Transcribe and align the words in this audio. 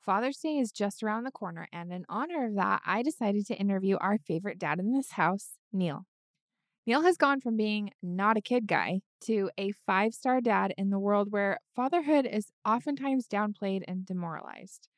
Father's 0.00 0.38
Day 0.38 0.56
is 0.56 0.72
just 0.72 1.02
around 1.02 1.24
the 1.24 1.30
corner, 1.30 1.68
and 1.72 1.92
in 1.92 2.06
honor 2.08 2.46
of 2.46 2.54
that, 2.54 2.80
I 2.86 3.02
decided 3.02 3.46
to 3.46 3.56
interview 3.56 3.96
our 4.00 4.16
favorite 4.16 4.58
dad 4.58 4.78
in 4.78 4.92
this 4.92 5.12
house, 5.12 5.58
Neil. 5.72 6.06
Neil 6.86 7.02
has 7.02 7.18
gone 7.18 7.40
from 7.40 7.56
being 7.56 7.90
not 8.02 8.38
a 8.38 8.40
kid 8.40 8.66
guy 8.66 9.02
to 9.22 9.50
a 9.58 9.72
five 9.86 10.14
star 10.14 10.40
dad 10.40 10.72
in 10.78 10.88
the 10.88 10.98
world 10.98 11.30
where 11.30 11.58
fatherhood 11.76 12.24
is 12.24 12.50
oftentimes 12.64 13.28
downplayed 13.28 13.82
and 13.86 14.06
demoralized. 14.06 14.88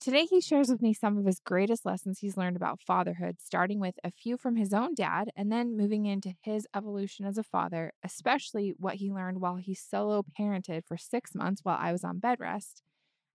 Today, 0.00 0.24
he 0.24 0.40
shares 0.40 0.68
with 0.68 0.82
me 0.82 0.92
some 0.92 1.16
of 1.16 1.24
his 1.24 1.38
greatest 1.38 1.86
lessons 1.86 2.18
he's 2.18 2.36
learned 2.36 2.56
about 2.56 2.80
fatherhood, 2.80 3.36
starting 3.40 3.78
with 3.78 3.94
a 4.02 4.10
few 4.10 4.36
from 4.36 4.56
his 4.56 4.72
own 4.72 4.94
dad 4.96 5.30
and 5.36 5.52
then 5.52 5.76
moving 5.76 6.06
into 6.06 6.34
his 6.40 6.66
evolution 6.74 7.24
as 7.24 7.38
a 7.38 7.44
father, 7.44 7.92
especially 8.02 8.74
what 8.76 8.96
he 8.96 9.12
learned 9.12 9.40
while 9.40 9.56
he 9.56 9.74
solo 9.74 10.24
parented 10.36 10.84
for 10.84 10.96
six 10.96 11.36
months 11.36 11.60
while 11.62 11.78
I 11.80 11.92
was 11.92 12.02
on 12.02 12.18
bed 12.18 12.40
rest, 12.40 12.82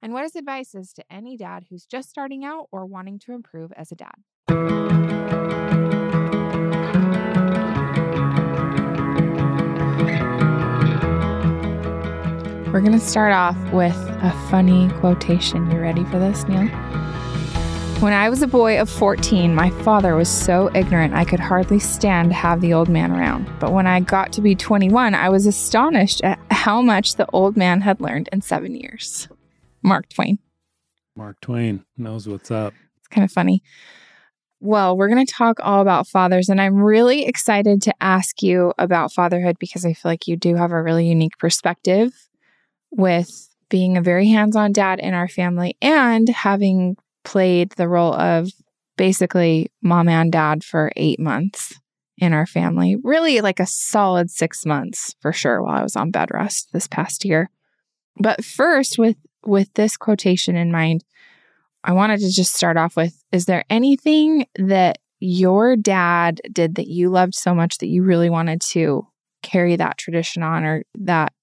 and 0.01 0.13
what 0.13 0.23
his 0.23 0.35
advice 0.35 0.75
is 0.75 0.93
to 0.93 1.03
any 1.09 1.37
dad 1.37 1.65
who's 1.69 1.85
just 1.85 2.09
starting 2.09 2.45
out 2.45 2.67
or 2.71 2.85
wanting 2.85 3.19
to 3.19 3.33
improve 3.33 3.71
as 3.73 3.91
a 3.91 3.95
dad. 3.95 4.15
We're 12.71 12.81
going 12.81 12.91
to 12.91 12.99
start 12.99 13.33
off 13.33 13.57
with 13.73 13.95
a 13.95 14.31
funny 14.51 14.89
quotation. 14.99 15.71
You 15.71 15.79
ready 15.79 16.03
for 16.05 16.19
this, 16.19 16.47
Neil? 16.47 16.67
When 17.99 18.13
I 18.13 18.29
was 18.29 18.43
a 18.43 18.47
boy 18.47 18.79
of 18.79 18.87
14, 18.91 19.55
my 19.55 19.71
father 19.81 20.15
was 20.15 20.29
so 20.29 20.69
ignorant 20.75 21.15
I 21.15 21.25
could 21.25 21.39
hardly 21.39 21.79
stand 21.79 22.29
to 22.29 22.35
have 22.35 22.61
the 22.61 22.73
old 22.73 22.89
man 22.89 23.11
around. 23.11 23.49
But 23.59 23.73
when 23.73 23.87
I 23.87 24.01
got 24.01 24.31
to 24.33 24.41
be 24.41 24.53
21, 24.53 25.15
I 25.15 25.29
was 25.29 25.47
astonished 25.47 26.21
at 26.23 26.37
how 26.51 26.83
much 26.83 27.15
the 27.15 27.25
old 27.33 27.57
man 27.57 27.81
had 27.81 27.99
learned 27.99 28.29
in 28.31 28.41
seven 28.41 28.75
years. 28.75 29.27
Mark 29.81 30.09
Twain. 30.09 30.39
Mark 31.15 31.39
Twain 31.41 31.83
knows 31.97 32.27
what's 32.27 32.51
up. 32.51 32.73
It's 32.99 33.07
kind 33.07 33.25
of 33.25 33.31
funny. 33.31 33.63
Well, 34.59 34.97
we're 34.97 35.09
going 35.09 35.25
to 35.25 35.31
talk 35.31 35.57
all 35.61 35.81
about 35.81 36.07
fathers, 36.07 36.49
and 36.49 36.59
I'm 36.59 36.81
really 36.81 37.25
excited 37.25 37.81
to 37.83 37.93
ask 38.01 38.41
you 38.41 38.73
about 38.79 39.13
fatherhood 39.13 39.57
because 39.59 39.85
I 39.85 39.93
feel 39.93 40.11
like 40.11 40.27
you 40.27 40.35
do 40.35 40.55
have 40.55 40.71
a 40.71 40.81
really 40.81 41.07
unique 41.07 41.37
perspective 41.37 42.11
with 42.89 43.29
being 43.69 43.97
a 43.97 44.01
very 44.01 44.27
hands 44.29 44.55
on 44.55 44.71
dad 44.71 44.99
in 44.99 45.13
our 45.13 45.27
family 45.27 45.77
and 45.81 46.27
having 46.29 46.97
played 47.23 47.71
the 47.73 47.87
role 47.87 48.13
of 48.13 48.49
basically 48.97 49.71
mom 49.81 50.09
and 50.09 50.31
dad 50.31 50.63
for 50.63 50.91
eight 50.95 51.19
months 51.19 51.79
in 52.17 52.33
our 52.33 52.47
family. 52.47 52.95
Really, 53.03 53.41
like 53.41 53.59
a 53.59 53.67
solid 53.67 54.31
six 54.31 54.65
months 54.65 55.13
for 55.21 55.31
sure 55.31 55.61
while 55.61 55.77
I 55.77 55.83
was 55.83 55.95
on 55.95 56.09
bed 56.09 56.29
rest 56.33 56.69
this 56.73 56.87
past 56.87 57.25
year. 57.25 57.51
But 58.19 58.43
first, 58.43 58.97
with 58.97 59.17
with 59.45 59.73
this 59.73 59.97
quotation 59.97 60.55
in 60.55 60.71
mind, 60.71 61.03
I 61.83 61.93
wanted 61.93 62.19
to 62.19 62.31
just 62.31 62.53
start 62.53 62.77
off 62.77 62.95
with 62.95 63.23
is 63.31 63.45
there 63.45 63.63
anything 63.69 64.45
that 64.57 64.99
your 65.19 65.75
dad 65.75 66.41
did 66.51 66.75
that 66.75 66.87
you 66.87 67.09
loved 67.09 67.33
so 67.33 67.55
much 67.55 67.77
that 67.79 67.87
you 67.87 68.03
really 68.03 68.29
wanted 68.29 68.61
to 68.61 69.07
carry 69.41 69.75
that 69.75 69.97
tradition 69.97 70.43
on 70.43 70.63
or 70.63 70.83
that 70.95 71.33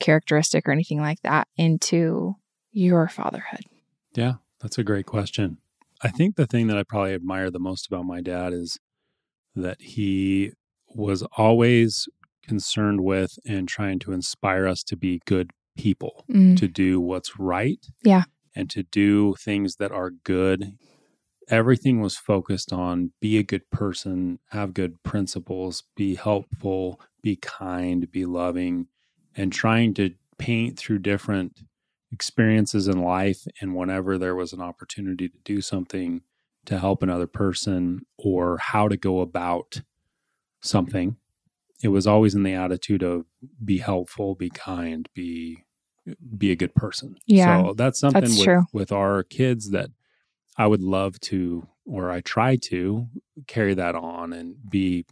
characteristic 0.00 0.68
or 0.68 0.72
anything 0.72 1.00
like 1.00 1.20
that 1.22 1.48
into 1.56 2.34
your 2.72 3.08
fatherhood? 3.08 3.62
Yeah, 4.14 4.34
that's 4.60 4.78
a 4.78 4.84
great 4.84 5.06
question. 5.06 5.58
I 6.02 6.08
think 6.08 6.36
the 6.36 6.46
thing 6.46 6.68
that 6.68 6.78
I 6.78 6.84
probably 6.84 7.14
admire 7.14 7.50
the 7.50 7.58
most 7.58 7.86
about 7.86 8.04
my 8.04 8.20
dad 8.20 8.52
is 8.52 8.78
that 9.56 9.80
he 9.80 10.52
was 10.94 11.22
always 11.36 12.08
concerned 12.46 13.02
with 13.02 13.38
and 13.46 13.68
trying 13.68 13.98
to 14.00 14.12
inspire 14.12 14.66
us 14.66 14.82
to 14.84 14.96
be 14.96 15.20
good 15.26 15.50
people, 15.78 16.24
Mm, 16.28 16.58
to 16.58 16.68
do 16.68 17.00
what's 17.00 17.38
right. 17.38 17.86
Yeah. 18.02 18.24
And 18.54 18.68
to 18.70 18.82
do 18.82 19.34
things 19.36 19.76
that 19.76 19.92
are 19.92 20.10
good. 20.10 20.76
Everything 21.48 22.00
was 22.00 22.16
focused 22.16 22.72
on 22.72 23.12
be 23.20 23.38
a 23.38 23.42
good 23.42 23.70
person, 23.70 24.38
have 24.50 24.74
good 24.74 25.02
principles, 25.02 25.84
be 25.96 26.16
helpful, 26.16 27.00
be 27.22 27.36
kind, 27.36 28.10
be 28.10 28.26
loving, 28.26 28.88
and 29.34 29.52
trying 29.52 29.94
to 29.94 30.14
paint 30.38 30.78
through 30.78 30.98
different 30.98 31.60
experiences 32.12 32.88
in 32.88 33.00
life. 33.00 33.46
And 33.60 33.74
whenever 33.74 34.18
there 34.18 34.34
was 34.34 34.52
an 34.52 34.60
opportunity 34.60 35.28
to 35.28 35.38
do 35.44 35.60
something 35.60 36.22
to 36.66 36.78
help 36.78 37.02
another 37.02 37.26
person 37.26 38.04
or 38.18 38.58
how 38.58 38.88
to 38.88 38.96
go 38.96 39.20
about 39.20 39.80
something, 40.60 41.16
it 41.82 41.88
was 41.88 42.06
always 42.06 42.34
in 42.34 42.42
the 42.42 42.54
attitude 42.54 43.02
of 43.02 43.24
be 43.64 43.78
helpful, 43.78 44.34
be 44.34 44.50
kind, 44.50 45.08
be 45.14 45.64
be 46.36 46.50
a 46.52 46.56
good 46.56 46.74
person. 46.74 47.16
Yeah, 47.26 47.62
So 47.68 47.74
that's 47.74 47.98
something 48.00 48.20
that's 48.22 48.36
with, 48.36 48.44
true. 48.44 48.62
with 48.72 48.92
our 48.92 49.22
kids 49.22 49.70
that 49.70 49.90
I 50.56 50.66
would 50.66 50.82
love 50.82 51.20
to 51.20 51.66
or 51.84 52.10
I 52.10 52.20
try 52.20 52.56
to 52.56 53.06
carry 53.46 53.74
that 53.74 53.94
on 53.94 54.32
and 54.32 54.56
be 54.70 55.06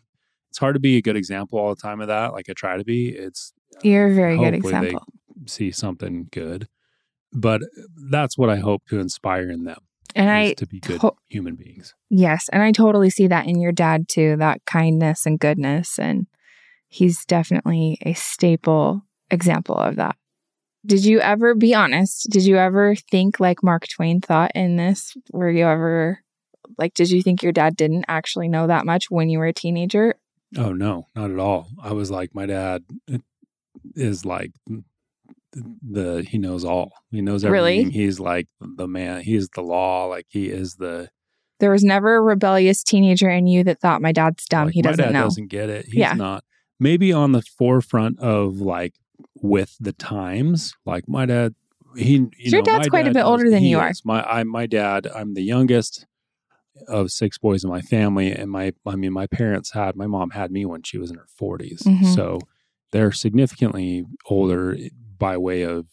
it's 0.50 0.58
hard 0.58 0.74
to 0.74 0.80
be 0.80 0.96
a 0.96 1.02
good 1.02 1.16
example 1.16 1.58
all 1.58 1.74
the 1.74 1.80
time 1.80 2.00
of 2.00 2.08
that. 2.08 2.32
Like 2.32 2.48
I 2.48 2.52
try 2.54 2.76
to 2.76 2.84
be. 2.84 3.08
It's 3.08 3.52
You're 3.82 4.10
a 4.10 4.14
very 4.14 4.36
good 4.38 4.54
example. 4.54 5.04
see 5.46 5.70
something 5.70 6.28
good. 6.32 6.68
But 7.32 7.60
that's 8.10 8.38
what 8.38 8.48
I 8.48 8.56
hope 8.56 8.82
to 8.88 8.98
inspire 8.98 9.50
in 9.50 9.64
them 9.64 9.80
And 10.14 10.30
I, 10.30 10.54
to 10.54 10.66
be 10.66 10.80
good 10.80 11.00
to- 11.02 11.12
human 11.28 11.56
beings. 11.56 11.94
yes, 12.08 12.48
and 12.52 12.62
I 12.62 12.72
totally 12.72 13.10
see 13.10 13.26
that 13.26 13.46
in 13.46 13.60
your 13.60 13.72
dad 13.72 14.08
too, 14.08 14.36
that 14.38 14.64
kindness 14.64 15.26
and 15.26 15.38
goodness. 15.38 15.98
And 15.98 16.26
he's 16.88 17.24
definitely 17.26 17.98
a 18.02 18.14
staple 18.14 19.02
example 19.30 19.74
of 19.76 19.96
that. 19.96 20.16
Did 20.86 21.04
you 21.04 21.20
ever 21.20 21.54
be 21.54 21.74
honest? 21.74 22.28
Did 22.30 22.44
you 22.44 22.56
ever 22.56 22.94
think 22.94 23.40
like 23.40 23.62
Mark 23.62 23.86
Twain 23.88 24.20
thought 24.20 24.52
in 24.54 24.76
this? 24.76 25.16
Were 25.32 25.50
you 25.50 25.66
ever 25.66 26.20
like, 26.78 26.94
did 26.94 27.10
you 27.10 27.22
think 27.22 27.42
your 27.42 27.52
dad 27.52 27.76
didn't 27.76 28.04
actually 28.08 28.48
know 28.48 28.66
that 28.66 28.86
much 28.86 29.10
when 29.10 29.28
you 29.28 29.38
were 29.38 29.46
a 29.46 29.52
teenager? 29.52 30.14
Oh 30.56 30.72
no, 30.72 31.08
not 31.16 31.30
at 31.30 31.38
all. 31.38 31.68
I 31.82 31.92
was 31.92 32.10
like 32.10 32.34
my 32.34 32.46
dad 32.46 32.84
eh, 33.12 33.18
is 33.96 34.24
like 34.24 34.52
the 35.52 36.24
he 36.28 36.38
knows 36.38 36.64
all. 36.64 36.92
He 37.10 37.20
knows 37.20 37.44
Really? 37.44 37.78
everything. 37.80 37.90
He's 37.92 38.20
like 38.20 38.46
the 38.60 38.86
man. 38.86 39.22
He's 39.22 39.48
the 39.50 39.62
law. 39.62 40.06
Like 40.06 40.26
he 40.28 40.46
is 40.50 40.76
the 40.76 41.08
There 41.60 41.70
was 41.70 41.82
never 41.82 42.16
a 42.16 42.22
rebellious 42.22 42.82
teenager 42.84 43.28
in 43.30 43.46
you 43.46 43.64
that 43.64 43.80
thought 43.80 44.02
my 44.02 44.12
dad's 44.12 44.44
dumb. 44.46 44.66
like, 44.66 44.74
he 44.74 44.82
my 44.82 44.90
doesn't 44.90 45.04
dad 45.06 45.12
know. 45.12 45.22
doesn't 45.24 45.48
get 45.48 45.68
it. 45.70 45.86
He's 45.86 45.94
Yeah. 45.96 46.12
not 46.12 46.44
maybe 46.78 47.12
on 47.12 47.32
the 47.32 47.42
forefront 47.42 48.18
of 48.20 48.60
like 48.60 48.94
with 49.42 49.76
the 49.80 49.92
times. 49.92 50.74
Like 50.84 51.08
my 51.08 51.26
dad, 51.26 51.54
he 51.96 52.14
you 52.14 52.30
Your 52.38 52.60
know, 52.60 52.64
dad's 52.66 52.88
quite 52.88 53.06
a 53.06 53.12
bit 53.12 53.24
older 53.24 53.50
than 53.50 53.62
you 53.64 53.78
are. 53.78 53.92
My 54.04 54.22
I 54.22 54.44
my 54.44 54.66
dad. 54.66 55.06
I'm 55.14 55.34
the 55.34 55.42
youngest 55.42 56.06
of 56.88 57.10
six 57.10 57.38
boys 57.38 57.64
in 57.64 57.70
my 57.70 57.80
family, 57.80 58.32
and 58.32 58.50
my 58.50 58.72
I 58.86 58.96
mean 58.96 59.12
my 59.12 59.26
parents 59.26 59.72
had 59.72 59.96
my 59.96 60.06
mom 60.06 60.30
had 60.30 60.50
me 60.50 60.64
when 60.66 60.82
she 60.82 60.98
was 60.98 61.10
in 61.10 61.16
her 61.16 61.26
40s, 61.40 61.82
Mhm. 61.84 62.14
so 62.14 62.38
they're 62.92 63.12
significantly 63.12 64.04
older 64.26 64.76
by 65.18 65.36
way 65.38 65.62
of 65.62 65.86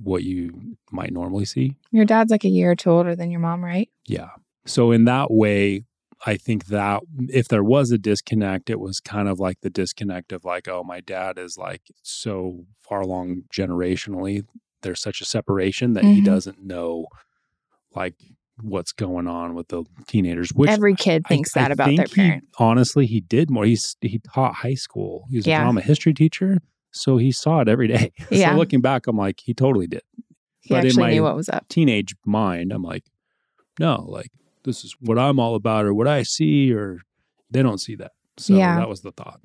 what 0.00 0.22
you 0.22 0.76
might 0.92 1.12
normally 1.12 1.44
see. 1.44 1.74
Your 1.90 2.04
dad's 2.04 2.30
like 2.30 2.44
a 2.44 2.48
year 2.48 2.70
or 2.70 2.76
two 2.76 2.90
older 2.90 3.16
than 3.16 3.30
your 3.32 3.40
mom, 3.40 3.64
right? 3.64 3.88
Yeah. 4.06 4.28
So 4.64 4.92
in 4.92 5.04
that 5.06 5.30
way, 5.32 5.84
I 6.26 6.36
think 6.36 6.66
that 6.66 7.02
if 7.28 7.46
there 7.48 7.62
was 7.64 7.90
a 7.92 7.98
disconnect, 7.98 8.70
it 8.70 8.80
was 8.80 8.98
kind 9.00 9.28
of 9.28 9.38
like 9.38 9.60
the 9.60 9.70
disconnect 9.70 10.32
of 10.32 10.44
like, 10.44 10.66
oh, 10.68 10.82
my 10.82 11.00
dad 11.00 11.38
is 11.38 11.56
like 11.56 11.82
so 12.02 12.64
far 12.80 13.00
along 13.00 13.42
generationally. 13.54 14.42
There's 14.82 15.00
such 15.00 15.20
a 15.20 15.24
separation 15.24 15.92
that 15.92 16.04
he 16.04 16.20
Mhm. 16.20 16.24
doesn't 16.24 16.62
know 16.64 17.06
like 17.94 18.14
what's 18.60 18.90
going 18.92 19.28
on 19.28 19.54
with 19.54 19.68
the 19.68 19.84
teenagers. 20.08 20.50
Which 20.52 20.68
Every 20.70 20.94
kid 20.96 21.22
I- 21.26 21.28
thinks 21.28 21.56
I 21.56 21.62
that 21.62 21.70
about 21.72 21.86
their 21.86 21.96
think 21.98 22.08
he- 22.08 22.14
parent. 22.16 22.44
honestly, 22.58 23.06
he 23.06 23.20
did 23.20 23.50
more. 23.50 23.64
He's 23.64 23.96
he 24.00 24.18
taught 24.34 24.54
high 24.56 24.74
school. 24.74 25.24
He 25.30 25.36
was 25.36 25.46
Yeah. 25.46 25.60
a 25.60 25.64
drama 25.64 25.80
history 25.82 26.12
teacher, 26.14 26.58
so 26.90 27.16
he 27.18 27.30
saw 27.30 27.60
it 27.60 27.68
every 27.68 27.86
day. 27.88 28.12
Yeah. 28.30 28.50
so 28.52 28.56
looking 28.58 28.80
back, 28.80 29.06
I'm 29.06 29.16
like, 29.16 29.40
he 29.44 29.54
totally 29.54 29.86
did. 29.86 30.02
He 30.60 30.74
but 30.74 30.84
in 30.84 30.96
my- 30.96 31.10
knew 31.10 31.22
what 31.22 31.36
was 31.36 31.48
up. 31.48 31.68
teenage 31.68 32.14
mind, 32.26 32.72
I'm 32.72 32.82
like, 32.82 33.04
no, 33.78 34.04
like 34.08 34.30
this 34.64 34.84
is 34.84 34.96
what 35.00 35.18
I'm 35.18 35.38
all 35.38 35.54
about 35.54 35.84
or 35.86 35.94
what 35.94 36.08
I 36.08 36.22
see, 36.22 36.72
or 36.72 37.00
they 37.50 37.62
don't 37.62 37.78
see 37.78 37.94
that. 37.96 38.12
So 38.36 38.54
Yeah. 38.54 38.76
that 38.76 38.88
was 38.88 39.02
the 39.02 39.12
thought. 39.12 39.40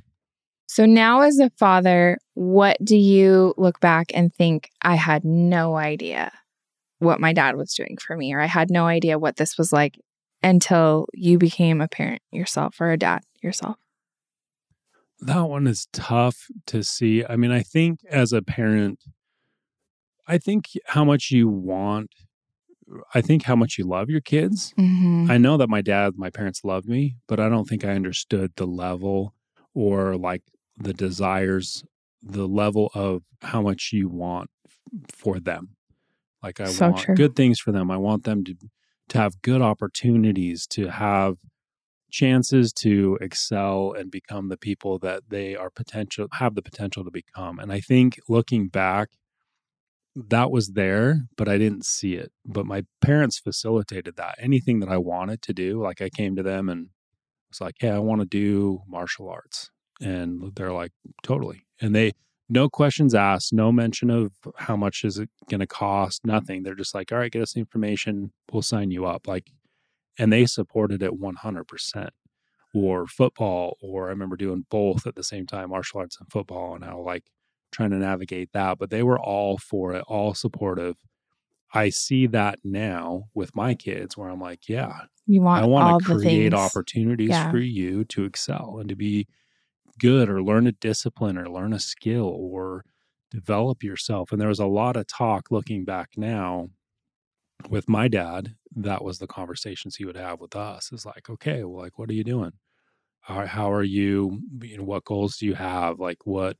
So 0.67 0.85
now, 0.85 1.21
as 1.21 1.39
a 1.39 1.49
father, 1.51 2.17
what 2.33 2.77
do 2.83 2.97
you 2.97 3.53
look 3.57 3.79
back 3.79 4.07
and 4.13 4.33
think, 4.33 4.69
I 4.81 4.95
had 4.95 5.23
no 5.23 5.75
idea 5.75 6.31
what 6.99 7.19
my 7.19 7.33
dad 7.33 7.55
was 7.57 7.73
doing 7.73 7.97
for 7.97 8.15
me, 8.17 8.33
or 8.33 8.39
I 8.39 8.47
had 8.47 8.69
no 8.71 8.85
idea 8.87 9.19
what 9.19 9.35
this 9.35 9.57
was 9.57 9.71
like 9.73 9.99
until 10.41 11.07
you 11.13 11.37
became 11.37 11.79
a 11.81 11.87
parent 11.87 12.21
yourself 12.31 12.79
or 12.81 12.91
a 12.91 12.97
dad 12.97 13.21
yourself? 13.41 13.77
That 15.19 15.43
one 15.43 15.67
is 15.67 15.87
tough 15.93 16.47
to 16.67 16.83
see. 16.83 17.23
I 17.25 17.35
mean, 17.35 17.51
I 17.51 17.61
think 17.61 17.99
as 18.09 18.33
a 18.33 18.41
parent, 18.41 18.99
I 20.27 20.37
think 20.37 20.65
how 20.87 21.05
much 21.05 21.29
you 21.31 21.47
want, 21.47 22.09
I 23.13 23.21
think 23.21 23.43
how 23.43 23.55
much 23.55 23.77
you 23.77 23.85
love 23.85 24.09
your 24.09 24.21
kids. 24.21 24.73
Mm-hmm. 24.77 25.29
I 25.29 25.37
know 25.37 25.57
that 25.57 25.69
my 25.69 25.81
dad, 25.81 26.13
my 26.17 26.29
parents 26.29 26.63
loved 26.63 26.87
me, 26.87 27.15
but 27.27 27.39
I 27.39 27.49
don't 27.49 27.67
think 27.67 27.83
I 27.85 27.91
understood 27.91 28.53
the 28.55 28.67
level 28.67 29.33
or 29.73 30.15
like 30.15 30.43
the 30.77 30.93
desires, 30.93 31.83
the 32.21 32.47
level 32.47 32.91
of 32.93 33.23
how 33.41 33.61
much 33.61 33.91
you 33.91 34.07
want 34.07 34.49
for 35.09 35.39
them. 35.39 35.75
Like 36.41 36.59
I 36.59 36.65
So 36.65 36.91
want 36.91 37.05
true. 37.05 37.15
good 37.15 37.35
things 37.35 37.59
for 37.59 37.71
them. 37.71 37.89
I 37.89 37.97
want 37.97 38.23
them 38.23 38.43
to 38.45 38.55
to 39.09 39.17
have 39.17 39.41
good 39.41 39.61
opportunities, 39.61 40.65
to 40.67 40.87
have 40.87 41.35
chances 42.11 42.71
to 42.71 43.17
excel 43.19 43.93
and 43.97 44.11
become 44.11 44.47
the 44.47 44.57
people 44.57 44.99
that 44.99 45.23
they 45.29 45.55
are 45.55 45.69
potential 45.69 46.27
have 46.33 46.55
the 46.55 46.61
potential 46.61 47.03
to 47.03 47.11
become. 47.11 47.59
And 47.59 47.71
I 47.71 47.79
think 47.79 48.19
looking 48.29 48.67
back, 48.67 49.09
that 50.15 50.51
was 50.51 50.69
there, 50.69 51.27
but 51.37 51.49
I 51.49 51.57
didn't 51.57 51.85
see 51.85 52.15
it. 52.15 52.31
But 52.45 52.65
my 52.65 52.83
parents 53.01 53.39
facilitated 53.39 54.15
that. 54.17 54.35
Anything 54.39 54.79
that 54.81 54.89
I 54.89 54.97
wanted 54.97 55.41
to 55.43 55.53
do, 55.53 55.81
like 55.81 56.01
I 56.01 56.09
came 56.09 56.35
to 56.35 56.43
them 56.43 56.69
and 56.69 56.89
was 57.49 57.61
like, 57.61 57.75
"Hey, 57.79 57.89
I 57.89 57.99
want 57.99 58.21
to 58.21 58.27
do 58.27 58.81
martial 58.87 59.29
arts," 59.29 59.71
and 60.01 60.53
they're 60.55 60.73
like, 60.73 60.91
"Totally." 61.23 61.65
And 61.81 61.95
they 61.95 62.13
no 62.49 62.69
questions 62.69 63.15
asked, 63.15 63.53
no 63.53 63.71
mention 63.71 64.09
of 64.09 64.31
how 64.57 64.75
much 64.75 65.03
is 65.05 65.17
it 65.17 65.29
going 65.49 65.61
to 65.61 65.67
cost, 65.67 66.21
nothing. 66.25 66.63
They're 66.63 66.75
just 66.75 66.93
like, 66.95 67.11
"All 67.11 67.17
right, 67.19 67.31
get 67.31 67.41
us 67.41 67.53
the 67.53 67.59
information, 67.61 68.31
we'll 68.51 68.61
sign 68.61 68.91
you 68.91 69.05
up." 69.05 69.27
Like, 69.27 69.51
and 70.19 70.31
they 70.33 70.45
supported 70.45 71.01
it 71.03 71.15
one 71.19 71.35
hundred 71.35 71.65
percent. 71.67 72.11
Or 72.75 73.05
football, 73.07 73.77
or 73.81 74.07
I 74.07 74.09
remember 74.09 74.35
doing 74.35 74.65
both 74.69 75.05
at 75.07 75.15
the 75.15 75.23
same 75.23 75.45
time, 75.47 75.69
martial 75.69 75.99
arts 75.99 76.17
and 76.19 76.31
football, 76.31 76.75
and 76.75 76.83
how 76.83 77.01
like 77.01 77.23
trying 77.73 77.91
to 77.91 77.97
navigate 77.97 78.51
that. 78.53 78.77
But 78.79 78.89
they 78.91 79.03
were 79.03 79.19
all 79.19 79.57
for 79.57 79.93
it, 79.95 80.03
all 80.07 80.33
supportive. 80.33 80.95
I 81.73 81.89
see 81.89 82.27
that 82.27 82.59
now 82.63 83.25
with 83.33 83.55
my 83.55 83.73
kids, 83.75 84.15
where 84.15 84.29
I'm 84.29 84.39
like, 84.39 84.69
yeah, 84.69 85.01
You 85.27 85.41
want 85.41 85.63
I 85.63 85.67
want 85.67 86.03
to 86.03 86.13
create 86.19 86.53
opportunities 86.53 87.29
Yeah. 87.29 87.51
for 87.51 87.57
you 87.57 88.05
to 88.05 88.25
excel 88.25 88.77
and 88.79 88.87
to 88.89 88.95
be 88.95 89.27
good 89.99 90.29
or 90.29 90.43
learn 90.43 90.67
a 90.67 90.71
discipline 90.73 91.37
or 91.37 91.49
learn 91.49 91.73
a 91.73 91.79
skill 91.79 92.25
or 92.27 92.85
develop 93.31 93.83
yourself. 93.83 94.31
And 94.31 94.39
there 94.39 94.47
was 94.49 94.59
a 94.59 94.67
lot 94.67 94.97
of 94.97 95.07
talk 95.07 95.49
looking 95.51 95.83
back 95.85 96.11
now 96.17 96.69
with 97.69 97.89
my 97.89 98.07
dad. 98.07 98.55
That 98.75 99.03
was 99.03 99.19
the 99.19 99.27
conversations 99.27 99.95
he 99.95 100.05
would 100.05 100.17
have 100.17 100.39
with 100.41 100.55
us 100.55 100.91
is 100.91 101.05
like, 101.05 101.29
okay, 101.29 101.63
well, 101.63 101.81
like, 101.81 101.97
what 101.97 102.09
are 102.09 102.13
you 102.13 102.23
doing? 102.23 102.53
How, 103.21 103.45
how 103.45 103.71
are 103.71 103.83
you, 103.83 104.41
you 104.61 104.77
know, 104.77 104.83
what 104.83 105.05
goals 105.05 105.37
do 105.37 105.45
you 105.45 105.53
have? 105.55 105.99
Like, 105.99 106.25
what, 106.25 106.57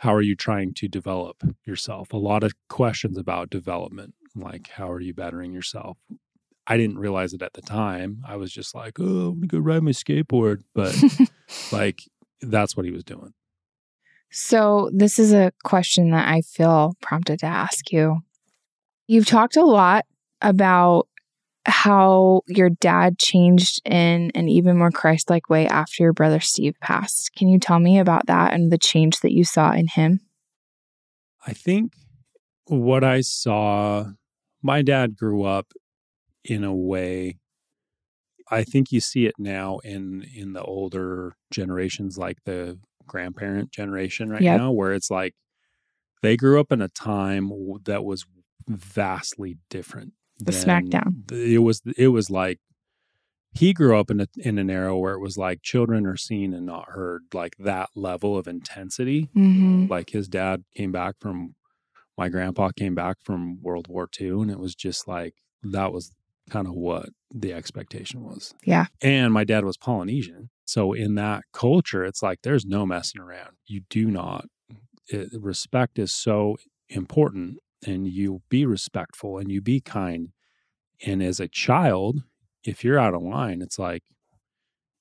how 0.00 0.14
are 0.14 0.22
you 0.22 0.34
trying 0.34 0.72
to 0.72 0.88
develop 0.88 1.42
yourself? 1.66 2.14
A 2.14 2.16
lot 2.16 2.42
of 2.42 2.54
questions 2.70 3.18
about 3.18 3.50
development, 3.50 4.14
like, 4.34 4.68
how 4.68 4.90
are 4.90 5.00
you 5.00 5.12
bettering 5.12 5.52
yourself? 5.52 5.98
I 6.66 6.78
didn't 6.78 6.98
realize 6.98 7.34
it 7.34 7.42
at 7.42 7.52
the 7.52 7.60
time. 7.60 8.24
I 8.26 8.36
was 8.36 8.50
just 8.50 8.74
like, 8.74 8.98
oh, 8.98 9.28
I'm 9.28 9.40
gonna 9.40 9.46
go 9.46 9.58
ride 9.58 9.82
my 9.82 9.90
skateboard. 9.90 10.62
But 10.74 10.96
like, 11.72 12.00
that's 12.40 12.74
what 12.74 12.86
he 12.86 12.92
was 12.92 13.04
doing. 13.04 13.34
So, 14.30 14.88
this 14.94 15.18
is 15.18 15.34
a 15.34 15.52
question 15.64 16.12
that 16.12 16.26
I 16.28 16.40
feel 16.40 16.94
prompted 17.02 17.40
to 17.40 17.46
ask 17.46 17.92
you. 17.92 18.20
You've 19.06 19.26
talked 19.26 19.58
a 19.58 19.66
lot 19.66 20.06
about 20.40 21.08
how 21.66 22.42
your 22.46 22.70
dad 22.70 23.18
changed 23.18 23.80
in 23.84 24.30
an 24.34 24.48
even 24.48 24.78
more 24.78 24.90
Christ 24.90 25.28
like 25.28 25.50
way 25.50 25.66
after 25.66 26.02
your 26.02 26.12
brother 26.12 26.40
Steve 26.40 26.74
passed. 26.80 27.32
Can 27.36 27.48
you 27.48 27.58
tell 27.58 27.78
me 27.78 27.98
about 27.98 28.26
that 28.26 28.52
and 28.52 28.72
the 28.72 28.78
change 28.78 29.20
that 29.20 29.32
you 29.32 29.44
saw 29.44 29.72
in 29.72 29.86
him? 29.86 30.20
I 31.46 31.52
think 31.52 31.92
what 32.66 33.04
I 33.04 33.20
saw, 33.20 34.06
my 34.62 34.82
dad 34.82 35.16
grew 35.16 35.44
up 35.44 35.72
in 36.44 36.64
a 36.64 36.74
way. 36.74 37.38
I 38.50 38.64
think 38.64 38.90
you 38.90 39.00
see 39.00 39.26
it 39.26 39.34
now 39.38 39.78
in 39.78 40.26
in 40.34 40.52
the 40.54 40.62
older 40.62 41.36
generations, 41.50 42.18
like 42.18 42.38
the 42.44 42.78
grandparent 43.06 43.70
generation 43.70 44.28
right 44.30 44.42
Yep. 44.42 44.58
now, 44.58 44.72
where 44.72 44.92
it's 44.92 45.10
like 45.10 45.34
they 46.22 46.36
grew 46.36 46.60
up 46.60 46.72
in 46.72 46.80
a 46.82 46.88
time 46.88 47.50
that 47.84 48.04
was 48.04 48.24
vastly 48.68 49.58
different. 49.68 50.12
The 50.46 50.52
smackdown. 50.52 51.30
It 51.32 51.58
was 51.58 51.82
it 51.96 52.08
was 52.08 52.30
like 52.30 52.58
he 53.52 53.72
grew 53.72 53.98
up 53.98 54.10
in 54.10 54.20
a 54.20 54.26
in 54.36 54.58
an 54.58 54.70
era 54.70 54.96
where 54.96 55.14
it 55.14 55.20
was 55.20 55.36
like 55.36 55.62
children 55.62 56.06
are 56.06 56.16
seen 56.16 56.54
and 56.54 56.66
not 56.66 56.90
heard, 56.90 57.22
like 57.34 57.56
that 57.58 57.90
level 57.94 58.36
of 58.38 58.46
intensity 58.46 59.28
Mm-hmm. 59.36 59.86
like 59.88 60.10
his 60.10 60.28
dad 60.28 60.64
came 60.76 60.92
back 60.92 61.16
from 61.20 61.54
my 62.16 62.28
grandpa 62.28 62.70
came 62.76 62.94
back 62.94 63.16
from 63.22 63.60
World 63.62 63.88
War 63.88 64.08
II 64.20 64.42
and 64.42 64.50
it 64.50 64.58
was 64.58 64.74
just 64.74 65.08
like 65.08 65.34
that 65.62 65.92
was 65.92 66.12
kind 66.48 66.66
of 66.66 66.74
what 66.74 67.08
the 67.32 67.52
expectation 67.52 68.22
was. 68.22 68.54
Yeah. 68.64 68.86
And 69.00 69.32
my 69.32 69.44
dad 69.44 69.64
was 69.64 69.76
Polynesian. 69.76 70.50
So 70.64 70.92
in 70.92 71.14
that 71.16 71.44
culture 71.52 72.04
it's 72.04 72.22
like 72.22 72.40
there's 72.42 72.64
no 72.66 72.86
messing 72.86 73.20
around. 73.20 73.56
You 73.66 73.82
do 73.90 74.10
not 74.10 74.46
it, 75.08 75.28
respect 75.40 75.98
is 75.98 76.12
so 76.12 76.56
important 76.88 77.58
and 77.86 78.06
you 78.06 78.42
be 78.48 78.66
respectful 78.66 79.38
and 79.38 79.50
you 79.50 79.60
be 79.60 79.80
kind. 79.80 80.28
And 81.06 81.22
as 81.22 81.40
a 81.40 81.48
child, 81.48 82.22
if 82.64 82.84
you're 82.84 82.98
out 82.98 83.14
of 83.14 83.22
line, 83.22 83.62
it's 83.62 83.78
like 83.78 84.02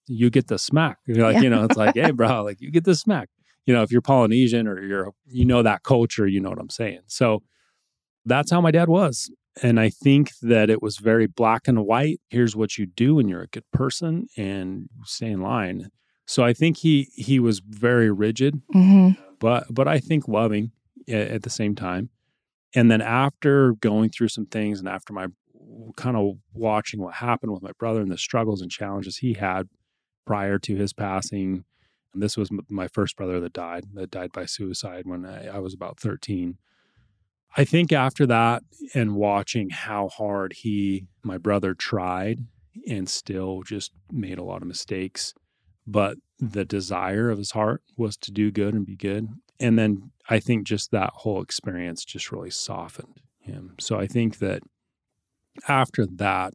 you 0.07 0.29
get 0.29 0.47
the 0.47 0.57
smack. 0.57 0.97
You're 1.05 1.17
like, 1.25 1.35
Yeah. 1.35 1.41
you 1.41 1.49
know, 1.49 1.65
it's 1.65 1.77
like, 1.77 1.95
hey, 1.95 2.11
bro, 2.11 2.43
like 2.43 2.61
you 2.61 2.71
get 2.71 2.85
the 2.85 2.95
smack 2.95 3.29
you 3.65 3.75
know, 3.75 3.83
if 3.83 3.91
you're 3.91 4.01
Polynesian 4.01 4.67
or 4.67 4.81
you're, 4.81 5.11
you 5.27 5.45
know, 5.45 5.61
that 5.61 5.83
culture, 5.83 6.25
you 6.25 6.39
know 6.39 6.49
what 6.49 6.57
I'm 6.57 6.71
saying. 6.71 7.01
So 7.05 7.43
that's 8.25 8.49
how 8.49 8.61
my 8.61 8.71
dad 8.71 8.89
was. 8.89 9.29
And 9.61 9.79
I 9.79 9.89
think 9.91 10.31
that 10.41 10.71
it 10.71 10.81
was 10.81 10.97
very 10.97 11.27
black 11.27 11.67
and 11.67 11.85
white. 11.85 12.19
Here's 12.31 12.55
what 12.55 12.79
you 12.79 12.87
do 12.87 13.15
when 13.15 13.27
you're 13.27 13.43
a 13.43 13.47
good 13.47 13.69
person 13.71 14.25
and 14.35 14.89
stay 15.03 15.27
in 15.29 15.41
line. 15.41 15.91
So 16.25 16.43
I 16.43 16.51
think 16.53 16.77
he 16.77 17.09
he 17.13 17.39
was 17.39 17.59
very 17.59 18.09
rigid, 18.09 18.59
Mm-hmm. 18.73 19.21
but 19.39 19.65
but 19.69 19.87
I 19.87 19.99
think 19.99 20.27
loving 20.27 20.71
a- 21.07 21.33
at 21.33 21.43
the 21.43 21.49
same 21.51 21.75
time. 21.75 22.09
And 22.75 22.91
then 22.91 23.01
after 23.01 23.73
going 23.73 24.09
through 24.09 24.27
some 24.29 24.45
things 24.45 24.79
and 24.79 24.87
after 24.87 25.13
my 25.13 25.27
kind 25.95 26.15
of 26.15 26.37
watching 26.53 27.01
what 27.01 27.15
happened 27.15 27.51
with 27.51 27.63
my 27.63 27.71
brother 27.77 28.01
and 28.01 28.11
the 28.11 28.17
struggles 28.17 28.61
and 28.61 28.71
challenges 28.71 29.17
he 29.17 29.33
had 29.33 29.67
prior 30.25 30.59
to 30.59 30.75
his 30.75 30.93
passing, 30.93 31.63
and 32.13 32.23
this 32.23 32.37
was 32.37 32.49
my 32.69 32.87
first 32.87 33.15
brother 33.15 33.39
that 33.39 33.53
died, 33.53 33.85
that 33.93 34.11
died 34.11 34.31
by 34.31 34.45
suicide 34.45 35.05
when 35.05 35.25
I, 35.25 35.47
I 35.47 35.59
was 35.59 35.73
about 35.73 35.99
13. 35.99 36.57
I 37.57 37.65
think 37.65 37.91
after 37.91 38.25
that 38.27 38.63
and 38.93 39.15
watching 39.15 39.69
how 39.69 40.09
hard 40.09 40.53
he, 40.53 41.07
my 41.23 41.37
brother, 41.37 41.73
tried 41.73 42.39
and 42.87 43.09
still 43.09 43.63
just 43.63 43.91
made 44.11 44.37
a 44.37 44.43
lot 44.43 44.61
of 44.61 44.67
mistakes, 44.67 45.33
but 45.87 46.17
the 46.39 46.65
desire 46.65 47.29
of 47.29 47.37
his 47.37 47.51
heart 47.51 47.81
was 47.97 48.15
to 48.17 48.31
do 48.31 48.51
good 48.51 48.73
and 48.73 48.85
be 48.85 48.95
good. 48.95 49.27
And 49.59 49.77
then 49.77 50.11
I 50.29 50.39
think 50.39 50.67
just 50.67 50.91
that 50.91 51.11
whole 51.13 51.41
experience 51.41 52.05
just 52.05 52.31
really 52.31 52.51
softened 52.51 53.19
him. 53.39 53.75
So 53.79 53.99
I 53.99 54.05
think 54.05 54.37
that 54.37 54.61
after 55.67 56.05
that, 56.05 56.53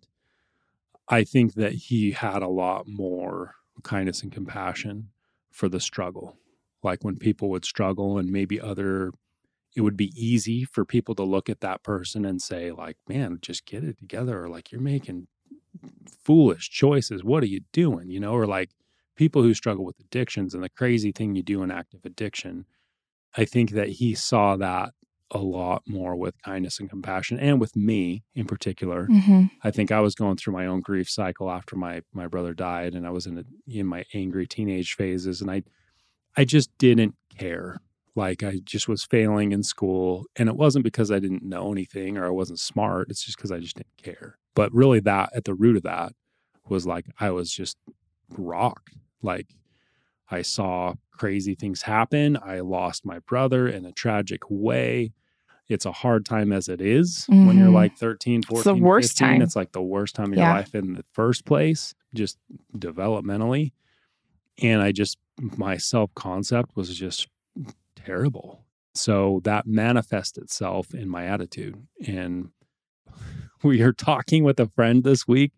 I 1.09 1.25
think 1.25 1.55
that 1.55 1.73
he 1.73 2.13
had 2.13 2.43
a 2.43 2.49
lot 2.49 2.87
more 2.87 3.57
kindness 3.83 4.23
and 4.23 4.33
compassion 4.33 5.11
for 5.51 5.69
the 5.69 5.81
struggle. 5.81 6.37
Like 6.83 7.03
when 7.03 7.17
people 7.17 7.51
would 7.51 7.65
struggle 7.65 8.17
and 8.17 8.31
maybe 8.31 8.61
other, 8.61 9.11
it 9.75 9.81
would 9.81 9.97
be 9.97 10.13
easy 10.15 10.65
for 10.65 10.85
people 10.85 11.15
to 11.17 11.25
look 11.25 11.51
at 11.51 11.61
that 11.61 11.83
person 11.83 12.25
and 12.25 12.41
say, 12.41 12.71
like, 12.71 12.97
man, 13.09 13.39
just 13.43 13.67
get 13.67 13.83
it 13.83 13.99
together. 13.99 14.45
Or 14.45 14.49
like, 14.49 14.71
you're 14.71 14.81
making 14.81 15.27
foolish 16.23 16.71
choices. 16.71 17.25
What 17.25 17.43
are 17.43 17.47
you 17.47 17.61
doing? 17.73 18.09
You 18.09 18.21
know, 18.21 18.33
or 18.33 18.47
like 18.47 18.71
people 19.17 19.43
who 19.43 19.53
struggle 19.53 19.85
with 19.85 19.99
addictions 19.99 20.55
and 20.55 20.63
the 20.63 20.69
crazy 20.69 21.11
thing 21.11 21.35
you 21.35 21.43
do 21.43 21.63
in 21.63 21.71
active 21.71 22.05
addiction. 22.05 22.67
I 23.37 23.45
think 23.45 23.71
that 23.73 23.89
he 23.89 24.15
saw 24.15 24.57
that 24.57 24.93
a 25.31 25.39
lot 25.39 25.83
more 25.87 26.15
with 26.15 26.41
kindness 26.43 26.79
and 26.79 26.89
compassion 26.89 27.39
and 27.41 27.61
with 27.61 27.75
me 27.75 28.23
in 28.35 28.47
particular. 28.47 29.09
Mm-hmm. 29.09 29.47
I 29.63 29.71
think 29.71 29.91
I 29.91 30.01
was 30.01 30.15
going 30.15 30.37
through 30.37 30.53
my 30.53 30.67
own 30.67 30.81
grief 30.81 31.11
cycle 31.11 31.51
after 31.51 31.77
my 31.77 32.03
my 32.13 32.29
brother 32.29 32.55
died, 32.55 32.95
and 32.95 33.07
I 33.07 33.11
was 33.11 33.27
in 33.27 33.39
a, 33.39 33.45
in 33.67 33.87
my 33.87 34.05
angry 34.15 34.47
teenage 34.47 34.95
phases, 34.95 35.41
and 35.41 35.51
I 35.51 35.63
I 36.37 36.45
just 36.45 36.71
didn't 36.79 37.15
care. 37.37 37.81
Like 38.17 38.45
I 38.45 38.61
just 38.63 38.87
was 38.87 39.05
failing 39.05 39.51
in 39.51 39.65
school, 39.65 40.27
and 40.37 40.49
it 40.49 40.57
wasn't 40.57 40.85
because 40.85 41.11
I 41.11 41.19
didn't 41.19 41.43
know 41.43 41.73
anything 41.73 42.17
or 42.17 42.27
I 42.27 42.31
wasn't 42.31 42.61
smart. 42.61 43.11
It's 43.11 43.25
just 43.25 43.37
because 43.37 43.51
I 43.51 43.59
just 43.59 43.77
didn't 43.77 44.03
care. 44.03 44.39
But 44.55 44.73
really, 44.73 45.01
that 45.01 45.31
at 45.35 45.45
the 45.45 45.55
root 45.55 45.77
of 45.77 45.83
that 45.83 46.13
was 46.69 46.87
like 46.87 47.07
I 47.19 47.31
was 47.31 47.51
just 47.51 47.77
rocked. 48.31 48.95
Like 49.21 49.49
I 50.35 50.43
saw 50.43 50.95
crazy 51.13 51.55
things 51.55 51.83
happen. 51.83 52.37
I 52.45 52.61
lost 52.61 53.07
my 53.07 53.21
brother 53.21 53.69
in 53.69 53.85
a 53.87 53.93
tragic 53.93 54.41
way. 54.51 55.13
It's 55.69 55.87
a 55.87 55.93
hard 55.93 56.27
time 56.27 56.53
as 56.53 56.69
it 56.69 56.81
is 56.81 57.27
when 57.29 57.57
you're 57.57 57.69
Mhm. 57.69 57.75
like 57.83 57.97
13, 57.97 58.43
14, 58.43 58.59
It's 58.59 58.65
the 58.81 58.85
worst 58.85 59.09
15. 59.19 59.29
time. 59.29 59.43
It's 59.43 59.57
like 59.57 59.73
the 59.73 59.83
worst 59.83 60.15
time 60.17 60.33
of 60.33 60.39
Yeah. 60.39 60.47
your 60.47 60.55
life 60.55 60.75
in 60.75 60.95
the 60.95 61.05
first 61.13 61.45
place, 61.45 61.95
just 62.15 62.37
developmentally. 62.77 63.73
And 64.61 64.83
I 64.83 64.91
just, 64.93 65.19
my 65.57 65.77
self 65.77 66.13
concept 66.15 66.75
was 66.77 66.97
just 66.99 67.29
terrible. 67.95 68.65
So 68.95 69.41
that 69.45 69.67
manifests 69.67 70.37
itself 70.39 70.95
in 70.95 71.09
my 71.09 71.25
attitude. 71.27 71.87
And 72.07 72.51
we 73.63 73.81
are 73.83 73.93
talking 73.93 74.43
with 74.45 74.59
a 74.61 74.67
friend 74.69 75.05
this 75.05 75.27
week 75.29 75.53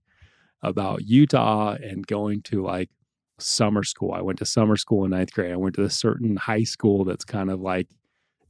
about 0.63 1.05
Utah 1.05 1.77
and 1.83 2.07
going 2.07 2.43
to 2.43 2.63
like 2.63 2.91
summer 3.39 3.83
school. 3.83 4.13
I 4.13 4.21
went 4.21 4.39
to 4.39 4.47
summer 4.47 4.77
school 4.77 5.05
in 5.05 5.11
ninth 5.11 5.33
grade. 5.33 5.53
I 5.53 5.57
went 5.57 5.75
to 5.77 5.83
a 5.83 5.91
certain 5.91 6.37
high 6.37 6.65
school 6.65 7.05
that's 7.05 7.25
kind 7.25 7.51
of 7.51 7.61
like 7.61 7.89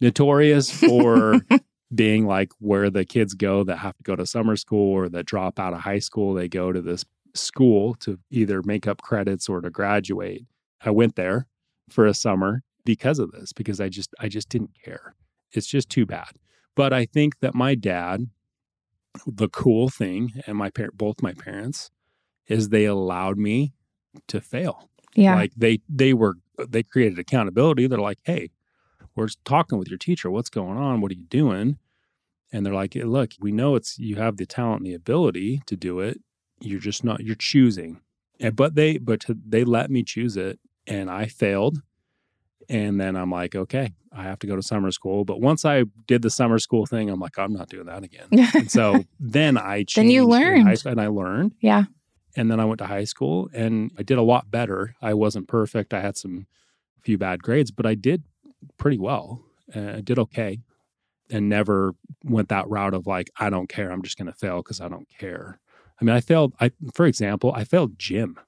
notorious 0.01 0.71
for 0.71 1.41
being 1.95 2.27
like 2.27 2.53
where 2.59 2.91
the 2.91 3.05
kids 3.05 3.35
go 3.35 3.65
that 3.65 3.79
have 3.79 3.97
to 3.97 4.03
go 4.03 4.17
to 4.17 4.27
summer 4.27 4.57
school 4.57 4.93
or 4.93 5.09
that 5.09 5.27
drop 5.27 5.59
out 5.59 5.73
of 5.73 5.81
high 5.81 5.99
school, 5.99 6.35
they 6.35 6.49
go 6.49 6.73
to 6.73 6.81
this 6.81 7.05
school 7.35 7.95
to 7.95 8.19
either 8.31 8.63
make 8.63 8.87
up 8.87 9.03
credits 9.03 9.49
or 9.49 9.61
to 9.61 9.71
graduate. 9.71 10.47
I 10.85 10.91
went 10.91 11.17
there 11.17 11.47
for 11.89 12.07
a 12.07 12.15
summer 12.15 12.63
because 12.85 13.19
of 13.19 13.33
this 13.33 13.53
because 13.53 13.81
I 13.81 13.89
just 13.89 14.15
I 14.21 14.29
just 14.29 14.49
didn't 14.49 14.71
care. 14.83 15.15
It's 15.53 15.67
just 15.67 15.91
too 15.91 16.07
bad. 16.07 16.31
But 16.75 16.93
I 16.93 17.07
think 17.07 17.41
that 17.41 17.55
my 17.55 17.75
dad 17.75 18.27
the 19.27 19.49
cool 19.49 19.89
thing 19.89 20.33
and 20.47 20.59
my 20.59 20.69
parent 20.71 20.99
both 20.99 21.23
my 21.23 21.33
parents 21.33 21.91
is 22.49 22.69
they 22.69 22.85
allowed 22.85 23.39
me 23.39 23.73
to 24.29 24.41
fail. 24.41 24.89
Yeah. 25.15 25.35
Like 25.35 25.53
they 25.57 25.81
they 25.89 26.13
were 26.13 26.35
they 26.59 26.83
created 26.83 27.19
accountability. 27.19 27.87
They're 27.87 27.99
like, 27.99 28.19
"Hey, 28.25 28.51
we're 29.15 29.29
talking 29.45 29.79
with 29.79 29.89
your 29.89 29.99
teacher. 29.99 30.31
What's 30.31 30.51
going 30.51 30.77
on? 30.79 31.01
What 31.01 31.11
are 31.11 31.15
you 31.15 31.25
doing?" 31.25 31.79
And 32.53 32.65
they're 32.65 32.75
like, 32.75 32.95
hey, 32.95 33.03
"Look, 33.03 33.33
we 33.41 33.53
know 33.53 33.75
it's 33.75 33.99
you 33.99 34.17
have 34.17 34.37
the 34.37 34.47
talent 34.47 34.81
and 34.81 34.87
the 34.87 34.95
ability 34.95 35.63
to 35.67 35.77
do 35.77 36.01
it. 36.01 36.21
You're 36.61 36.81
just 36.81 37.05
not 37.05 37.21
you're 37.21 37.35
choosing." 37.35 38.01
And 38.39 38.55
but 38.55 38.75
they 38.75 38.99
but 38.99 39.21
to, 39.21 39.37
they 39.47 39.65
let 39.65 39.91
me 39.91 40.03
choose 40.03 40.37
it 40.37 40.59
and 40.87 41.11
I 41.11 41.27
failed. 41.27 41.83
And 42.69 43.01
then 43.01 43.15
I'm 43.17 43.31
like, 43.31 43.55
okay, 43.55 43.93
I 44.13 44.25
have 44.25 44.41
to 44.41 44.47
go 44.47 44.57
to 44.57 44.63
summer 44.63 44.91
school. 44.91 45.25
But 45.25 45.41
once 45.41 45.65
I 45.65 45.85
did 46.07 46.23
the 46.23 46.31
summer 46.31 46.59
school 46.59 46.85
thing, 46.85 47.09
I'm 47.09 47.21
like, 47.21 47.39
I'm 47.39 47.53
not 47.53 47.69
doing 47.69 47.87
that 47.87 48.03
again. 48.03 48.27
and 48.55 48.71
so 48.71 49.05
then 49.21 49.57
I. 49.57 49.85
Then 49.95 50.11
you 50.11 50.27
learned. 50.27 50.67
and 50.85 51.01
I 51.01 51.07
learned. 51.07 51.53
yeah. 51.61 51.85
And 52.37 52.51
then 52.51 52.61
I 52.61 52.65
went 52.65 52.79
to 52.79 52.87
high 52.87 53.05
school 53.05 53.49
and 53.55 53.91
I 53.99 54.03
did 54.03 54.19
a 54.19 54.23
lot 54.23 54.51
better. 54.51 54.95
I 55.01 55.15
wasn't 55.15 55.49
perfect. 55.49 55.95
I 55.95 56.01
had 56.01 56.17
some 56.17 56.47
few 57.01 57.17
bad 57.17 57.43
grades, 57.43 57.71
but 57.71 57.87
I 57.87 57.95
did 57.95 58.25
pretty 58.79 58.99
well. 58.99 59.43
Uh, 59.75 59.95
I 59.97 60.01
did 60.01 60.19
okay 60.19 60.61
and 61.31 61.49
never 61.49 61.95
went 62.25 62.49
that 62.51 62.69
route 62.69 62.95
of 62.95 63.07
like, 63.07 63.31
I 63.39 63.51
don't 63.51 63.69
care. 63.69 63.91
I'm 63.91 64.03
just 64.03 64.19
going 64.19 64.27
to 64.27 64.39
fail 64.39 64.59
because 64.59 64.81
I 64.81 64.89
don't 64.89 65.09
care. 65.19 65.59
I 66.01 66.05
mean, 66.05 66.15
I 66.15 66.21
failed. 66.21 66.53
I, 66.61 66.73
for 66.95 67.07
example, 67.07 67.53
I 67.55 67.65
failed 67.65 67.99
gym. 67.99 68.39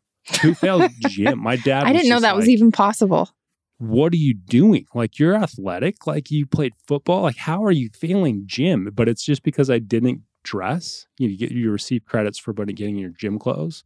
Who 0.43 0.55
failed 0.55 0.91
gym? 1.09 1.39
My 1.39 1.57
dad. 1.57 1.85
I 1.85 1.93
didn't 1.93 2.11
know 2.11 2.21
that 2.21 2.37
was 2.37 2.49
even 2.49 2.71
possible. 2.71 3.31
What 3.79 4.13
are 4.13 4.17
you 4.17 4.35
doing? 4.35 4.87
Like 4.93 5.19
you're 5.19 5.35
athletic. 5.35 6.07
Like 6.07 6.31
you 6.31 6.47
played 6.47 6.75
football. 6.87 7.23
Like 7.23 7.37
how 7.37 7.65
are 7.65 7.71
you 7.71 7.91
failing 7.95 8.43
gym? 8.45 8.91
But 8.93 9.09
it's 9.09 9.25
just 9.25 9.43
because 9.43 9.71
I 9.71 9.79
didn't 9.79 10.23
dress. 10.49 11.07
You 11.19 11.37
get 11.37 11.51
you 11.53 11.71
receive 11.71 12.07
credits 12.07 12.39
for 12.39 12.53
getting 12.53 12.97
your 12.97 13.11
gym 13.11 13.39
clothes. 13.39 13.85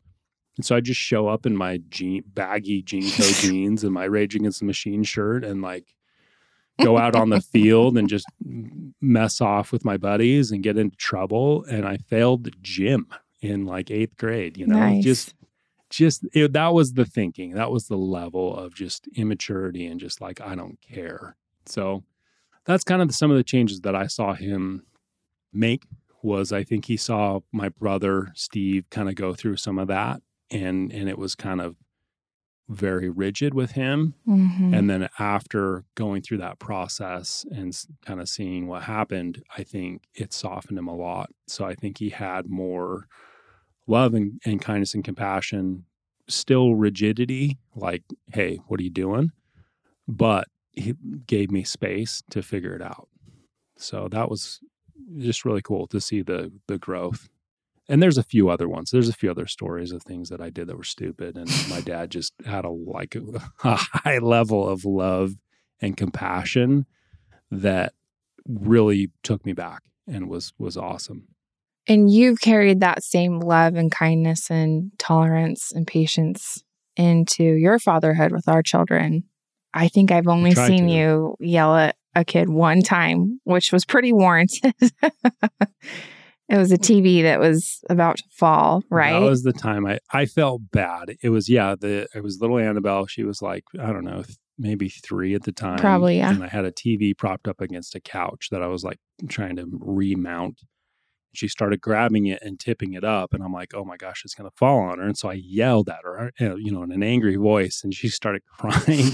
And 0.57 0.65
so 0.65 0.77
I 0.77 0.81
just 0.81 1.01
show 1.01 1.29
up 1.29 1.47
in 1.47 1.57
my 1.57 1.79
jean 1.89 2.23
baggy 2.27 2.83
jean 2.83 3.11
toe 3.11 3.31
jeans 3.41 3.83
and 3.83 3.93
my 3.93 4.05
Rage 4.05 4.37
Against 4.37 4.61
the 4.61 4.67
Machine 4.67 5.03
shirt 5.03 5.45
and 5.45 5.63
like 5.63 5.95
go 6.83 6.99
out 6.99 7.17
on 7.17 7.31
the 7.31 7.41
field 7.41 7.99
and 7.99 8.09
just 8.09 8.27
mess 9.01 9.41
off 9.41 9.73
with 9.73 9.85
my 9.85 9.97
buddies 9.97 10.53
and 10.53 10.63
get 10.63 10.79
into 10.79 10.97
trouble. 10.97 11.65
And 11.65 11.87
I 11.87 11.97
failed 11.97 12.45
the 12.45 12.53
gym 12.63 13.09
in 13.41 13.67
like 13.67 13.91
eighth 13.91 14.17
grade. 14.17 14.57
You 14.57 14.69
know, 14.69 14.79
nice. 14.79 15.03
just 15.03 15.35
just 15.91 16.25
it, 16.33 16.53
that 16.53 16.73
was 16.73 16.93
the 16.93 17.05
thinking. 17.05 17.55
That 17.55 17.71
was 17.71 17.89
the 17.89 17.97
level 17.97 18.57
of 18.57 18.75
just 18.75 19.09
immaturity 19.17 19.87
and 19.87 19.99
just 19.99 20.21
like 20.21 20.41
I 20.41 20.55
don't 20.55 20.79
care. 20.81 21.37
So 21.67 22.05
that's 22.65 22.85
kind 22.85 23.03
of 23.03 23.13
some 23.15 23.31
of 23.31 23.37
the 23.37 23.45
changes 23.45 23.81
that 23.81 23.97
I 23.97 24.07
saw 24.07 24.35
him 24.35 24.85
make 25.53 25.85
was 26.23 26.53
I 26.53 26.63
think 26.65 26.85
he 26.87 26.97
saw 26.97 27.41
my 27.53 27.69
brother 27.69 28.33
Steve 28.35 28.85
kind 28.91 29.09
of 29.09 29.15
go 29.15 29.35
through 29.35 29.57
some 29.57 29.79
of 29.79 29.89
that 29.89 30.23
and 30.51 30.93
and 30.93 31.09
it 31.09 31.19
was 31.19 31.35
kind 31.35 31.61
of 31.61 31.77
very 32.69 33.09
rigid 33.11 33.53
with 33.55 33.73
him. 33.73 34.15
Mhm. 34.27 34.77
and 34.77 34.89
then 34.89 35.09
after 35.19 35.85
going 35.95 36.23
through 36.23 36.39
that 36.39 36.59
process 36.59 37.45
and 37.51 37.77
kind 38.07 38.21
of 38.21 38.29
seeing 38.29 38.67
what 38.69 38.85
happened 38.85 39.43
I 39.57 39.63
think 39.65 40.03
it 40.15 40.33
softened 40.33 40.79
him 40.79 40.89
a 40.89 40.95
lot. 40.97 41.31
So 41.47 41.65
I 41.65 41.75
think 41.75 41.99
he 41.99 42.11
had 42.11 42.47
more 42.49 43.09
love 43.87 44.15
and, 44.15 44.41
and 44.45 44.61
kindness 44.61 44.95
and 44.95 45.05
compassion 45.05 45.85
still 46.29 46.75
rigidity 46.77 47.59
like 47.75 48.05
hey 48.33 48.57
what 48.69 48.79
are 48.81 48.85
you 48.85 48.91
doing? 48.91 49.33
But 50.09 50.47
he 50.73 50.95
gave 51.27 51.51
me 51.51 51.65
space 51.65 52.23
to 52.31 52.43
figure 52.43 52.75
it 52.75 52.81
out. 52.83 53.09
So 53.77 54.09
that 54.09 54.31
was 54.31 54.61
just 55.19 55.45
really 55.45 55.63
cool 55.63 55.87
to 55.87 56.01
see 56.01 56.23
the 56.23 56.53
the 56.69 56.79
growth 56.79 57.29
and 57.89 58.03
there's 58.03 58.19
a 58.19 58.23
few 58.23 58.49
other 58.49 58.69
ones 58.69 58.91
there's 58.91 59.09
a 59.09 59.13
few 59.15 59.31
other 59.31 59.47
stories 59.47 59.93
of 59.93 60.03
things 60.03 60.29
that 60.29 60.41
i 60.41 60.51
did 60.51 60.67
that 60.67 60.77
were 60.77 60.85
stupid 60.85 61.37
and 61.37 61.51
my 61.69 61.81
dad 61.81 62.11
just 62.11 62.33
had 62.47 62.65
a 62.65 62.71
like 62.71 63.17
a 63.65 63.77
high 63.77 64.19
level 64.19 64.69
of 64.69 64.85
love 64.85 65.33
and 65.81 65.97
compassion 65.97 66.87
that 67.51 67.93
really 68.47 69.11
took 69.23 69.45
me 69.45 69.53
back 69.53 69.83
and 70.07 70.29
was 70.29 70.53
was 70.59 70.77
awesome 70.77 71.29
And 71.89 72.13
you've 72.13 72.41
carried 72.41 72.81
that 72.81 73.03
same 73.03 73.41
love 73.41 73.75
and 73.75 73.91
kindness 73.91 74.51
and 74.51 74.93
tolerance 74.99 75.73
and 75.73 75.87
patience 75.87 76.63
into 76.97 77.43
your 77.43 77.79
fatherhood 77.79 78.31
with 78.33 78.49
our 78.49 78.63
children. 78.63 79.25
I 79.75 79.89
think 79.89 80.13
I've 80.13 80.29
only 80.29 80.55
seen 80.55 80.87
to. 80.87 80.93
you 80.93 81.37
yell 81.41 81.75
at 81.75 81.97
a 82.15 82.25
kid 82.25 82.49
one 82.49 82.83
time, 82.83 83.41
which 83.45 83.73
was 83.73 83.85
pretty 83.85 84.13
warranted. 84.13 84.75
it 86.49 86.59
was 86.59 86.71
a 86.73 86.79
TV 86.79 87.23
that 87.23 87.41
was 87.41 87.81
about 87.89 88.19
to 88.19 88.25
fall, 88.31 88.83
right? 88.91 89.19
That 89.19 89.27
was 89.27 89.43
the 89.43 89.53
time 89.53 89.87
I 89.87 89.99
I 90.13 90.27
felt 90.27 90.63
bad. 90.71 91.17
It 91.23 91.31
was 91.31 91.49
yeah, 91.49 91.75
the 91.79 92.07
it 92.15 92.23
was 92.23 92.41
little 92.41 92.59
Annabelle. 92.59 93.07
She 93.07 93.25
was 93.25 93.41
like 93.41 93.65
I 93.81 93.87
don't 93.93 94.05
know, 94.05 94.23
th- 94.23 94.37
maybe 94.59 94.89
three 94.89 95.35
at 95.35 95.45
the 95.45 95.53
time. 95.53 95.79
Probably, 95.79 96.19
yeah. 96.19 96.31
And 96.31 96.45
I 96.45 96.49
had 96.49 96.65
a 96.65 96.73
TV 96.73 97.17
propped 97.17 97.49
up 97.49 97.61
against 97.61 97.95
a 97.95 98.01
couch 98.01 98.49
that 98.51 98.63
I 98.63 98.67
was 98.67 98.85
like 98.85 98.99
trying 99.29 99.57
to 99.57 99.67
remount. 99.71 100.61
She 101.35 101.49
started 101.49 101.81
grabbing 101.81 102.27
it 102.27 102.43
and 102.43 102.61
tipping 102.61 102.93
it 102.93 103.05
up, 103.05 103.33
and 103.33 103.43
I'm 103.43 103.55
like, 103.55 103.73
oh 103.75 103.87
my 103.87 103.97
gosh, 103.97 104.23
it's 104.25 104.35
gonna 104.35 104.51
fall 104.55 104.81
on 104.81 104.99
her. 104.99 105.07
And 105.07 105.17
so 105.17 105.31
I 105.31 105.41
yelled 105.43 105.89
at 105.89 106.01
her, 106.05 106.31
you 106.39 106.71
know, 106.71 106.83
in 106.83 106.93
an 106.93 107.03
angry 107.03 107.37
voice, 107.37 107.81
and 107.83 107.95
she 107.95 108.09
started 108.09 108.43
crying. 108.59 109.13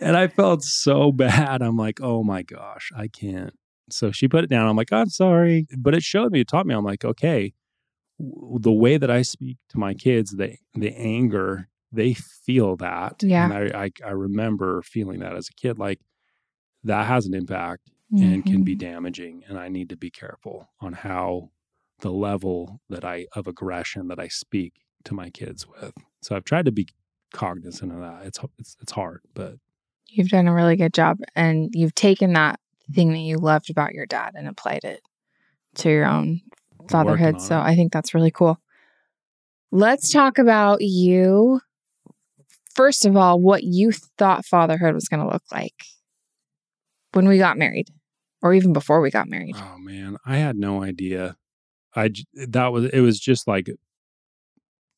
And 0.00 0.16
I 0.16 0.28
felt 0.28 0.62
so 0.62 1.12
bad. 1.24 1.62
I'm 1.62 1.76
like, 1.76 2.00
oh 2.00 2.22
my 2.22 2.42
gosh, 2.42 2.90
I 2.96 3.08
can't. 3.08 3.54
So 3.90 4.10
she 4.12 4.28
put 4.28 4.44
it 4.44 4.50
down. 4.50 4.68
I'm 4.68 4.76
like, 4.76 4.92
I'm 4.92 5.08
sorry. 5.08 5.66
But 5.76 5.94
it 5.94 6.02
showed 6.02 6.30
me, 6.32 6.40
it 6.40 6.48
taught 6.48 6.66
me, 6.66 6.74
I'm 6.74 6.84
like, 6.84 7.04
okay, 7.04 7.52
w- 8.18 8.58
the 8.60 8.72
way 8.72 8.96
that 8.98 9.10
I 9.10 9.22
speak 9.22 9.58
to 9.70 9.78
my 9.78 9.94
kids, 9.94 10.30
the 10.36 10.56
the 10.74 10.94
anger, 10.96 11.68
they 11.92 12.14
feel 12.14 12.76
that. 12.76 13.22
Yeah. 13.22 13.44
And 13.44 13.52
I, 13.74 13.84
I 13.84 13.90
I 14.06 14.10
remember 14.10 14.82
feeling 14.82 15.20
that 15.20 15.34
as 15.34 15.48
a 15.48 15.54
kid. 15.54 15.78
Like 15.78 16.00
that 16.84 17.06
has 17.06 17.26
an 17.26 17.34
impact 17.34 17.90
and 18.12 18.44
can 18.44 18.62
be 18.64 18.74
Mhm. 18.74 18.78
damaging. 18.80 19.42
And 19.48 19.58
I 19.58 19.68
need 19.68 19.88
to 19.90 19.96
be 19.96 20.10
careful 20.10 20.68
on 20.80 20.92
how 20.94 21.50
the 22.00 22.10
level 22.10 22.80
that 22.88 23.04
I 23.04 23.26
of 23.34 23.46
aggression 23.46 24.08
that 24.08 24.18
I 24.18 24.28
speak 24.28 24.72
to 25.04 25.14
my 25.14 25.30
kids 25.30 25.66
with. 25.68 25.92
So 26.22 26.34
I've 26.34 26.44
tried 26.44 26.64
to 26.64 26.72
be 26.72 26.88
cognizant 27.32 27.92
of 27.92 28.00
that. 28.00 28.26
It's 28.26 28.38
it's 28.58 28.76
it's 28.80 28.92
hard, 28.92 29.20
but 29.34 29.56
You've 30.10 30.28
done 30.28 30.48
a 30.48 30.54
really 30.54 30.76
good 30.76 30.92
job. 30.92 31.18
And 31.34 31.70
you've 31.72 31.94
taken 31.94 32.32
that 32.34 32.60
thing 32.94 33.12
that 33.12 33.18
you 33.18 33.36
loved 33.36 33.70
about 33.70 33.94
your 33.94 34.06
dad 34.06 34.32
and 34.34 34.48
applied 34.48 34.84
it 34.84 35.00
to 35.76 35.88
your 35.88 36.06
own 36.06 36.40
fatherhood. 36.88 37.40
So 37.40 37.56
it. 37.56 37.62
I 37.62 37.74
think 37.74 37.92
that's 37.92 38.14
really 38.14 38.30
cool. 38.30 38.58
Let's 39.70 40.10
talk 40.10 40.38
about 40.38 40.80
you. 40.80 41.60
First 42.74 43.06
of 43.06 43.16
all, 43.16 43.40
what 43.40 43.62
you 43.62 43.92
thought 43.92 44.44
fatherhood 44.44 44.94
was 44.94 45.08
going 45.08 45.20
to 45.20 45.30
look 45.30 45.44
like 45.52 45.84
when 47.12 47.28
we 47.28 47.38
got 47.38 47.58
married 47.58 47.88
or 48.42 48.54
even 48.54 48.72
before 48.72 49.00
we 49.00 49.10
got 49.10 49.28
married. 49.28 49.56
Oh 49.56 49.76
man, 49.78 50.16
I 50.24 50.36
had 50.36 50.56
no 50.56 50.82
idea. 50.82 51.36
I 51.94 52.10
that 52.34 52.72
was 52.72 52.86
it 52.86 53.00
was 53.00 53.18
just 53.18 53.48
like 53.48 53.68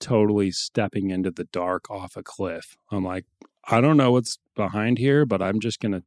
totally 0.01 0.51
stepping 0.51 1.11
into 1.11 1.31
the 1.31 1.45
dark 1.45 1.91
off 1.91 2.17
a 2.17 2.23
cliff. 2.23 2.77
I'm 2.91 3.05
like, 3.05 3.25
I 3.69 3.81
don't 3.81 3.97
know 3.97 4.13
what's 4.13 4.39
behind 4.57 4.99
here, 4.99 5.25
but 5.25 5.41
I'm 5.43 5.61
just 5.61 5.81
going 5.81 5.93
to 5.93 6.03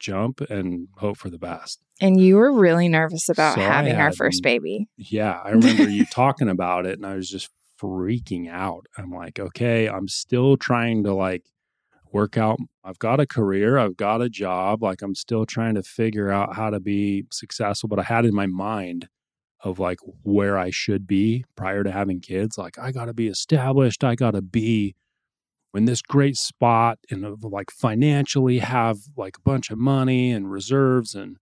jump 0.00 0.40
and 0.42 0.88
hope 0.96 1.18
for 1.18 1.30
the 1.30 1.38
best. 1.38 1.80
And 2.00 2.20
you 2.20 2.36
were 2.36 2.52
really 2.52 2.88
nervous 2.88 3.28
about 3.28 3.56
So 3.56 3.60
having 3.60 3.94
our 3.94 4.12
first 4.12 4.42
baby. 4.42 4.88
Yeah, 4.96 5.40
I 5.44 5.50
remember 5.50 5.88
you 5.88 6.06
talking 6.10 6.48
about 6.48 6.86
it 6.86 6.98
and 6.98 7.06
I 7.06 7.14
was 7.14 7.28
just 7.28 7.50
freaking 7.80 8.48
out. 8.50 8.86
I'm 8.96 9.10
like, 9.10 9.38
okay, 9.38 9.88
I'm 9.88 10.08
still 10.08 10.56
trying 10.56 11.04
to 11.04 11.14
like 11.14 11.44
work 12.12 12.36
out. 12.36 12.58
I've 12.82 12.98
got 12.98 13.20
a 13.20 13.26
career, 13.26 13.78
I've 13.78 13.96
got 13.96 14.22
a 14.22 14.28
job, 14.28 14.82
like 14.82 15.02
I'm 15.02 15.14
still 15.14 15.46
trying 15.46 15.74
to 15.76 15.82
figure 15.82 16.30
out 16.30 16.56
how 16.56 16.70
to 16.70 16.80
be 16.80 17.24
successful, 17.30 17.88
but 17.88 17.98
I 17.98 18.02
had 18.02 18.24
in 18.24 18.34
my 18.34 18.46
mind 18.46 19.08
of 19.62 19.78
like 19.78 19.98
where 20.22 20.58
I 20.58 20.70
should 20.70 21.06
be 21.06 21.44
prior 21.54 21.84
to 21.84 21.92
having 21.92 22.20
kids, 22.20 22.56
like 22.56 22.78
I 22.78 22.90
got 22.92 23.04
to 23.04 23.14
be 23.14 23.28
established, 23.28 24.02
I 24.02 24.14
got 24.14 24.32
to 24.32 24.42
be 24.42 24.96
in 25.74 25.84
this 25.84 26.02
great 26.02 26.36
spot 26.36 26.98
and 27.10 27.24
uh, 27.24 27.34
like 27.42 27.70
financially 27.70 28.58
have 28.58 28.98
like 29.16 29.36
a 29.38 29.40
bunch 29.42 29.70
of 29.70 29.78
money 29.78 30.32
and 30.32 30.50
reserves 30.50 31.14
and 31.14 31.36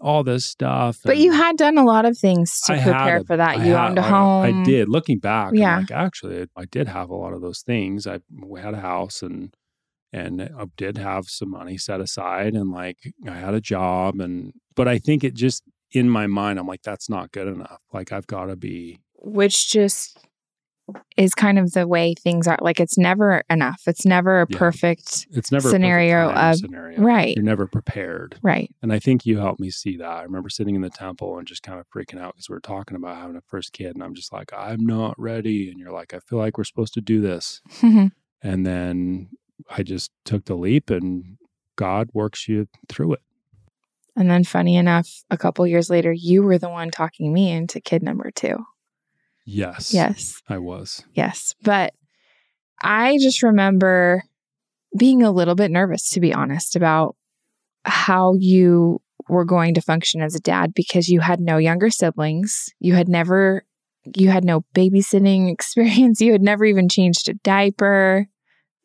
all 0.00 0.22
this 0.22 0.44
stuff. 0.46 0.98
But 1.04 1.14
and- 1.16 1.24
you 1.24 1.32
had 1.32 1.56
done 1.56 1.78
a 1.78 1.84
lot 1.84 2.04
of 2.04 2.16
things 2.18 2.60
to 2.66 2.74
I 2.74 2.82
prepare 2.82 3.16
a- 3.18 3.24
for 3.24 3.36
that. 3.36 3.58
I 3.58 3.64
you 3.64 3.72
had- 3.74 3.88
owned 3.90 3.98
a 3.98 4.02
I- 4.02 4.08
home. 4.08 4.62
I, 4.62 4.64
did. 4.64 4.88
Looking 4.88 5.18
back, 5.18 5.52
Yeah. 5.54 5.74
I'm 5.76 5.80
like 5.82 5.90
actually, 5.90 6.46
I 6.56 6.64
did 6.64 6.88
have 6.88 7.10
a 7.10 7.14
lot 7.16 7.32
of 7.32 7.40
those 7.40 7.62
things. 7.62 8.06
I 8.06 8.20
had 8.60 8.74
a 8.74 8.80
house 8.80 9.22
and 9.22 9.54
and 10.12 10.40
I 10.40 10.64
did 10.78 10.96
have 10.96 11.26
some 11.26 11.50
money 11.50 11.76
set 11.76 12.00
aside, 12.00 12.54
and 12.54 12.70
like 12.70 12.96
I 13.28 13.34
had 13.34 13.52
a 13.52 13.60
job, 13.60 14.20
and 14.20 14.54
but 14.74 14.88
I 14.88 14.96
think 14.98 15.22
it 15.22 15.34
just 15.34 15.62
in 15.92 16.08
my 16.08 16.26
mind, 16.26 16.58
I'm 16.58 16.66
like, 16.66 16.80
that's 16.82 17.10
not 17.10 17.30
good 17.30 17.46
enough. 17.46 17.80
Like 17.92 18.10
I've 18.10 18.26
got 18.26 18.46
to 18.46 18.56
be 18.56 19.00
which 19.16 19.68
just 19.70 20.18
is 21.16 21.34
kind 21.34 21.58
of 21.58 21.72
the 21.72 21.86
way 21.86 22.14
things 22.14 22.46
are. 22.46 22.58
Like 22.60 22.80
it's 22.80 22.96
never 22.98 23.42
enough. 23.50 23.82
It's 23.86 24.04
never 24.06 24.42
a 24.42 24.46
Yeah. 24.48 24.58
perfect 24.58 25.26
it's 25.32 25.50
never 25.52 25.68
a 25.68 25.70
perfect 25.70 25.82
Scenario 25.82 26.30
of- 26.32 26.56
scenario. 26.56 27.00
right. 27.00 27.34
You're 27.36 27.44
never 27.44 27.66
prepared. 27.66 28.38
right. 28.42 28.70
And 28.82 28.92
I 28.92 28.98
think 28.98 29.26
you 29.26 29.38
helped 29.38 29.60
me 29.60 29.70
see 29.70 29.96
that. 29.96 30.08
I 30.08 30.22
remember 30.22 30.48
sitting 30.48 30.74
in 30.74 30.82
the 30.82 30.90
temple 30.90 31.38
and 31.38 31.46
just 31.46 31.62
kind 31.62 31.78
of 31.80 31.86
freaking 31.90 32.20
out 32.20 32.34
because 32.34 32.48
we 32.48 32.54
were 32.54 32.60
talking 32.60 32.96
about 32.96 33.16
having 33.16 33.36
a 33.36 33.40
first 33.42 33.72
kid. 33.72 33.94
And 33.94 34.02
I'm 34.02 34.14
just 34.14 34.32
like, 34.32 34.52
I'm 34.56 34.84
not 34.86 35.14
ready. 35.18 35.70
And 35.70 35.78
you're 35.78 35.92
like, 35.92 36.14
I 36.14 36.20
feel 36.20 36.38
like 36.38 36.56
we're 36.58 36.64
supposed 36.64 36.94
to 36.94 37.00
do 37.00 37.20
this. 37.20 37.60
And 38.40 38.64
then 38.64 39.30
I 39.68 39.82
just 39.82 40.12
took 40.24 40.44
the 40.44 40.54
leap 40.54 40.90
and 40.90 41.38
God 41.74 42.08
works 42.14 42.46
you 42.46 42.68
through 42.88 43.14
it. 43.14 43.20
and 44.16 44.30
then 44.30 44.44
funny 44.44 44.76
enough, 44.76 45.24
a 45.30 45.36
couple 45.36 45.66
years 45.66 45.90
later, 45.90 46.12
you 46.12 46.44
were 46.44 46.56
the 46.58 46.68
one 46.68 46.90
talking 46.92 47.32
me 47.32 47.50
into 47.50 47.80
kid 47.80 48.02
number 48.02 48.30
two. 48.30 48.64
Yes. 49.50 49.94
Yes. 49.94 50.42
I 50.48 50.58
was. 50.58 51.02
Yes. 51.14 51.54
But 51.62 51.94
I 52.82 53.16
just 53.20 53.42
remember 53.42 54.22
being 54.96 55.22
a 55.22 55.30
little 55.30 55.54
bit 55.54 55.70
nervous, 55.70 56.10
to 56.10 56.20
be 56.20 56.34
honest, 56.34 56.76
about 56.76 57.16
how 57.84 58.34
you 58.38 59.00
were 59.28 59.44
going 59.46 59.74
to 59.74 59.80
function 59.80 60.20
as 60.20 60.34
a 60.34 60.40
dad 60.40 60.72
because 60.74 61.08
you 61.08 61.20
had 61.20 61.40
no 61.40 61.56
younger 61.56 61.88
siblings. 61.90 62.66
You 62.78 62.94
had 62.94 63.08
never, 63.08 63.64
you 64.16 64.28
had 64.28 64.44
no 64.44 64.64
babysitting 64.74 65.50
experience. 65.52 66.20
You 66.20 66.32
had 66.32 66.42
never 66.42 66.64
even 66.66 66.88
changed 66.88 67.28
a 67.28 67.34
diaper. 67.34 68.26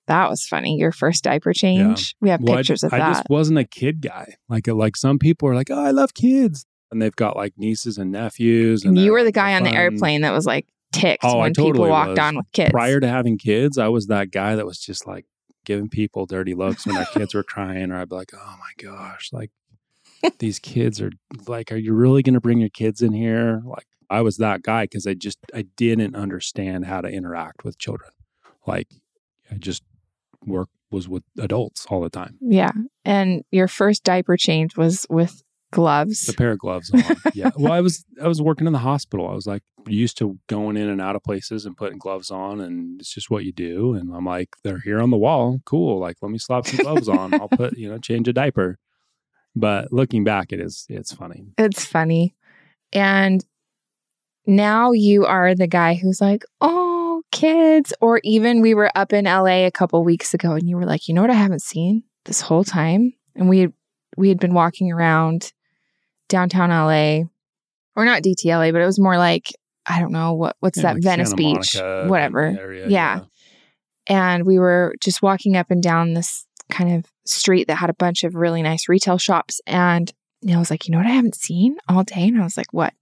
That 0.07 0.29
was 0.29 0.45
funny. 0.45 0.77
Your 0.77 0.91
first 0.91 1.23
diaper 1.23 1.53
change. 1.53 2.15
We 2.21 2.29
have 2.29 2.41
Well, 2.41 2.55
I- 2.55 2.57
pictures 2.57 2.83
of 2.83 2.93
I, 2.93 2.99
that. 2.99 3.09
I 3.09 3.13
just 3.13 3.29
wasn't 3.29 3.59
a 3.59 3.63
kid 3.65 4.01
guy. 4.01 4.35
Like 4.49 4.67
like 4.67 4.95
some 4.97 5.19
people 5.19 5.47
are 5.49 5.55
like, 5.55 5.69
oh, 5.71 5.83
I 5.83 5.91
love 5.91 6.13
kids, 6.13 6.65
and 6.93 7.01
they've 7.01 7.15
got 7.15 7.35
like 7.35 7.53
nieces 7.57 7.97
and 7.97 8.11
nephews. 8.11 8.83
and 8.83 8.97
And 8.97 9.05
you 9.05 9.11
were 9.11 9.23
the 9.23 9.31
guy 9.31 9.55
on 9.55 9.63
the 9.63 9.73
airplane 9.73 10.21
that 10.21 10.31
was 10.31 10.45
like 10.45 10.65
ticked 10.93 11.23
Oh, 11.25 11.39
I 11.39 11.43
when 11.43 11.53
people 11.53 11.87
walked 11.87 12.09
was. 12.11 12.19
on 12.19 12.35
with 12.37 12.45
kids. 12.53 12.71
Prior 12.71 12.99
to 12.99 13.07
having 13.07 13.37
kids, 13.37 13.77
I 13.77 13.87
was 13.89 14.07
that 14.07 14.31
guy 14.31 14.55
that 14.55 14.65
was 14.65 14.79
just 14.79 15.05
like 15.07 15.25
giving 15.65 15.89
people 15.89 16.25
dirty 16.25 16.53
looks 16.55 16.85
when 16.85 16.95
their 16.95 17.05
kids 17.05 17.33
were 17.33 17.43
crying, 17.43 17.91
or 17.91 17.97
I'd 17.99 18.09
be 18.09 18.15
like, 18.15 18.31
oh 18.33 18.55
my 18.59 18.83
gosh, 18.83 19.29
like 19.33 19.51
these 20.39 20.59
kids 20.59 21.01
are 21.01 21.11
like, 21.47 21.71
are 21.71 21.77
you 21.77 21.93
really 21.93 22.21
going 22.23 22.35
to 22.35 22.39
bring 22.41 22.59
your 22.59 22.69
kids 22.69 23.01
in 23.01 23.11
here? 23.13 23.61
Like 23.65 23.87
I 24.09 24.21
was 24.21 24.37
that 24.37 24.61
guy 24.61 24.83
because 24.85 25.07
I 25.07 25.13
just 25.15 25.39
I 25.53 25.63
didn't 25.75 26.15
understand 26.15 26.85
how 26.85 27.01
to 27.01 27.07
interact 27.09 27.63
with 27.63 27.77
children. 27.77 28.11
Like 28.67 28.87
I 29.51 29.55
just 29.55 29.83
work 30.45 30.69
was 30.91 31.09
with 31.09 31.23
adults 31.39 31.87
all 31.89 32.01
the 32.01 32.09
time. 32.09 32.37
yeah. 32.39 32.71
And 33.03 33.43
your 33.49 33.67
first 33.67 34.03
diaper 34.03 34.37
change 34.37 34.77
was 34.77 35.07
with 35.09 35.41
gloves. 35.73 36.25
The 36.25 36.33
pair 36.33 36.51
of 36.51 36.59
gloves 36.59 36.91
on. 36.91 37.03
Yeah. 37.33 37.51
Well, 37.57 37.73
I 37.73 37.81
was 37.81 38.05
I 38.21 38.27
was 38.27 38.41
working 38.41 38.67
in 38.67 38.73
the 38.73 38.79
hospital. 38.79 39.29
I 39.29 39.33
was 39.33 39.47
like 39.47 39.63
used 39.87 40.17
to 40.19 40.37
going 40.47 40.77
in 40.77 40.89
and 40.89 41.01
out 41.01 41.15
of 41.15 41.23
places 41.23 41.65
and 41.65 41.75
putting 41.75 41.97
gloves 41.97 42.31
on 42.31 42.61
and 42.61 42.99
it's 43.01 43.13
just 43.13 43.29
what 43.29 43.43
you 43.43 43.51
do. 43.51 43.93
And 43.93 44.13
I'm 44.13 44.25
like, 44.25 44.49
they're 44.63 44.79
here 44.79 45.01
on 45.01 45.09
the 45.09 45.17
wall. 45.17 45.59
Cool. 45.65 45.99
Like 45.99 46.17
let 46.21 46.31
me 46.31 46.37
slap 46.37 46.65
some 46.65 46.83
gloves 46.83 47.09
on. 47.09 47.33
I'll 47.33 47.49
put, 47.49 47.77
you 47.77 47.89
know, 47.89 47.97
change 47.97 48.27
a 48.27 48.33
diaper. 48.33 48.77
But 49.55 49.91
looking 49.91 50.23
back, 50.23 50.51
it 50.51 50.59
is 50.59 50.85
it's 50.89 51.13
funny. 51.13 51.45
It's 51.57 51.85
funny. 51.85 52.35
And 52.91 53.43
now 54.45 54.91
you 54.91 55.25
are 55.25 55.55
the 55.55 55.67
guy 55.67 55.95
who's 55.95 56.21
like, 56.21 56.43
oh, 56.61 57.21
kids. 57.31 57.93
Or 58.01 58.19
even 58.23 58.61
we 58.61 58.73
were 58.73 58.91
up 58.95 59.13
in 59.13 59.25
LA 59.25 59.65
a 59.65 59.71
couple 59.71 60.03
weeks 60.03 60.33
ago 60.33 60.53
and 60.53 60.67
you 60.67 60.77
were 60.77 60.85
like, 60.85 61.07
you 61.07 61.13
know 61.13 61.21
what 61.21 61.29
I 61.29 61.35
haven't 61.35 61.61
seen 61.61 62.03
this 62.25 62.41
whole 62.41 62.63
time? 62.63 63.13
And 63.35 63.49
we 63.49 63.59
had, 63.59 63.73
we 64.17 64.29
had 64.29 64.39
been 64.39 64.53
walking 64.53 64.91
around 64.91 65.51
downtown 66.29 66.69
LA, 66.69 67.23
or 67.95 68.05
not 68.05 68.23
DTLA, 68.23 68.71
but 68.71 68.81
it 68.81 68.85
was 68.85 68.99
more 68.99 69.17
like, 69.17 69.51
I 69.85 69.99
don't 69.99 70.11
know 70.11 70.33
what 70.33 70.55
what's 70.59 70.77
Yeah, 70.77 70.83
that 70.83 70.93
like 70.95 71.03
Venice 71.03 71.29
Santa 71.29 71.37
Beach, 71.37 71.75
Monica 71.75 72.05
whatever. 72.09 72.41
area, 72.59 72.87
Yeah. 72.87 73.19
and 74.07 74.45
we 74.45 74.59
were 74.59 74.93
just 75.01 75.21
walking 75.21 75.55
up 75.57 75.69
and 75.71 75.81
down 75.83 76.13
this 76.13 76.45
kind 76.69 76.95
of 76.95 77.05
street 77.25 77.67
that 77.67 77.75
had 77.75 77.89
a 77.89 77.93
bunch 77.95 78.23
of 78.23 78.35
really 78.35 78.61
nice 78.61 78.87
retail 78.89 79.17
shops. 79.17 79.61
And 79.67 80.11
Neil 80.41 80.59
was 80.59 80.69
like, 80.71 80.87
You 80.87 80.91
know 80.91 80.97
what 80.99 81.07
I 81.07 81.11
haven't 81.11 81.35
seen 81.35 81.77
all 81.87 82.03
day? 82.03 82.27
And 82.27 82.39
I 82.39 82.43
was 82.43 82.57
like, 82.57 82.71
What? 82.73 82.93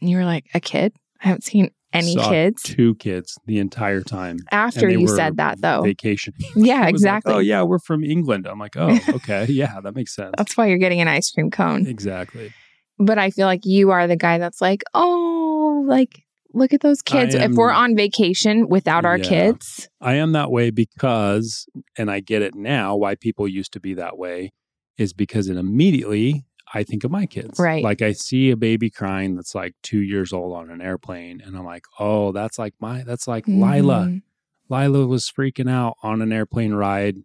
And 0.00 0.10
you 0.10 0.16
were 0.16 0.24
like, 0.24 0.46
A 0.54 0.60
kid? 0.60 0.92
I 1.22 1.28
haven't 1.28 1.44
seen 1.44 1.70
any 1.92 2.16
kids. 2.16 2.62
Two 2.62 2.94
kids 2.96 3.38
the 3.46 3.58
entire 3.58 4.02
time. 4.02 4.38
After 4.50 4.88
you 4.90 5.06
said 5.08 5.36
that, 5.38 5.60
though. 5.60 5.82
Vacation. 5.82 6.34
yeah, 6.56 6.80
was 6.80 6.84
like, 6.84 6.86
oh, 6.86 6.88
exactly. 6.90 7.34
oh 7.34 7.38
yeah, 7.38 7.62
we're 7.62 7.78
from 7.78 8.04
England. 8.04 8.46
I'm 8.46 8.58
like, 8.58 8.76
oh, 8.76 8.98
okay. 9.14 9.46
Yeah, 9.48 9.80
that 9.82 9.94
makes 9.94 10.14
sense. 10.14 10.34
That's 10.36 10.56
why 10.56 10.66
you're 10.66 10.78
getting 10.78 11.00
an 11.00 11.08
ice 11.08 11.30
cream 11.30 11.50
cone. 11.50 11.86
exactly. 11.86 12.52
But 12.98 13.18
I 13.18 13.30
feel 13.30 13.46
like 13.46 13.64
you 13.64 13.90
are 13.90 14.06
the 14.06 14.16
guy 14.16 14.38
that's 14.38 14.60
like, 14.60 14.82
Oh, 14.92 15.84
like, 15.86 16.24
look 16.52 16.72
at 16.72 16.80
those 16.80 17.00
kids. 17.00 17.34
I 17.34 17.44
if 17.44 17.52
we're 17.52 17.70
on 17.70 17.94
vacation 17.96 18.68
without 18.68 19.04
our 19.04 19.18
Yeah. 19.18 19.28
kids, 19.28 19.88
I 20.00 20.14
am 20.14 20.32
that 20.32 20.50
way 20.50 20.70
because, 20.70 21.66
and 21.96 22.10
I 22.10 22.20
get 22.20 22.42
it 22.42 22.54
now 22.54 22.96
why 22.96 23.14
people 23.14 23.46
used 23.46 23.72
to 23.74 23.80
be 23.80 23.94
that 23.94 24.18
way, 24.18 24.50
is 24.96 25.12
because 25.12 25.48
it 25.48 25.56
immediately 25.56 26.44
I 26.74 26.82
think 26.84 27.04
of 27.04 27.10
my 27.10 27.26
kids. 27.26 27.58
Right. 27.58 27.82
Like 27.82 28.02
I 28.02 28.12
see 28.12 28.50
a 28.50 28.56
baby 28.56 28.90
crying 28.90 29.36
that's 29.36 29.54
like 29.54 29.74
two 29.82 30.00
years 30.02 30.32
old 30.32 30.54
on 30.56 30.70
an 30.70 30.80
airplane, 30.80 31.40
and 31.44 31.56
I'm 31.56 31.64
like, 31.64 31.84
oh, 31.98 32.32
that's 32.32 32.58
like 32.58 32.74
my, 32.80 33.02
that's 33.04 33.26
like 33.28 33.46
Lila. 33.48 34.06
Mhm. 34.08 34.22
Lila 34.70 35.06
was 35.06 35.30
freaking 35.30 35.70
out 35.70 35.94
on 36.02 36.20
an 36.20 36.30
airplane 36.32 36.74
ride 36.74 37.16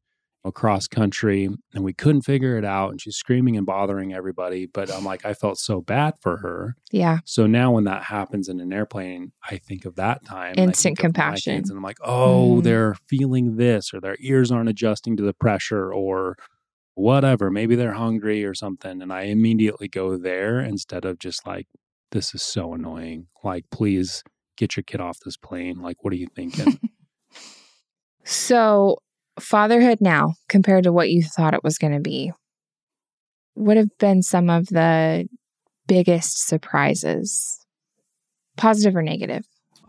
across 0.45 0.87
country, 0.87 1.49
and 1.73 1.83
we 1.85 1.93
couldn't 1.93 2.21
figure 2.23 2.57
it 2.57 2.65
out, 2.65 2.91
and 2.91 2.99
she's 3.01 3.15
screaming 3.15 3.55
and 3.55 3.65
bothering 3.65 4.13
everybody. 4.13 4.65
But 4.65 4.93
I'm 4.93 5.05
like, 5.05 5.25
I 5.25 5.33
felt 5.33 5.57
so 5.57 5.79
bad 5.81 6.15
for 6.19 6.37
her. 6.37 6.75
Yeah. 6.91 7.19
So 7.23 7.47
now 7.47 7.71
when 7.71 7.85
that 7.85 8.03
happens 8.03 8.49
in 8.49 8.59
an 8.59 8.73
airplane, 8.73 9.31
I 9.49 9.57
think 9.57 9.85
of 9.85 9.95
that 9.95 10.25
time. 10.25 10.55
Instant 10.57 10.97
compassion. 10.97 11.55
kids, 11.57 11.69
and 11.69 11.77
I'm 11.77 11.83
like, 11.83 11.97
oh, 12.03 12.57
Mhm. 12.59 12.63
they're 12.63 12.95
feeling 13.07 13.55
this, 13.55 13.93
or 13.93 14.01
their 14.01 14.17
ears 14.19 14.51
aren't 14.51 14.67
adjusting 14.69 15.15
to 15.15 15.23
the 15.23 15.33
pressure, 15.33 15.93
or 15.93 16.37
whatever. 16.95 17.49
Maybe 17.49 17.75
they're 17.75 17.93
hungry 17.93 18.45
or 18.45 18.53
something. 18.53 19.01
And 19.01 19.11
I 19.11 19.23
immediately 19.23 19.87
go 19.87 20.17
there 20.17 20.59
instead 20.59 21.05
of 21.05 21.19
just 21.19 21.45
like, 21.45 21.67
this 22.11 22.33
is 22.35 22.43
so 22.43 22.73
annoying. 22.73 23.27
Like, 23.43 23.65
please 23.71 24.23
get 24.57 24.75
your 24.75 24.83
kid 24.83 25.01
off 25.01 25.17
this 25.25 25.37
plane. 25.37 25.81
Like, 25.81 26.03
what 26.03 26.13
are 26.13 26.17
you 26.17 26.27
thinking? 26.35 26.79
So, 28.25 28.97
fatherhood 29.39 29.99
now 29.99 30.35
compared 30.47 30.85
to 30.85 30.93
what 30.93 31.09
you 31.09 31.23
thought 31.23 31.53
it 31.53 31.63
was 31.63 31.77
going 31.77 31.93
to 31.93 31.99
be, 31.99 32.31
what 33.53 33.77
have 33.77 33.89
been 33.99 34.21
some 34.21 34.49
of 34.49 34.67
the 34.67 35.27
biggest 35.87 36.47
surprises, 36.47 37.59
positive 38.57 38.95
or 38.95 39.01
negative? 39.01 39.45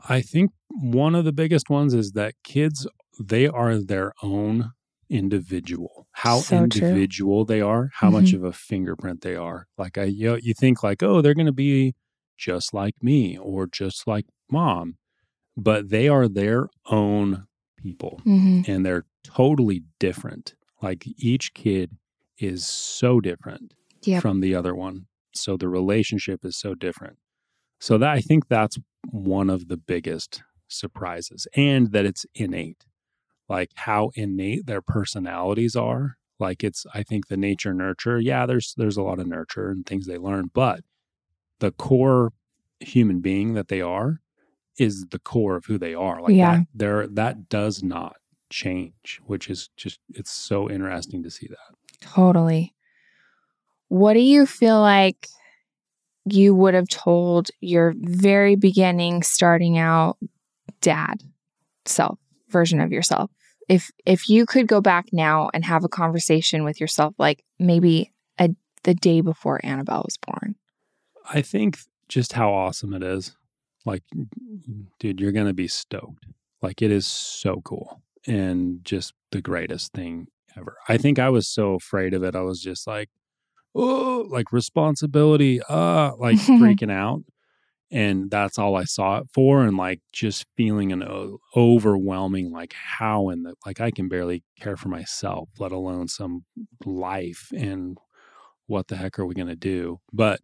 I 0.09 0.21
think 0.21 0.51
one 0.69 1.14
of 1.14 1.25
the 1.25 1.33
biggest 1.33 1.71
ones 1.71 1.95
is 1.95 2.12
that 2.12 2.35
kids, 2.43 2.87
they 3.21 3.47
are 3.47 3.79
their 3.79 4.12
own 4.23 4.73
individual. 5.11 6.07
How 6.12 6.38
So 6.38 6.57
true. 6.57 6.64
individual 6.64 7.45
they 7.45 7.61
are, 7.61 7.90
how 7.95 8.11
much 8.11 8.33
of 8.33 8.45
a 8.45 8.53
fingerprint 8.53 9.23
they 9.23 9.37
are. 9.37 9.67
Like 9.79 9.99
I 9.99 10.05
you, 10.05 10.31
know, 10.31 10.38
you 10.40 10.55
think 10.55 10.83
like, 10.83 11.03
oh, 11.03 11.21
they're 11.23 11.35
going 11.35 11.47
to 11.47 11.53
be 11.53 11.95
just 12.38 12.75
like 12.75 12.95
me 13.03 13.38
or 13.38 13.67
just 13.67 14.07
like 14.07 14.27
mom, 14.51 14.97
but 15.57 15.90
they 15.90 16.09
are 16.09 16.29
their 16.29 16.69
own 16.87 17.47
people 17.79 18.21
Mm-hmm. 18.27 18.62
and 18.71 18.85
they're 18.87 19.05
totally 19.25 19.83
different. 20.01 20.55
Like 20.83 21.05
each 21.19 21.55
kid 21.55 21.97
is 22.38 22.67
so 22.67 23.21
different 23.21 23.75
Yep. 24.03 24.23
from 24.23 24.40
the 24.40 24.55
other 24.55 24.75
one. 24.75 25.07
So 25.35 25.57
the 25.57 25.69
relationship 25.69 26.45
is 26.45 26.57
so 26.59 26.75
different. 26.75 27.19
So 27.81 27.99
that 27.99 28.11
I 28.11 28.21
think 28.21 28.49
that's 28.49 28.79
one 29.11 29.51
of 29.51 29.69
the 29.69 29.77
biggest 29.77 30.43
surprises 30.69 31.47
and 31.57 31.93
that 31.93 32.07
it's 32.07 32.25
innate. 32.35 32.85
Like 33.55 33.71
how 33.77 34.11
innate 34.17 34.67
their 34.67 34.83
personalities 34.83 35.77
are. 35.77 36.17
Like 36.40 36.64
it's 36.64 36.85
I 36.93 37.05
think 37.05 37.29
the 37.29 37.37
nature 37.37 37.73
nurture. 37.73 38.19
Yeah, 38.19 38.47
there's 38.47 38.75
there's 38.77 38.97
a 38.97 39.03
lot 39.03 39.21
of 39.21 39.29
nurture 39.29 39.71
and 39.71 39.87
things 39.87 40.07
they 40.07 40.19
learn, 40.19 40.51
but 40.53 40.81
the 41.61 41.71
core 41.71 42.33
human 42.81 43.21
being 43.21 43.55
that 43.55 43.69
they 43.69 43.81
are 43.81 44.21
is 44.77 45.07
the 45.11 45.21
core 45.21 45.55
of 45.57 45.67
who 45.67 45.79
they 45.79 45.95
are. 45.95 46.21
Like 46.21 46.35
Yeah. 46.35 46.57
that 46.57 46.67
there 46.75 47.07
that 47.07 47.49
does 47.49 47.83
not 47.83 48.17
change, 48.51 49.21
which 49.25 49.49
is 49.49 49.71
just 49.77 50.01
it's 50.09 50.33
so 50.33 50.69
interesting 50.69 51.23
to 51.23 51.31
see 51.31 51.47
that. 51.47 51.77
Totally. 52.01 52.75
What 53.88 54.14
do 54.14 54.21
you 54.21 54.47
feel 54.47 54.81
like 54.81 55.29
you 56.25 56.55
would 56.57 56.75
have 56.75 56.88
told 56.88 57.51
your 57.61 57.95
very 57.97 58.57
beginning, 58.57 59.23
starting 59.23 59.79
out 59.79 60.17
dad 60.81 61.23
self 61.85 62.19
version 62.49 62.81
of 62.81 62.90
yourself? 62.90 63.31
If 63.68 63.90
if 64.05 64.29
you 64.29 64.46
could 64.46 64.66
go 64.66 64.81
back 64.81 65.07
now 65.12 65.50
and 65.55 65.64
have 65.64 65.85
a 65.85 65.88
conversation 65.88 66.64
with 66.64 66.81
yourself, 66.81 67.14
like 67.18 67.44
maybe 67.59 68.12
a, 68.38 68.50
the 68.83 68.94
day 68.94 69.20
before 69.20 69.61
Annabelle 69.64 70.03
was 70.05 70.18
born. 70.18 70.57
I 71.29 71.42
think 71.42 71.79
just 72.09 72.35
how 72.35 72.53
awesome 72.53 72.92
it 72.92 73.03
is. 73.03 73.37
Like, 73.87 74.03
dude, 74.98 75.20
you're 75.20 75.33
going 75.33 75.46
to 75.46 75.55
be 75.55 75.68
stoked. 75.68 76.27
Like, 76.62 76.81
it 76.81 76.90
is 76.90 77.07
so 77.07 77.61
cool 77.64 78.03
and 78.27 78.85
just 78.85 79.12
the 79.31 79.42
greatest 79.42 79.92
thing 79.92 80.29
ever. 80.57 80.77
I 80.88 80.96
think 80.96 81.18
I 81.18 81.29
was 81.29 81.46
so 81.46 81.74
afraid 81.74 82.14
of 82.14 82.22
it. 82.22 82.35
I 82.35 82.40
was 82.40 82.61
just 82.61 82.87
like, 82.87 83.11
oh, 83.74 84.27
like 84.31 84.53
responsibility, 84.53 85.61
uh, 85.68 86.12
like 86.16 86.37
freaking 86.38 86.90
out. 86.90 87.22
And 87.90 88.31
that's 88.31 88.59
all 88.59 88.77
I 88.77 88.85
saw 88.85 89.18
it 89.18 89.29
for. 89.33 89.62
And 89.62 89.77
like 89.77 90.01
just 90.12 90.47
feeling 90.57 90.90
an 90.92 91.05
overwhelming, 91.57 92.51
like 92.51 92.73
how 92.73 93.29
in 93.29 93.42
the, 93.42 93.55
like 93.64 93.81
I 93.81 93.90
can 93.90 94.09
barely 94.09 94.42
care 94.59 94.77
for 94.77 94.88
myself, 94.88 95.49
let 95.59 95.70
alone 95.70 96.09
some 96.09 96.44
life. 96.85 97.51
And 97.55 97.99
what 98.66 98.88
the 98.88 98.97
heck 98.97 99.18
are 99.18 99.27
we 99.27 99.35
to 99.49 99.55
do? 99.55 100.01
But 100.12 100.40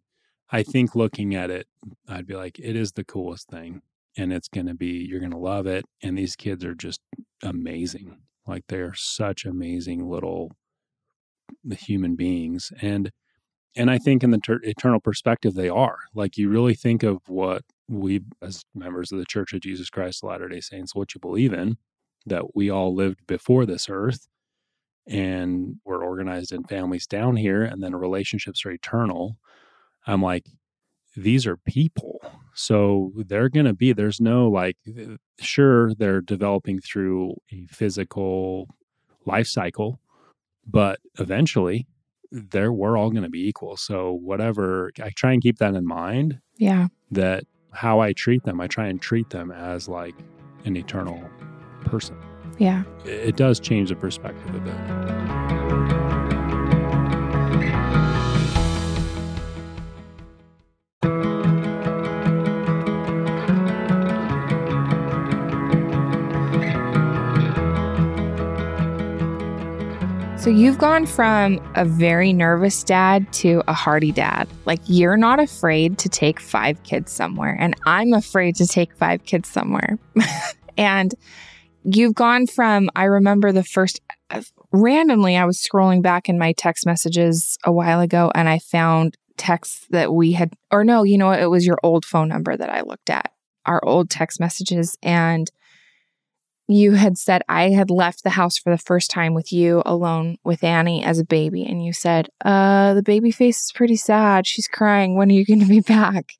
I 0.49 0.63
think 0.63 0.95
looking 0.95 1.35
at 1.35 1.49
it, 1.49 1.67
I'd 2.07 2.27
be 2.27 2.35
like, 2.35 2.59
it 2.59 2.75
is 2.75 2.93
the 2.93 3.03
coolest 3.03 3.49
thing. 3.49 3.81
And 4.17 4.31
it's 4.31 4.49
to 4.67 4.73
be, 4.73 5.05
you're 5.09 5.19
to 5.31 5.37
love 5.37 5.67
it. 5.67 5.85
And 6.03 6.17
these 6.17 6.35
kids 6.35 6.63
are 6.63 6.75
just 6.75 7.01
amazing. 7.43 8.19
Like 8.45 8.63
they're 8.67 8.93
such 8.93 9.45
amazing 9.45 10.09
little 10.09 10.51
human 11.69 12.15
beings. 12.15 12.71
And, 12.81 13.11
and 13.75 13.89
I 13.89 13.97
think 13.97 14.23
in 14.23 14.31
the 14.31 14.37
ter- 14.37 14.59
eternal 14.63 14.99
perspective, 14.99 15.53
they 15.53 15.69
are. 15.69 15.97
Like 16.13 16.37
you 16.37 16.49
really 16.49 16.73
think 16.73 17.03
of 17.03 17.21
what 17.27 17.63
we, 17.87 18.21
as 18.41 18.63
members 18.75 19.11
of 19.11 19.19
the 19.19 19.25
Church 19.25 19.53
of 19.53 19.61
Jesus 19.61 19.89
Christ 19.89 20.23
of 20.23 20.29
Latter 20.29 20.49
day 20.49 20.61
Saints, 20.61 20.95
what 20.95 21.13
you 21.13 21.19
believe 21.19 21.53
in, 21.53 21.77
that 22.25 22.55
we 22.55 22.69
all 22.69 22.93
lived 22.93 23.25
before 23.27 23.65
this 23.65 23.87
earth 23.89 24.27
and 25.07 25.77
we're 25.83 26.03
organized 26.03 26.51
in 26.51 26.63
families 26.63 27.07
down 27.07 27.35
here, 27.35 27.63
and 27.63 27.81
then 27.81 27.95
relationships 27.95 28.65
are 28.65 28.71
eternal. 28.71 29.37
I'm 30.05 30.21
like, 30.21 30.45
these 31.15 31.47
are 31.47 31.57
people. 31.57 32.19
So 32.53 33.11
they're 33.15 33.49
going 33.49 33.65
to 33.65 33.73
be, 33.73 33.93
there's 33.93 34.21
no 34.21 34.47
like, 34.47 34.77
sure, 35.39 35.93
they're 35.95 36.21
developing 36.21 36.79
through 36.79 37.35
a 37.51 37.65
physical 37.65 38.67
life 39.25 39.47
cycle, 39.47 39.99
but 40.65 40.99
eventually 41.19 41.87
there 42.31 42.71
we're 42.71 42.97
all 42.97 43.09
going 43.09 43.23
to 43.23 43.29
be 43.29 43.47
equal. 43.47 43.77
So 43.77 44.13
whatever, 44.13 44.91
I 45.01 45.09
try 45.09 45.33
and 45.33 45.41
keep 45.41 45.57
that 45.57 45.75
in 45.75 45.85
mind. 45.85 46.39
Yeah. 46.57 46.87
That 47.11 47.45
how 47.71 47.99
I 47.99 48.13
treat 48.13 48.43
them, 48.43 48.61
I 48.61 48.67
try 48.67 48.87
and 48.87 49.01
treat 49.01 49.29
them 49.29 49.51
as 49.51 49.87
like 49.87 50.15
an 50.65 50.75
eternal 50.77 51.21
person. 51.85 52.17
Yeah. 52.57 52.83
It 53.05 53.37
does 53.37 53.59
change 53.59 53.89
the 53.89 53.95
perspective 53.95 54.55
a 54.55 54.59
bit. 54.59 55.00
You've 70.57 70.77
gone 70.77 71.05
from 71.05 71.59
a 71.75 71.85
very 71.85 72.33
nervous 72.33 72.83
dad 72.83 73.31
to 73.33 73.63
a 73.67 73.73
hardy 73.73 74.11
dad. 74.11 74.47
Like 74.65 74.79
you're 74.85 75.17
not 75.17 75.39
afraid 75.39 75.97
to 75.99 76.09
take 76.09 76.39
five 76.39 76.81
kids 76.83 77.11
somewhere, 77.11 77.55
and 77.59 77.75
I'm 77.85 78.13
afraid 78.13 78.55
to 78.57 78.67
take 78.67 78.95
five 78.95 79.23
kids 79.25 79.49
somewhere. 79.49 79.97
and 80.77 81.13
you've 81.83 82.15
gone 82.15 82.47
from, 82.47 82.89
I 82.95 83.05
remember 83.05 83.51
the 83.51 83.63
first, 83.63 83.99
uh, 84.29 84.41
randomly, 84.71 85.37
I 85.37 85.45
was 85.45 85.57
scrolling 85.57 86.01
back 86.01 86.29
in 86.29 86.37
my 86.37 86.53
text 86.53 86.85
messages 86.85 87.57
a 87.63 87.71
while 87.71 87.99
ago 87.99 88.31
and 88.35 88.47
I 88.47 88.59
found 88.59 89.17
texts 89.37 89.87
that 89.89 90.13
we 90.13 90.33
had, 90.33 90.53
or 90.71 90.83
no, 90.83 91.03
you 91.03 91.17
know? 91.17 91.31
It 91.31 91.49
was 91.49 91.65
your 91.65 91.79
old 91.83 92.05
phone 92.05 92.27
number 92.27 92.55
that 92.55 92.69
I 92.69 92.81
looked 92.81 93.09
at, 93.09 93.31
our 93.65 93.83
old 93.83 94.09
text 94.09 94.39
messages. 94.39 94.97
And 95.01 95.49
you 96.73 96.93
had 96.93 97.17
said 97.17 97.41
I 97.49 97.69
had 97.69 97.89
left 97.89 98.23
the 98.23 98.29
house 98.29 98.57
for 98.57 98.69
the 98.69 98.77
first 98.77 99.09
time 99.09 99.33
with 99.33 99.51
you 99.51 99.81
alone 99.85 100.37
with 100.43 100.63
Annie 100.63 101.03
as 101.03 101.19
a 101.19 101.25
baby. 101.25 101.63
And 101.63 101.83
you 101.83 101.93
said, 101.93 102.29
uh, 102.43 102.93
the 102.93 103.03
baby 103.03 103.31
face 103.31 103.63
is 103.63 103.71
pretty 103.71 103.95
sad. 103.95 104.45
She's 104.45 104.67
crying. 104.67 105.15
When 105.15 105.29
are 105.29 105.33
you 105.33 105.45
going 105.45 105.59
to 105.59 105.65
be 105.65 105.79
back? 105.79 106.33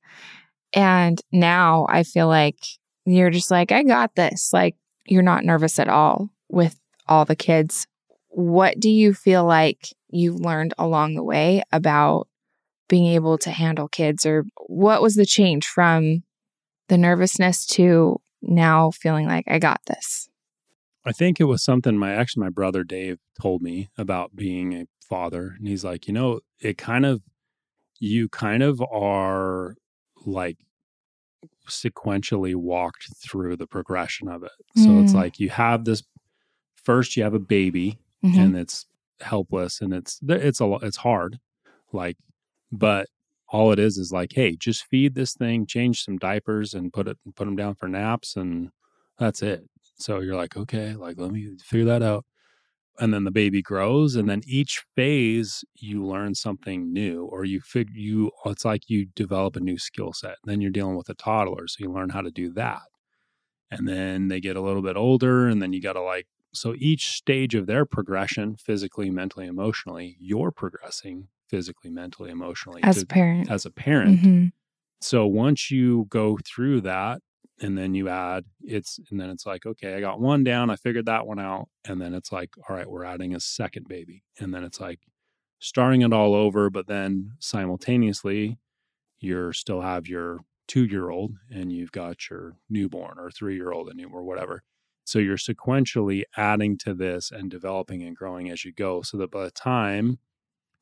And 0.74 1.20
now 1.32 1.86
I 1.90 2.04
feel 2.04 2.28
like 2.28 2.58
you're 3.06 3.30
just 3.30 3.52
like, 3.52 3.72
I 3.72 3.84
got 3.84 4.16
this. 4.16 4.52
Like, 4.54 4.76
you're 5.06 5.24
not 5.24 5.44
nervous 5.44 5.80
at 5.80 5.90
all 5.90 6.30
with 6.50 6.80
all 7.08 7.26
the 7.26 7.36
kids. 7.36 7.88
What 8.30 8.80
do 8.80 8.90
you 8.90 9.14
feel 9.14 9.44
like 9.46 9.90
you've 10.10 10.40
learned 10.40 10.74
along 10.78 11.16
the 11.16 11.24
way 11.24 11.64
about 11.72 12.28
being 12.88 13.08
able 13.08 13.38
to 13.40 13.50
handle 13.50 13.88
kids? 13.88 14.26
Or 14.26 14.46
what 14.68 15.02
was 15.02 15.16
the 15.16 15.26
change 15.26 15.66
from 15.66 16.24
the 16.88 16.98
nervousness 16.98 17.66
to 17.66 18.22
now 18.42 18.92
feeling 18.92 19.28
like 19.28 19.46
I 19.48 19.60
got 19.60 19.82
this? 19.88 20.30
I 21.06 21.12
think 21.12 21.40
it 21.40 21.46
was 21.46 21.64
something 21.64 21.98
my 21.98 22.14
actually 22.14 22.44
my 22.44 22.50
brother 22.50 22.84
Dave 22.84 23.18
told 23.42 23.62
me 23.62 23.90
about 23.98 24.36
being 24.36 24.74
a 24.74 24.86
father. 25.08 25.56
And 25.58 25.68
he's 25.68 25.84
like, 25.84 26.08
you 26.08 26.14
know, 26.14 26.42
it 26.60 26.78
kind 26.78 27.06
of 27.06 27.22
you 28.00 28.30
kind 28.30 28.62
of 28.64 28.82
are 28.92 29.76
like 30.26 30.58
sequentially 31.70 32.56
walked 32.56 33.08
through 33.24 33.58
the 33.58 33.68
progression 33.68 34.28
of 34.28 34.44
it. 34.44 34.52
So 34.76 34.92
Mm. 34.92 35.02
it's 35.02 35.14
like 35.14 35.40
you 35.40 35.50
have 35.50 35.86
this 35.86 36.04
first 36.76 37.16
you 37.16 37.24
have 37.24 37.34
a 37.34 37.40
baby 37.40 38.00
Mhm. 38.24 38.38
and 38.40 38.58
it's 38.58 38.86
helpless 39.22 39.82
and 39.82 39.94
it's 39.94 40.20
it's 40.28 40.60
a 40.60 40.66
it's 40.82 40.98
hard 40.98 41.40
like 41.94 42.18
but 42.72 43.08
all 43.52 43.72
it 43.72 43.80
is 43.80 43.98
is 43.98 44.12
like 44.12 44.32
hey 44.34 44.56
just 44.56 44.86
feed 44.86 45.14
this 45.14 45.34
thing 45.34 45.66
change 45.66 46.04
some 46.04 46.18
diapers 46.18 46.74
and 46.74 46.94
put 46.94 47.08
it 47.08 47.18
put 47.36 47.46
them 47.46 47.56
down 47.56 47.76
for 47.76 47.88
naps 47.88 48.36
and 48.36 48.70
that's 49.20 49.42
it. 49.44 49.64
So 49.96 50.20
you're 50.20 50.36
like 50.36 50.58
okay 50.58 50.96
like 50.96 51.18
let 51.20 51.32
me 51.32 51.56
figure 51.64 51.86
that 51.86 52.02
out. 52.02 52.26
And 53.00 53.14
then 53.14 53.24
the 53.24 53.32
baby 53.32 53.62
grows 53.62 54.16
and 54.16 54.30
then 54.30 54.42
each 54.46 54.84
phase 54.96 55.64
you 55.76 56.06
learn 56.06 56.36
something 56.36 56.92
new 56.94 57.26
or 57.26 57.46
you 57.46 57.62
fig 57.62 57.90
you 57.94 58.32
it's 58.46 58.66
like 58.66 58.90
you 58.90 59.08
develop 59.16 59.56
a 59.56 59.60
new 59.60 59.78
skill 59.78 60.14
set. 60.14 60.38
Then 60.46 60.62
you're 60.62 60.72
dealing 60.72 60.96
with 60.96 61.10
a 61.10 61.14
toddler 61.14 61.68
so 61.68 61.78
you 61.80 61.92
learn 61.92 62.10
how 62.10 62.22
to 62.22 62.32
do 62.32 62.52
that. 62.54 62.82
And 63.70 63.88
then 63.88 64.28
they 64.28 64.40
get 64.40 64.58
a 64.58 64.62
little 64.62 64.82
bit 64.82 64.98
older 64.98 65.48
and 65.48 65.62
then 65.62 65.74
you 65.74 65.82
got 65.82 65.94
to 65.94 66.02
like 66.02 66.28
so 66.54 66.76
each 66.78 67.14
stage 67.14 67.56
of 67.56 67.66
their 67.66 67.86
progression 67.86 68.56
physically 68.56 69.10
mentally 69.10 69.48
emotionally 69.48 70.18
you're 70.20 70.52
progressing 70.52 71.28
physically 71.52 71.92
mentally 71.92 72.32
emotionally 72.32 72.82
As 72.82 72.96
to- 72.96 73.04
a 73.04 73.06
parent. 73.06 73.52
as 73.52 73.66
a 73.68 73.72
parent 73.72 74.20
Mhm. 74.22 74.52
so 75.02 75.28
once 75.28 75.70
you 75.70 76.06
go 76.10 76.38
through 76.44 76.82
that 76.82 77.22
and 77.60 77.78
then 77.78 77.94
you 77.94 78.10
add 78.10 78.46
it's 78.64 79.00
and 79.12 79.20
then 79.20 79.30
it's 79.30 79.46
like 79.46 79.66
okay 79.68 79.94
i 79.96 80.00
got 80.00 80.20
one 80.20 80.44
down 80.44 80.70
i 80.72 80.76
figured 80.76 81.06
that 81.06 81.28
one 81.28 81.40
out 81.40 81.68
and 81.86 82.02
then 82.02 82.14
it's 82.16 82.32
like 82.32 82.50
all 82.68 82.76
right 82.76 82.90
we're 82.90 83.04
adding 83.04 83.36
a 83.36 83.40
second 83.40 83.88
baby 83.88 84.24
and 84.40 84.54
then 84.54 84.64
it's 84.64 84.80
like 84.80 85.00
starting 85.60 86.02
it 86.02 86.12
all 86.14 86.34
over 86.34 86.70
but 86.72 86.88
then 86.88 87.34
simultaneously 87.40 88.58
you're 89.20 89.54
still 89.54 89.82
have 89.82 90.08
your 90.08 90.40
two 90.68 90.86
year 90.86 91.10
old 91.10 91.34
and 91.52 91.72
you've 91.72 91.92
got 91.92 92.30
your 92.30 92.56
newborn 92.70 93.20
or 93.20 93.30
three 93.30 93.56
year 93.56 93.72
old 93.72 93.90
and 93.90 94.04
or 94.14 94.24
whatever 94.24 94.64
so 95.04 95.20
you're 95.20 95.38
sequentially 95.38 96.24
adding 96.38 96.78
to 96.78 96.94
this 96.94 97.32
and 97.32 97.52
developing 97.52 98.04
and 98.04 98.16
growing 98.16 98.50
as 98.50 98.64
you 98.64 98.72
go 98.72 99.02
so 99.02 99.18
that 99.18 99.30
by 99.32 99.44
the 99.44 99.52
time 99.52 100.18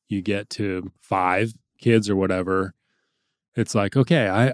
you 0.10 0.22
get 0.22 0.50
to 0.50 0.92
five 1.02 1.54
kids 1.80 2.10
or 2.10 2.16
whatever 2.16 2.74
it's 3.56 3.74
like 3.76 3.96
okay 3.96 4.28
i 4.30 4.54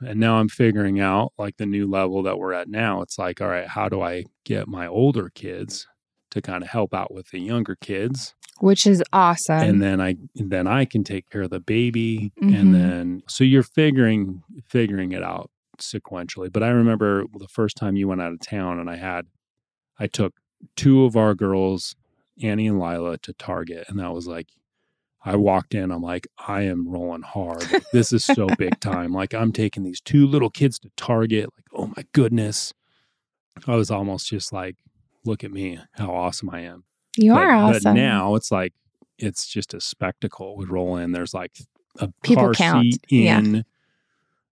and 0.00 0.18
now 0.18 0.36
i'm 0.36 0.48
figuring 0.48 1.00
out 1.00 1.32
like 1.38 1.56
the 1.58 1.66
new 1.66 1.86
level 1.88 2.22
that 2.22 2.38
we're 2.38 2.52
at 2.52 2.68
now 2.68 3.02
it's 3.02 3.18
like 3.18 3.40
all 3.40 3.48
right 3.48 3.68
how 3.68 3.88
do 3.88 4.00
i 4.00 4.24
get 4.44 4.66
my 4.68 4.86
older 4.86 5.30
kids 5.34 5.86
to 6.30 6.40
kind 6.40 6.62
of 6.62 6.70
help 6.70 6.94
out 6.94 7.12
with 7.12 7.28
the 7.30 7.38
younger 7.40 7.76
kids 7.76 8.34
Which 8.60 8.86
is 8.86 9.02
awesome. 9.12 9.58
and 9.58 9.82
then 9.82 10.00
i 10.00 10.16
then 10.34 10.66
i 10.66 10.84
can 10.86 11.04
take 11.04 11.28
care 11.28 11.42
of 11.42 11.50
the 11.50 11.60
baby 11.60 12.32
Mhm. 12.42 12.58
and 12.60 12.74
then 12.74 13.22
so 13.28 13.44
you're 13.44 13.62
figuring 13.62 14.42
figuring 14.66 15.12
it 15.12 15.22
out 15.22 15.50
sequentially 15.78 16.50
but 16.52 16.62
i 16.62 16.68
remember 16.68 17.24
the 17.38 17.48
first 17.48 17.76
time 17.76 17.96
you 17.96 18.08
went 18.08 18.22
out 18.22 18.32
of 18.32 18.40
town 18.40 18.78
and 18.78 18.88
i 18.88 18.96
had 18.96 19.26
i 19.98 20.06
took 20.06 20.34
two 20.76 21.04
of 21.04 21.16
our 21.16 21.34
girls 21.34 21.96
annie 22.42 22.66
and 22.68 22.78
lila 22.80 23.18
to 23.18 23.32
target 23.34 23.84
and 23.88 23.98
that 23.98 24.12
was 24.12 24.26
like 24.26 24.48
I 25.24 25.36
walked 25.36 25.74
in, 25.74 25.90
I'm 25.92 26.02
like, 26.02 26.26
I 26.48 26.62
am 26.62 26.88
rolling 26.88 27.22
hard. 27.22 27.64
This 27.92 28.12
is 28.12 28.24
so 28.24 28.48
big 28.58 28.80
time. 28.80 29.12
Like, 29.22 29.34
I'm 29.34 29.52
taking 29.52 29.84
these 29.84 30.00
two 30.00 30.26
little 30.26 30.50
kids 30.50 30.78
to 30.80 30.90
Target. 30.96 31.44
Like, 31.56 31.66
oh 31.74 31.92
my 31.96 32.04
goodness. 32.12 32.72
I 33.66 33.76
was 33.76 33.90
almost 33.90 34.28
just 34.28 34.52
like, 34.52 34.76
look 35.24 35.44
at 35.44 35.52
me, 35.52 35.78
how 35.92 36.10
awesome 36.12 36.50
I 36.50 36.60
am. 36.62 36.84
you 37.16 37.32
but, 37.32 37.42
are 37.42 37.52
awesome. 37.52 37.82
But 37.84 37.92
now 38.00 38.34
it's 38.34 38.50
like, 38.50 38.72
it's 39.18 39.46
just 39.46 39.74
a 39.74 39.80
spectacle. 39.80 40.56
We 40.56 40.64
roll 40.64 40.96
in, 40.96 41.12
there's 41.12 41.34
like 41.34 41.52
a 42.00 42.08
People 42.24 42.44
car 42.46 42.54
count. 42.54 42.84
seat 42.84 43.00
Yeah. 43.10 43.38
in 43.38 43.64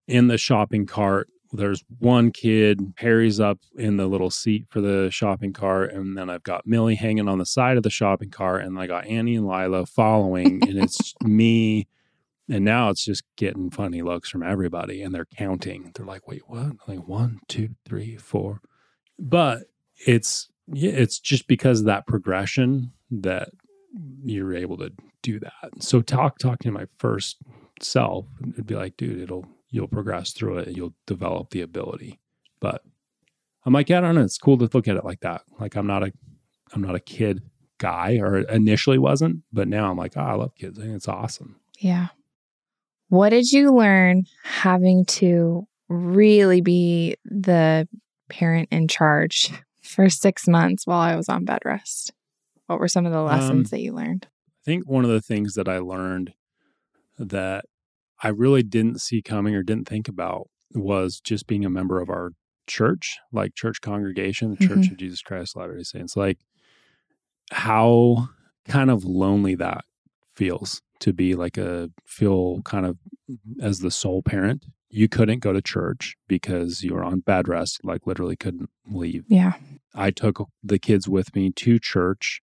in 0.07 0.27
the 0.27 0.37
shopping 0.37 0.85
cart. 0.85 1.27
There's 1.53 1.83
one 1.99 2.31
kid, 2.31 2.93
Harry's 2.97 3.39
up 3.39 3.59
in 3.75 3.97
the 3.97 4.07
little 4.07 4.29
seat 4.29 4.65
for 4.69 4.79
the 4.79 5.09
shopping 5.11 5.51
cart, 5.51 5.93
and 5.93 6.17
then 6.17 6.29
I've 6.29 6.43
got 6.43 6.65
Millie 6.65 6.95
hanging 6.95 7.27
on 7.27 7.39
the 7.39 7.45
side 7.45 7.77
of 7.77 7.83
the 7.83 7.89
shopping 7.89 8.29
cart, 8.29 8.63
and 8.63 8.79
I 8.79 8.87
got 8.87 9.05
Annie 9.05 9.35
and 9.35 9.47
Lila 9.47 9.85
following, 9.85 10.61
and 10.67 10.77
it's 10.77 11.13
me. 11.21 11.87
And 12.49 12.65
now 12.65 12.89
it's 12.89 13.05
just 13.05 13.23
getting 13.37 13.69
funny 13.69 14.01
looks 14.01 14.29
from 14.29 14.43
everybody, 14.43 15.01
and 15.01 15.13
they're 15.13 15.25
counting. 15.25 15.91
They're 15.95 16.05
like, 16.05 16.27
"Wait, 16.27 16.41
what? 16.47 16.73
Like 16.87 17.07
one, 17.07 17.39
two, 17.47 17.75
three, 17.85 18.17
four. 18.17 18.59
But 19.17 19.63
it's 20.05 20.49
yeah, 20.67 20.91
it's 20.91 21.19
just 21.19 21.47
because 21.47 21.81
of 21.81 21.85
that 21.85 22.07
progression 22.07 22.91
that 23.09 23.49
you're 24.23 24.53
able 24.53 24.77
to 24.77 24.91
do 25.21 25.39
that. 25.39 25.71
So 25.79 26.01
talk 26.01 26.39
talking 26.39 26.71
to 26.71 26.77
my 26.77 26.87
first 26.97 27.37
self, 27.81 28.25
it'd 28.53 28.67
be 28.67 28.75
like, 28.75 28.97
dude, 28.97 29.21
it'll 29.21 29.47
you'll 29.71 29.87
progress 29.87 30.31
through 30.31 30.59
it 30.59 30.67
and 30.67 30.77
you'll 30.77 30.93
develop 31.07 31.49
the 31.49 31.61
ability. 31.61 32.19
But 32.59 32.83
I'm 33.65 33.73
like, 33.73 33.89
yeah, 33.89 33.99
I 33.99 34.01
don't 34.01 34.15
know. 34.15 34.21
It's 34.21 34.37
cool 34.37 34.57
to 34.57 34.69
look 34.71 34.87
at 34.87 34.97
it 34.97 35.05
like 35.05 35.21
that. 35.21 35.41
Like 35.59 35.75
I'm 35.75 35.87
not 35.87 36.03
a 36.03 36.11
I'm 36.73 36.81
not 36.81 36.95
a 36.95 36.99
kid 36.99 37.41
guy 37.79 38.17
or 38.17 38.37
initially 38.37 38.99
wasn't, 38.99 39.43
but 39.51 39.67
now 39.67 39.89
I'm 39.89 39.97
like, 39.97 40.15
oh, 40.15 40.21
I 40.21 40.33
love 40.33 40.55
kids. 40.55 40.77
I 40.77 40.83
think 40.83 40.95
it's 40.95 41.07
awesome. 41.07 41.59
Yeah. 41.79 42.09
What 43.09 43.29
did 43.29 43.51
you 43.51 43.73
learn 43.73 44.23
having 44.43 45.05
to 45.05 45.67
really 45.89 46.61
be 46.61 47.17
the 47.25 47.87
parent 48.29 48.69
in 48.71 48.87
charge 48.87 49.51
for 49.81 50.09
six 50.09 50.47
months 50.47 50.87
while 50.87 51.01
I 51.01 51.15
was 51.15 51.27
on 51.27 51.43
bed 51.43 51.59
rest? 51.65 52.13
What 52.67 52.79
were 52.79 52.87
some 52.87 53.05
of 53.05 53.11
the 53.11 53.21
lessons 53.21 53.67
um, 53.67 53.69
that 53.71 53.81
you 53.81 53.91
learned? 53.91 54.27
I 54.31 54.63
think 54.63 54.87
one 54.87 55.03
of 55.03 55.11
the 55.11 55.21
things 55.21 55.55
that 55.55 55.67
I 55.67 55.79
learned 55.79 56.33
that 57.19 57.65
I 58.21 58.29
really 58.29 58.63
didn't 58.63 59.01
see 59.01 59.21
coming 59.21 59.55
or 59.55 59.63
didn't 59.63 59.87
think 59.87 60.07
about 60.07 60.49
was 60.73 61.19
just 61.19 61.47
being 61.47 61.65
a 61.65 61.69
member 61.69 61.99
of 61.99 62.09
our 62.09 62.31
church, 62.67 63.17
like 63.31 63.55
church 63.55 63.81
congregation, 63.81 64.51
the 64.51 64.67
Church 64.67 64.79
mm-hmm. 64.79 64.93
of 64.93 64.97
Jesus 64.97 65.21
Christ 65.21 65.55
Latter 65.55 65.77
day 65.77 65.83
Saints. 65.83 66.15
Like 66.15 66.39
how 67.51 68.29
kind 68.67 68.89
of 68.89 69.03
lonely 69.03 69.55
that 69.55 69.83
feels 70.35 70.81
to 70.99 71.11
be 71.11 71.35
like 71.35 71.57
a 71.57 71.89
feel 72.05 72.61
kind 72.61 72.85
of 72.85 72.97
as 73.61 73.79
the 73.79 73.91
sole 73.91 74.21
parent. 74.21 74.65
You 74.89 75.07
couldn't 75.07 75.39
go 75.39 75.53
to 75.53 75.61
church 75.61 76.15
because 76.27 76.83
you 76.83 76.93
were 76.93 77.03
on 77.03 77.21
bed 77.21 77.47
rest, 77.47 77.81
like 77.83 78.05
literally 78.05 78.35
couldn't 78.35 78.69
leave. 78.85 79.25
Yeah. 79.27 79.53
I 79.95 80.11
took 80.11 80.47
the 80.63 80.79
kids 80.79 81.07
with 81.07 81.35
me 81.35 81.51
to 81.51 81.79
church 81.79 82.41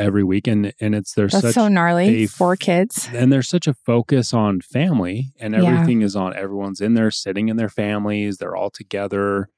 every 0.00 0.24
week 0.24 0.46
and 0.46 0.72
and 0.80 0.94
it's 0.94 1.14
there's 1.14 1.32
That's 1.32 1.42
such 1.42 1.54
so 1.54 1.68
gnarly. 1.68 2.24
A, 2.24 2.26
Four 2.26 2.56
kids. 2.56 3.08
And 3.12 3.32
there's 3.32 3.48
such 3.48 3.66
a 3.66 3.74
focus 3.74 4.32
on 4.32 4.60
family 4.60 5.32
and 5.38 5.54
everything 5.54 6.00
yeah. 6.00 6.06
is 6.06 6.16
on 6.16 6.34
everyone's 6.34 6.80
in 6.80 6.94
there 6.94 7.10
sitting 7.10 7.48
in 7.48 7.56
their 7.56 7.68
families, 7.68 8.38
they're 8.38 8.56
all 8.56 8.70
together. 8.70 9.48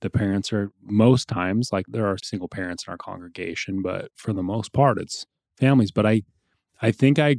The 0.00 0.10
parents 0.10 0.52
are 0.52 0.70
most 0.82 1.28
times 1.28 1.70
like 1.72 1.86
there 1.88 2.06
are 2.06 2.18
single 2.18 2.48
parents 2.48 2.84
in 2.86 2.90
our 2.90 2.98
congregation, 2.98 3.80
but 3.80 4.10
for 4.14 4.32
the 4.32 4.42
most 4.42 4.72
part 4.72 4.98
it's 4.98 5.24
families. 5.56 5.90
But 5.90 6.04
I 6.04 6.22
I 6.82 6.90
think 6.90 7.18
I 7.18 7.36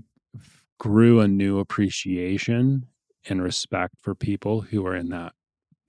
grew 0.80 1.20
a 1.20 1.28
new 1.28 1.60
appreciation 1.60 2.88
and 3.28 3.42
respect 3.42 3.96
for 4.02 4.16
people 4.16 4.62
who 4.62 4.86
are 4.88 4.96
in 4.96 5.10
that 5.10 5.34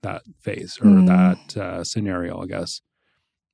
that 0.03 0.21
phase 0.39 0.77
or 0.79 0.85
mm. 0.85 1.07
that 1.07 1.57
uh, 1.59 1.83
scenario, 1.83 2.41
I 2.41 2.45
guess 2.45 2.81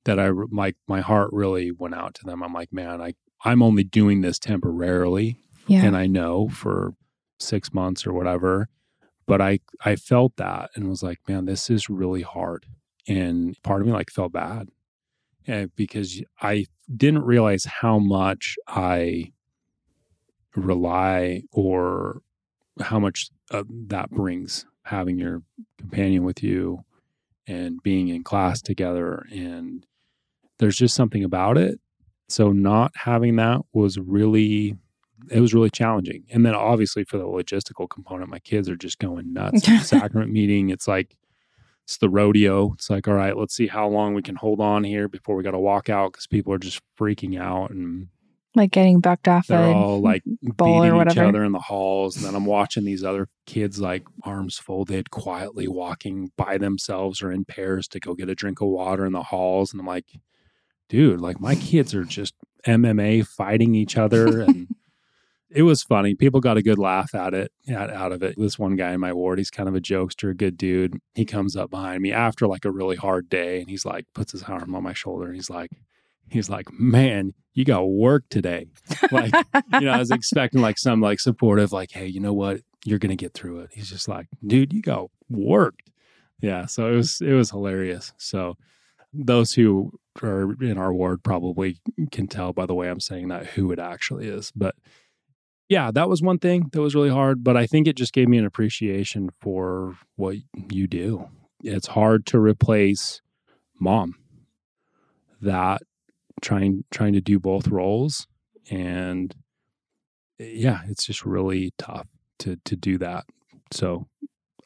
that 0.04 0.18
I 0.18 0.30
like 0.50 0.76
my 0.86 1.00
heart 1.00 1.30
really 1.32 1.70
went 1.70 1.94
out 1.94 2.14
to 2.14 2.24
them. 2.24 2.42
I'm 2.42 2.52
like, 2.52 2.72
man, 2.72 3.00
I 3.00 3.14
I'm 3.44 3.62
only 3.62 3.84
doing 3.84 4.20
this 4.20 4.38
temporarily, 4.38 5.38
yeah. 5.66 5.84
and 5.84 5.96
I 5.96 6.06
know 6.06 6.48
for 6.48 6.94
six 7.38 7.74
months 7.74 8.06
or 8.06 8.12
whatever, 8.12 8.68
but 9.26 9.40
I 9.40 9.60
I 9.84 9.96
felt 9.96 10.36
that 10.36 10.70
and 10.74 10.88
was 10.88 11.02
like, 11.02 11.18
man, 11.28 11.46
this 11.46 11.70
is 11.70 11.88
really 11.88 12.22
hard, 12.22 12.66
and 13.08 13.60
part 13.62 13.80
of 13.80 13.86
me 13.86 13.92
like 13.92 14.10
felt 14.10 14.32
bad, 14.32 14.68
and 15.46 15.64
eh, 15.64 15.66
because 15.76 16.22
I 16.40 16.66
didn't 16.94 17.24
realize 17.24 17.64
how 17.64 17.98
much 17.98 18.56
I 18.68 19.32
rely 20.54 21.42
or 21.50 22.22
how 22.80 22.98
much 22.98 23.30
uh, 23.50 23.64
that 23.88 24.10
brings 24.10 24.66
having 24.84 25.18
your 25.18 25.42
companion 25.78 26.24
with 26.24 26.42
you 26.42 26.84
and 27.46 27.82
being 27.82 28.08
in 28.08 28.22
class 28.22 28.60
together 28.62 29.26
and 29.30 29.86
there's 30.58 30.76
just 30.76 30.94
something 30.94 31.24
about 31.24 31.58
it. 31.58 31.80
So 32.28 32.52
not 32.52 32.92
having 32.96 33.36
that 33.36 33.60
was 33.72 33.98
really 33.98 34.76
it 35.30 35.40
was 35.40 35.54
really 35.54 35.70
challenging. 35.70 36.24
And 36.30 36.44
then 36.44 36.54
obviously 36.54 37.04
for 37.04 37.16
the 37.16 37.24
logistical 37.24 37.88
component, 37.88 38.30
my 38.30 38.40
kids 38.40 38.68
are 38.68 38.76
just 38.76 38.98
going 38.98 39.32
nuts. 39.32 39.64
sacrament 39.88 40.30
meeting, 40.30 40.70
it's 40.70 40.86
like 40.86 41.16
it's 41.84 41.98
the 41.98 42.08
rodeo. 42.08 42.72
It's 42.74 42.90
like, 42.90 43.06
all 43.08 43.14
right, 43.14 43.36
let's 43.36 43.54
see 43.54 43.66
how 43.66 43.88
long 43.88 44.14
we 44.14 44.22
can 44.22 44.36
hold 44.36 44.60
on 44.60 44.84
here 44.84 45.08
before 45.08 45.36
we 45.36 45.42
got 45.42 45.52
to 45.52 45.58
walk 45.58 45.88
out 45.88 46.12
because 46.12 46.26
people 46.26 46.52
are 46.52 46.58
just 46.58 46.80
freaking 46.98 47.38
out 47.38 47.70
and 47.70 48.08
like 48.54 48.70
getting 48.70 49.00
bucked 49.00 49.28
off. 49.28 49.48
They're 49.48 49.74
all 49.74 50.00
like 50.00 50.22
beating 50.56 51.00
each 51.00 51.18
other 51.18 51.44
in 51.44 51.52
the 51.52 51.58
halls. 51.58 52.16
And 52.16 52.24
then 52.24 52.34
I'm 52.34 52.46
watching 52.46 52.84
these 52.84 53.04
other 53.04 53.28
kids 53.46 53.80
like 53.80 54.04
arms 54.22 54.56
folded, 54.56 55.10
quietly 55.10 55.68
walking 55.68 56.30
by 56.36 56.56
themselves 56.56 57.20
or 57.20 57.30
in 57.30 57.44
pairs 57.44 57.88
to 57.88 58.00
go 58.00 58.14
get 58.14 58.30
a 58.30 58.34
drink 58.34 58.60
of 58.60 58.68
water 58.68 59.04
in 59.04 59.12
the 59.12 59.22
halls. 59.22 59.72
And 59.72 59.80
I'm 59.80 59.86
like, 59.86 60.06
dude, 60.88 61.20
like 61.20 61.40
my 61.40 61.54
kids 61.54 61.94
are 61.94 62.04
just 62.04 62.34
MMA 62.66 63.26
fighting 63.26 63.74
each 63.74 63.96
other 63.96 64.40
and 64.40 64.68
it 65.50 65.62
was 65.62 65.82
funny. 65.82 66.14
People 66.14 66.40
got 66.40 66.56
a 66.56 66.62
good 66.62 66.78
laugh 66.78 67.14
at 67.14 67.32
it 67.32 67.52
out 67.70 68.12
of 68.12 68.22
it. 68.22 68.34
This 68.36 68.58
one 68.58 68.76
guy 68.76 68.92
in 68.92 69.00
my 69.00 69.12
ward, 69.12 69.38
he's 69.38 69.50
kind 69.50 69.68
of 69.68 69.74
a 69.74 69.80
jokester, 69.80 70.30
a 70.30 70.34
good 70.34 70.56
dude. 70.56 70.98
He 71.14 71.24
comes 71.24 71.56
up 71.56 71.70
behind 71.70 72.02
me 72.02 72.12
after 72.12 72.46
like 72.46 72.64
a 72.64 72.72
really 72.72 72.96
hard 72.96 73.28
day 73.28 73.60
and 73.60 73.70
he's 73.70 73.84
like 73.84 74.06
puts 74.14 74.32
his 74.32 74.42
arm 74.42 74.74
on 74.74 74.82
my 74.82 74.92
shoulder 74.92 75.26
and 75.26 75.34
he's 75.34 75.50
like 75.50 75.70
he's 76.28 76.50
like, 76.50 76.72
"Man, 76.72 77.34
you 77.54 77.64
got 77.64 77.84
work 77.84 78.24
today." 78.30 78.66
Like, 79.10 79.32
you 79.72 79.80
know, 79.80 79.92
I 79.92 79.98
was 79.98 80.10
expecting 80.10 80.60
like 80.60 80.78
some 80.78 81.00
like 81.00 81.20
supportive 81.20 81.72
like, 81.72 81.92
"Hey, 81.92 82.06
you 82.06 82.20
know 82.20 82.32
what? 82.32 82.60
You're 82.84 82.98
going 82.98 83.16
to 83.16 83.22
get 83.22 83.34
through 83.34 83.60
it." 83.60 83.70
He's 83.72 83.88
just 83.88 84.08
like, 84.08 84.26
"Dude, 84.46 84.72
you 84.72 84.82
got 84.82 85.10
worked." 85.28 85.90
Yeah, 86.40 86.66
so 86.66 86.92
it 86.92 86.96
was 86.96 87.20
it 87.20 87.32
was 87.32 87.50
hilarious. 87.50 88.12
So 88.16 88.56
those 89.14 89.54
who 89.54 89.92
are 90.22 90.52
in 90.62 90.78
our 90.78 90.92
ward 90.92 91.22
probably 91.22 91.78
can 92.10 92.26
tell 92.26 92.52
by 92.52 92.66
the 92.66 92.74
way 92.74 92.88
I'm 92.88 93.00
saying 93.00 93.28
that 93.28 93.46
who 93.46 93.72
it 93.72 93.78
actually 93.78 94.28
is. 94.28 94.52
But 94.54 94.74
yeah, 95.68 95.90
that 95.92 96.08
was 96.08 96.22
one 96.22 96.38
thing 96.38 96.68
that 96.72 96.80
was 96.80 96.94
really 96.94 97.10
hard, 97.10 97.42
but 97.42 97.56
I 97.56 97.66
think 97.66 97.86
it 97.86 97.96
just 97.96 98.12
gave 98.12 98.28
me 98.28 98.38
an 98.38 98.44
appreciation 98.44 99.30
for 99.40 99.96
what 100.16 100.36
you 100.70 100.86
do. 100.86 101.28
It's 101.62 101.88
hard 101.88 102.26
to 102.26 102.38
replace 102.38 103.22
mom. 103.80 104.16
That 105.40 105.82
trying 106.42 106.84
trying 106.90 107.12
to 107.14 107.20
do 107.20 107.38
both 107.38 107.68
roles 107.68 108.26
and 108.70 109.34
yeah, 110.38 110.80
it's 110.88 111.06
just 111.06 111.24
really 111.24 111.72
tough 111.78 112.06
to 112.40 112.58
to 112.64 112.76
do 112.76 112.98
that. 112.98 113.24
So, 113.70 114.06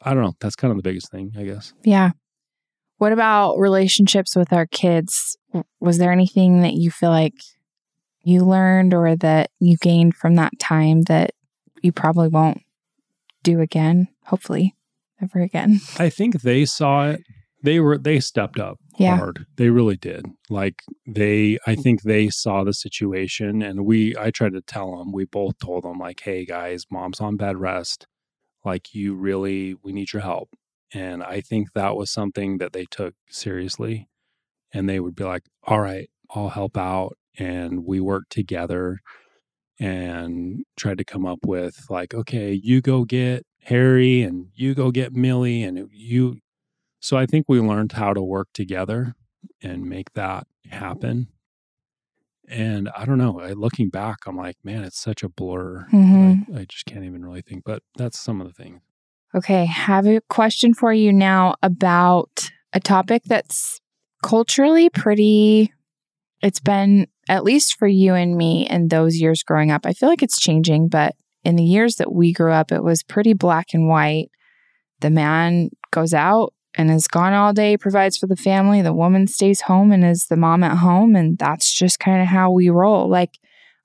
I 0.01 0.13
don't 0.13 0.23
know, 0.23 0.35
that's 0.39 0.55
kind 0.55 0.71
of 0.71 0.77
the 0.77 0.83
biggest 0.83 1.11
thing, 1.11 1.33
I 1.37 1.43
guess. 1.43 1.73
Yeah. 1.83 2.11
What 2.99 3.13
about 3.13 3.57
relationships 3.57 4.35
with 4.35 4.51
our 4.53 4.65
kids? 4.65 5.37
Was 5.79 5.97
there 5.97 6.11
anything 6.11 6.61
that 6.61 6.73
you 6.73 6.91
feel 6.91 7.09
like 7.09 7.35
you 8.23 8.43
learned 8.43 8.93
or 8.93 9.15
that 9.15 9.51
you 9.59 9.77
gained 9.77 10.15
from 10.15 10.35
that 10.35 10.59
time 10.59 11.03
that 11.03 11.31
you 11.81 11.93
probably 11.93 12.27
won't 12.27 12.61
do 13.41 13.61
again, 13.61 14.09
hopefully, 14.25 14.75
ever 15.21 15.39
again? 15.39 15.79
I 15.97 16.09
think 16.09 16.41
they 16.41 16.65
saw 16.65 17.11
it. 17.11 17.23
They 17.63 17.79
were 17.79 17.97
they 17.97 18.19
stepped 18.19 18.59
up 18.59 18.79
yeah. 18.97 19.17
hard. 19.17 19.45
They 19.55 19.69
really 19.69 19.97
did. 19.97 20.25
Like 20.49 20.81
they 21.07 21.57
I 21.65 21.75
mm. 21.75 21.81
think 21.81 22.01
they 22.01 22.29
saw 22.29 22.65
the 22.65 22.73
situation 22.73 23.61
and 23.61 23.85
we 23.85 24.15
I 24.17 24.29
tried 24.29 24.53
to 24.53 24.61
tell 24.61 24.97
them, 24.97 25.13
we 25.13 25.23
both 25.23 25.57
told 25.59 25.83
them 25.83 25.99
like, 25.99 26.19
"Hey 26.19 26.45
guys, 26.45 26.85
mom's 26.91 27.21
on 27.21 27.37
bed 27.37 27.57
rest. 27.57 28.07
Like 28.65 28.93
you 28.93 29.15
really 29.15 29.75
we 29.83 29.93
need 29.93 30.11
your 30.11 30.21
help." 30.21 30.49
And 30.93 31.23
I 31.23 31.41
think 31.41 31.73
that 31.73 31.95
was 31.95 32.11
something 32.11 32.57
that 32.57 32.73
they 32.73 32.85
took 32.85 33.13
seriously. 33.29 34.07
And 34.73 34.87
they 34.87 34.99
would 34.99 35.15
be 35.15 35.23
like, 35.23 35.43
all 35.63 35.79
right, 35.79 36.09
I'll 36.31 36.49
help 36.49 36.77
out. 36.77 37.17
And 37.37 37.85
we 37.85 37.99
worked 37.99 38.31
together 38.31 38.99
and 39.79 40.63
tried 40.77 40.97
to 40.97 41.05
come 41.05 41.25
up 41.25 41.39
with, 41.45 41.85
like, 41.89 42.13
okay, 42.13 42.51
you 42.51 42.81
go 42.81 43.05
get 43.05 43.45
Harry 43.63 44.21
and 44.21 44.47
you 44.53 44.75
go 44.75 44.91
get 44.91 45.13
Millie 45.13 45.63
and 45.63 45.89
you. 45.91 46.39
So 46.99 47.17
I 47.17 47.25
think 47.25 47.45
we 47.47 47.59
learned 47.59 47.93
how 47.93 48.13
to 48.13 48.21
work 48.21 48.49
together 48.53 49.15
and 49.61 49.85
make 49.85 50.13
that 50.13 50.47
happen. 50.69 51.29
And 52.47 52.89
I 52.97 53.05
don't 53.05 53.19
know, 53.19 53.39
I, 53.39 53.53
looking 53.53 53.89
back, 53.89 54.17
I'm 54.25 54.35
like, 54.35 54.57
man, 54.63 54.83
it's 54.83 54.99
such 54.99 55.23
a 55.23 55.29
blur. 55.29 55.87
Mm-hmm. 55.93 56.55
I, 56.55 56.61
I 56.61 56.65
just 56.65 56.85
can't 56.85 57.05
even 57.05 57.23
really 57.23 57.41
think, 57.41 57.63
but 57.63 57.83
that's 57.95 58.19
some 58.19 58.41
of 58.41 58.47
the 58.47 58.53
things. 58.53 58.81
Okay, 59.35 59.65
have 59.65 60.07
a 60.07 60.21
question 60.29 60.73
for 60.73 60.91
you 60.91 61.13
now 61.13 61.55
about 61.61 62.49
a 62.73 62.79
topic 62.79 63.23
that's 63.25 63.79
culturally 64.23 64.89
pretty 64.89 65.71
it's 66.41 66.59
been 66.59 67.07
at 67.27 67.43
least 67.43 67.75
for 67.77 67.87
you 67.87 68.13
and 68.13 68.35
me 68.35 68.67
in 68.67 68.87
those 68.87 69.17
years 69.17 69.43
growing 69.43 69.71
up. 69.71 69.85
I 69.85 69.93
feel 69.93 70.09
like 70.09 70.23
it's 70.23 70.39
changing, 70.39 70.87
but 70.87 71.15
in 71.43 71.55
the 71.55 71.63
years 71.63 71.95
that 71.95 72.11
we 72.11 72.33
grew 72.33 72.51
up, 72.51 72.71
it 72.71 72.83
was 72.83 73.03
pretty 73.03 73.33
black 73.33 73.67
and 73.73 73.87
white. 73.87 74.29
The 75.01 75.09
man 75.09 75.69
goes 75.91 76.13
out 76.13 76.53
and 76.75 76.91
is 76.91 77.07
gone 77.07 77.33
all 77.33 77.53
day, 77.53 77.77
provides 77.77 78.17
for 78.17 78.27
the 78.27 78.35
family. 78.35 78.81
The 78.81 78.93
woman 78.93 79.27
stays 79.27 79.61
home 79.61 79.91
and 79.91 80.03
is 80.03 80.27
the 80.29 80.37
mom 80.37 80.63
at 80.63 80.77
home. 80.77 81.15
And 81.15 81.37
that's 81.37 81.73
just 81.73 81.99
kind 81.99 82.21
of 82.21 82.27
how 82.27 82.51
we 82.51 82.69
roll. 82.69 83.09
Like, 83.09 83.37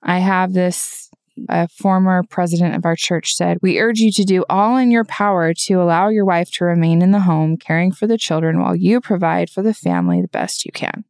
I 0.03 0.19
have 0.19 0.53
this 0.53 1.09
a 1.49 1.67
former 1.67 2.23
president 2.29 2.75
of 2.75 2.85
our 2.85 2.95
church 2.95 3.33
said, 3.33 3.57
We 3.61 3.79
urge 3.79 3.99
you 3.99 4.11
to 4.11 4.23
do 4.23 4.45
all 4.49 4.77
in 4.77 4.91
your 4.91 5.03
power 5.05 5.53
to 5.53 5.75
allow 5.75 6.09
your 6.09 6.25
wife 6.25 6.51
to 6.53 6.65
remain 6.65 7.01
in 7.01 7.11
the 7.11 7.21
home, 7.21 7.57
caring 7.57 7.91
for 7.91 8.07
the 8.07 8.17
children 8.17 8.59
while 8.59 8.75
you 8.75 9.01
provide 9.01 9.49
for 9.49 9.61
the 9.61 9.73
family 9.73 10.21
the 10.21 10.27
best 10.27 10.65
you 10.65 10.71
can. 10.71 11.03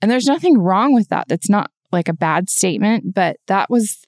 And 0.00 0.10
there's 0.10 0.26
nothing 0.26 0.58
wrong 0.58 0.94
with 0.94 1.08
that. 1.08 1.28
That's 1.28 1.50
not 1.50 1.70
like 1.92 2.08
a 2.08 2.14
bad 2.14 2.50
statement, 2.50 3.14
but 3.14 3.36
that 3.46 3.70
was 3.70 4.04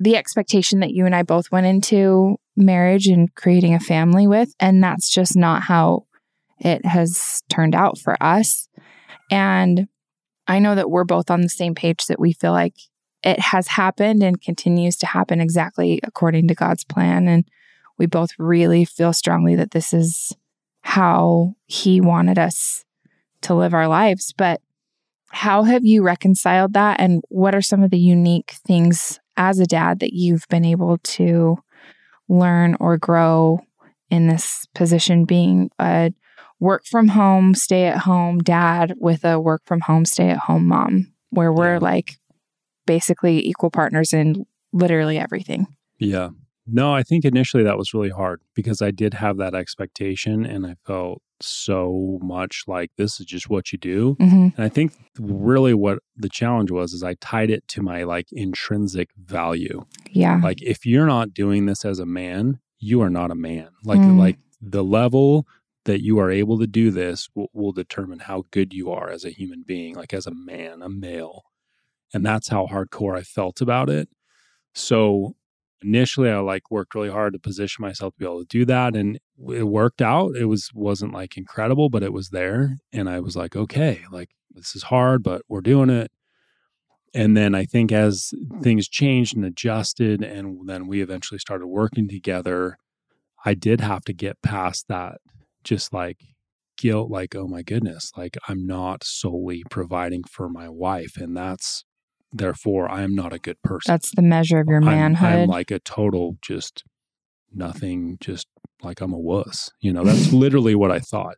the 0.00 0.16
expectation 0.16 0.80
that 0.80 0.92
you 0.92 1.06
and 1.06 1.14
I 1.14 1.22
both 1.22 1.50
went 1.52 1.66
into 1.66 2.36
marriage 2.56 3.06
and 3.06 3.34
creating 3.34 3.74
a 3.74 3.80
family 3.80 4.26
with. 4.26 4.54
And 4.58 4.82
that's 4.82 5.10
just 5.10 5.36
not 5.36 5.62
how 5.62 6.06
it 6.58 6.84
has 6.86 7.42
turned 7.48 7.74
out 7.74 7.98
for 7.98 8.16
us. 8.22 8.68
And 9.30 9.88
I 10.46 10.58
know 10.58 10.74
that 10.74 10.90
we're 10.90 11.04
both 11.04 11.30
on 11.30 11.40
the 11.40 11.48
same 11.48 11.74
page 11.74 12.06
that 12.06 12.20
we 12.20 12.32
feel 12.32 12.52
like 12.52 12.76
it 13.22 13.38
has 13.38 13.68
happened 13.68 14.22
and 14.22 14.40
continues 14.40 14.96
to 14.98 15.06
happen 15.06 15.40
exactly 15.40 16.00
according 16.02 16.48
to 16.48 16.54
God's 16.54 16.84
plan. 16.84 17.28
And 17.28 17.44
we 17.98 18.06
both 18.06 18.30
really 18.38 18.84
feel 18.84 19.12
strongly 19.12 19.54
that 19.56 19.70
this 19.70 19.92
is 19.92 20.34
how 20.82 21.54
He 21.66 22.00
wanted 22.00 22.38
us 22.38 22.84
to 23.42 23.54
live 23.54 23.74
our 23.74 23.88
lives. 23.88 24.32
But 24.36 24.60
how 25.30 25.62
have 25.62 25.84
you 25.84 26.02
reconciled 26.02 26.74
that? 26.74 27.00
And 27.00 27.22
what 27.28 27.54
are 27.54 27.62
some 27.62 27.82
of 27.82 27.90
the 27.90 27.98
unique 27.98 28.54
things 28.66 29.18
as 29.36 29.58
a 29.58 29.66
dad 29.66 30.00
that 30.00 30.12
you've 30.12 30.46
been 30.48 30.64
able 30.64 30.98
to 30.98 31.58
learn 32.28 32.76
or 32.80 32.98
grow 32.98 33.60
in 34.10 34.28
this 34.28 34.66
position 34.74 35.24
being 35.24 35.70
a 35.78 36.12
work 36.60 36.84
from 36.84 37.08
home, 37.08 37.54
stay 37.54 37.86
at 37.86 37.98
home 37.98 38.38
dad 38.38 38.94
with 38.98 39.24
a 39.24 39.40
work 39.40 39.62
from 39.64 39.80
home, 39.80 40.04
stay 40.04 40.28
at 40.28 40.38
home 40.38 40.66
mom, 40.66 41.12
where 41.30 41.52
we're 41.52 41.80
like 41.80 42.18
basically 42.86 43.46
equal 43.46 43.70
partners 43.70 44.12
in 44.12 44.46
literally 44.72 45.18
everything. 45.18 45.66
Yeah. 45.98 46.30
No, 46.66 46.94
I 46.94 47.02
think 47.02 47.24
initially 47.24 47.64
that 47.64 47.78
was 47.78 47.92
really 47.92 48.10
hard 48.10 48.40
because 48.54 48.80
I 48.80 48.90
did 48.92 49.14
have 49.14 49.36
that 49.38 49.54
expectation 49.54 50.46
and 50.46 50.64
I 50.66 50.76
felt 50.86 51.20
so 51.40 52.20
much 52.22 52.62
like 52.68 52.90
this 52.96 53.18
is 53.18 53.26
just 53.26 53.50
what 53.50 53.72
you 53.72 53.78
do. 53.78 54.16
Mm-hmm. 54.20 54.48
And 54.56 54.58
I 54.58 54.68
think 54.68 54.92
really 55.18 55.74
what 55.74 55.98
the 56.16 56.28
challenge 56.28 56.70
was 56.70 56.92
is 56.92 57.02
I 57.02 57.14
tied 57.14 57.50
it 57.50 57.66
to 57.68 57.82
my 57.82 58.04
like 58.04 58.26
intrinsic 58.30 59.10
value. 59.16 59.84
Yeah. 60.10 60.40
Like 60.42 60.62
if 60.62 60.86
you're 60.86 61.06
not 61.06 61.34
doing 61.34 61.66
this 61.66 61.84
as 61.84 61.98
a 61.98 62.06
man, 62.06 62.60
you 62.78 63.02
are 63.02 63.10
not 63.10 63.30
a 63.30 63.36
man. 63.36 63.68
Like 63.84 64.00
mm. 64.00 64.18
like 64.18 64.38
the 64.60 64.84
level 64.84 65.46
that 65.84 66.02
you 66.02 66.20
are 66.20 66.30
able 66.30 66.58
to 66.60 66.66
do 66.66 66.90
this 66.90 67.28
will, 67.34 67.50
will 67.52 67.72
determine 67.72 68.20
how 68.20 68.44
good 68.52 68.72
you 68.72 68.90
are 68.90 69.10
as 69.10 69.24
a 69.24 69.30
human 69.30 69.64
being, 69.66 69.96
like 69.96 70.14
as 70.14 70.26
a 70.26 70.34
man, 70.34 70.80
a 70.80 70.88
male. 70.88 71.44
And 72.14 72.24
that's 72.24 72.48
how 72.48 72.66
hardcore 72.66 73.18
I 73.18 73.22
felt 73.22 73.60
about 73.60 73.88
it. 73.88 74.08
So 74.74 75.34
initially 75.82 76.30
I 76.30 76.38
like 76.38 76.70
worked 76.70 76.94
really 76.94 77.10
hard 77.10 77.32
to 77.32 77.38
position 77.38 77.82
myself 77.82 78.14
to 78.14 78.18
be 78.18 78.24
able 78.24 78.40
to 78.40 78.46
do 78.46 78.64
that 78.66 78.94
and 78.96 79.18
it 79.48 79.64
worked 79.64 80.00
out. 80.02 80.36
It 80.36 80.46
was 80.46 80.70
wasn't 80.74 81.12
like 81.12 81.36
incredible, 81.36 81.88
but 81.88 82.02
it 82.02 82.12
was 82.12 82.30
there 82.30 82.78
and 82.92 83.08
I 83.08 83.20
was 83.20 83.36
like, 83.36 83.56
okay, 83.56 84.02
like 84.10 84.30
this 84.50 84.74
is 84.76 84.84
hard, 84.84 85.22
but 85.22 85.42
we're 85.48 85.60
doing 85.60 85.90
it. 85.90 86.10
And 87.14 87.36
then 87.36 87.54
I 87.54 87.64
think 87.64 87.92
as 87.92 88.32
things 88.62 88.88
changed 88.88 89.36
and 89.36 89.44
adjusted 89.44 90.22
and 90.22 90.66
then 90.68 90.86
we 90.86 91.02
eventually 91.02 91.38
started 91.38 91.66
working 91.66 92.08
together, 92.08 92.78
I 93.44 93.54
did 93.54 93.80
have 93.80 94.02
to 94.04 94.12
get 94.14 94.40
past 94.42 94.86
that 94.88 95.18
just 95.64 95.92
like 95.92 96.18
guilt 96.78 97.10
like 97.10 97.34
oh 97.36 97.46
my 97.46 97.62
goodness, 97.62 98.12
like 98.16 98.36
I'm 98.48 98.66
not 98.66 99.04
solely 99.04 99.62
providing 99.70 100.24
for 100.24 100.48
my 100.48 100.68
wife 100.68 101.16
and 101.16 101.36
that's 101.36 101.84
Therefore, 102.32 102.90
I 102.90 103.02
am 103.02 103.14
not 103.14 103.32
a 103.32 103.38
good 103.38 103.60
person. 103.62 103.92
That's 103.92 104.14
the 104.14 104.22
measure 104.22 104.58
of 104.58 104.66
your 104.68 104.80
manhood. 104.80 105.28
I'm, 105.28 105.40
I'm 105.42 105.48
like 105.48 105.70
a 105.70 105.78
total 105.78 106.38
just 106.40 106.84
nothing, 107.52 108.16
just 108.20 108.46
like 108.82 109.00
I'm 109.00 109.12
a 109.12 109.18
wuss. 109.18 109.70
You 109.80 109.92
know, 109.92 110.04
that's 110.04 110.32
literally 110.32 110.74
what 110.74 110.90
I 110.90 110.98
thought. 110.98 111.36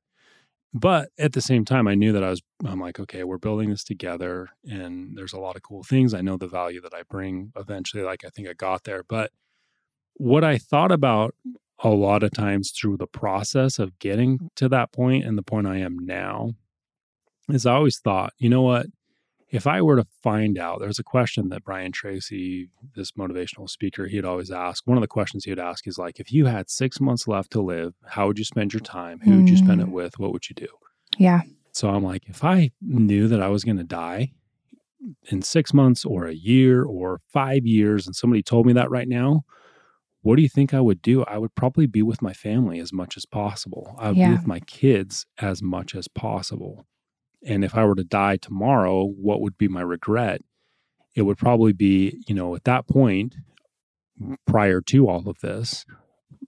But 0.72 1.10
at 1.18 1.32
the 1.32 1.40
same 1.40 1.64
time, 1.64 1.86
I 1.86 1.94
knew 1.94 2.12
that 2.12 2.24
I 2.24 2.30
was, 2.30 2.42
I'm 2.64 2.80
like, 2.80 2.98
okay, 2.98 3.22
we're 3.22 3.38
building 3.38 3.70
this 3.70 3.84
together 3.84 4.48
and 4.64 5.16
there's 5.16 5.32
a 5.32 5.38
lot 5.38 5.54
of 5.54 5.62
cool 5.62 5.84
things. 5.84 6.12
I 6.12 6.20
know 6.20 6.36
the 6.36 6.48
value 6.48 6.80
that 6.80 6.94
I 6.94 7.02
bring 7.08 7.52
eventually. 7.56 8.02
Like, 8.02 8.24
I 8.24 8.28
think 8.28 8.48
I 8.48 8.54
got 8.54 8.82
there. 8.82 9.04
But 9.08 9.30
what 10.14 10.42
I 10.42 10.58
thought 10.58 10.90
about 10.90 11.34
a 11.84 11.90
lot 11.90 12.24
of 12.24 12.32
times 12.32 12.72
through 12.72 12.96
the 12.96 13.06
process 13.06 13.78
of 13.78 13.98
getting 14.00 14.50
to 14.56 14.68
that 14.68 14.92
point 14.92 15.24
and 15.24 15.38
the 15.38 15.42
point 15.42 15.68
I 15.68 15.78
am 15.78 15.96
now 15.98 16.54
is 17.48 17.66
I 17.66 17.74
always 17.74 18.00
thought, 18.00 18.32
you 18.38 18.48
know 18.48 18.62
what? 18.62 18.86
If 19.54 19.66
I 19.66 19.80
were 19.80 19.96
to 19.96 20.06
find 20.22 20.58
out, 20.58 20.80
there's 20.80 20.98
a 20.98 21.04
question 21.04 21.48
that 21.50 21.64
Brian 21.64 21.92
Tracy, 21.92 22.68
this 22.94 23.12
motivational 23.12 23.68
speaker, 23.68 24.06
he'd 24.06 24.24
always 24.24 24.50
ask. 24.50 24.86
One 24.86 24.98
of 24.98 25.02
the 25.02 25.08
questions 25.08 25.44
he 25.44 25.50
would 25.50 25.58
ask 25.58 25.86
is 25.86 25.98
like, 25.98 26.18
if 26.18 26.32
you 26.32 26.46
had 26.46 26.68
six 26.68 27.00
months 27.00 27.28
left 27.28 27.52
to 27.52 27.62
live, 27.62 27.94
how 28.06 28.26
would 28.26 28.38
you 28.38 28.44
spend 28.44 28.72
your 28.72 28.80
time? 28.80 29.20
Who 29.20 29.36
would 29.36 29.48
you 29.48 29.56
spend 29.56 29.80
it 29.80 29.86
mm. 29.86 29.92
with? 29.92 30.18
What 30.18 30.32
would 30.32 30.48
you 30.48 30.54
do? 30.54 30.68
Yeah. 31.18 31.42
So 31.72 31.88
I'm 31.88 32.04
like, 32.04 32.28
if 32.28 32.44
I 32.44 32.70
knew 32.80 33.28
that 33.28 33.40
I 33.40 33.48
was 33.48 33.64
going 33.64 33.78
to 33.78 33.84
die 33.84 34.32
in 35.28 35.42
six 35.42 35.72
months 35.72 36.04
or 36.04 36.26
a 36.26 36.34
year 36.34 36.84
or 36.84 37.20
five 37.32 37.64
years, 37.64 38.06
and 38.06 38.16
somebody 38.16 38.42
told 38.42 38.66
me 38.66 38.72
that 38.74 38.90
right 38.90 39.08
now, 39.08 39.44
what 40.22 40.36
do 40.36 40.42
you 40.42 40.48
think 40.48 40.72
I 40.72 40.80
would 40.80 41.02
do? 41.02 41.22
I 41.24 41.36
would 41.36 41.54
probably 41.54 41.86
be 41.86 42.02
with 42.02 42.22
my 42.22 42.32
family 42.32 42.80
as 42.80 42.92
much 42.92 43.16
as 43.16 43.26
possible. 43.26 43.94
I 43.98 44.08
would 44.08 44.16
yeah. 44.16 44.28
be 44.28 44.36
with 44.36 44.46
my 44.46 44.60
kids 44.60 45.26
as 45.38 45.62
much 45.62 45.94
as 45.94 46.08
possible. 46.08 46.86
And 47.44 47.64
if 47.64 47.74
I 47.74 47.84
were 47.84 47.94
to 47.94 48.04
die 48.04 48.36
tomorrow, 48.36 49.04
what 49.04 49.40
would 49.40 49.58
be 49.58 49.68
my 49.68 49.82
regret? 49.82 50.40
It 51.14 51.22
would 51.22 51.38
probably 51.38 51.72
be, 51.72 52.22
you 52.26 52.34
know, 52.34 52.54
at 52.56 52.64
that 52.64 52.88
point, 52.88 53.36
prior 54.46 54.80
to 54.80 55.08
all 55.08 55.28
of 55.28 55.38
this, 55.40 55.84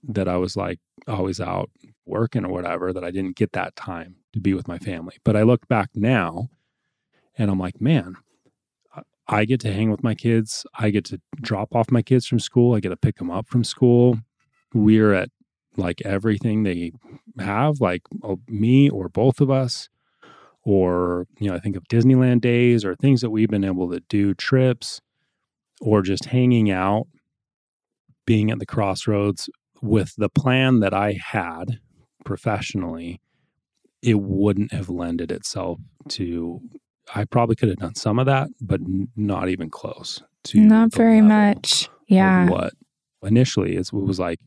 that 0.03 0.27
I 0.27 0.37
was 0.37 0.57
like 0.57 0.79
always 1.07 1.39
out 1.39 1.69
working 2.05 2.45
or 2.45 2.51
whatever, 2.51 2.91
that 2.93 3.03
I 3.03 3.11
didn't 3.11 3.35
get 3.35 3.51
that 3.53 3.75
time 3.75 4.15
to 4.33 4.39
be 4.39 4.53
with 4.53 4.67
my 4.67 4.77
family. 4.77 5.17
But 5.23 5.35
I 5.35 5.43
look 5.43 5.67
back 5.67 5.89
now 5.93 6.49
and 7.37 7.51
I'm 7.51 7.59
like, 7.59 7.79
man, 7.79 8.15
I 9.27 9.45
get 9.45 9.59
to 9.61 9.73
hang 9.73 9.91
with 9.91 10.03
my 10.03 10.15
kids. 10.15 10.65
I 10.73 10.89
get 10.89 11.05
to 11.05 11.21
drop 11.41 11.75
off 11.75 11.91
my 11.91 12.01
kids 12.01 12.25
from 12.25 12.39
school. 12.39 12.75
I 12.75 12.79
get 12.79 12.89
to 12.89 12.97
pick 12.97 13.17
them 13.17 13.29
up 13.29 13.47
from 13.47 13.63
school. 13.63 14.19
We're 14.73 15.13
at 15.13 15.29
like 15.75 16.01
everything 16.03 16.63
they 16.63 16.93
have, 17.39 17.81
like 17.81 18.03
oh, 18.23 18.39
me 18.47 18.89
or 18.89 19.09
both 19.09 19.41
of 19.41 19.51
us 19.51 19.89
or 20.67 21.25
you 21.39 21.49
know 21.49 21.55
i 21.55 21.59
think 21.59 21.77
of 21.77 21.83
disneyland 21.85 22.41
days 22.41 22.83
or 22.83 22.93
things 22.95 23.21
that 23.21 23.29
we've 23.29 23.49
been 23.49 23.63
able 23.63 23.89
to 23.89 24.01
do 24.09 24.33
trips 24.33 25.01
or 25.79 26.01
just 26.01 26.25
hanging 26.25 26.69
out 26.69 27.07
being 28.25 28.51
at 28.51 28.59
the 28.59 28.65
crossroads 28.65 29.49
with 29.81 30.13
the 30.17 30.29
plan 30.29 30.81
that 30.81 30.93
i 30.93 31.13
had 31.13 31.79
professionally 32.25 33.21
it 34.01 34.19
wouldn't 34.19 34.73
have 34.73 34.89
lended 34.89 35.31
itself 35.31 35.79
to 36.09 36.59
i 37.15 37.23
probably 37.23 37.55
could 37.55 37.69
have 37.69 37.77
done 37.77 37.95
some 37.95 38.19
of 38.19 38.25
that 38.25 38.49
but 38.59 38.81
not 39.15 39.47
even 39.47 39.69
close 39.69 40.21
to 40.43 40.59
not 40.59 40.93
very 40.93 41.21
much. 41.21 41.89
yeah. 42.07 42.49
what 42.49 42.73
initially 43.23 43.77
it 43.77 43.89
was 43.93 44.19
like 44.19 44.39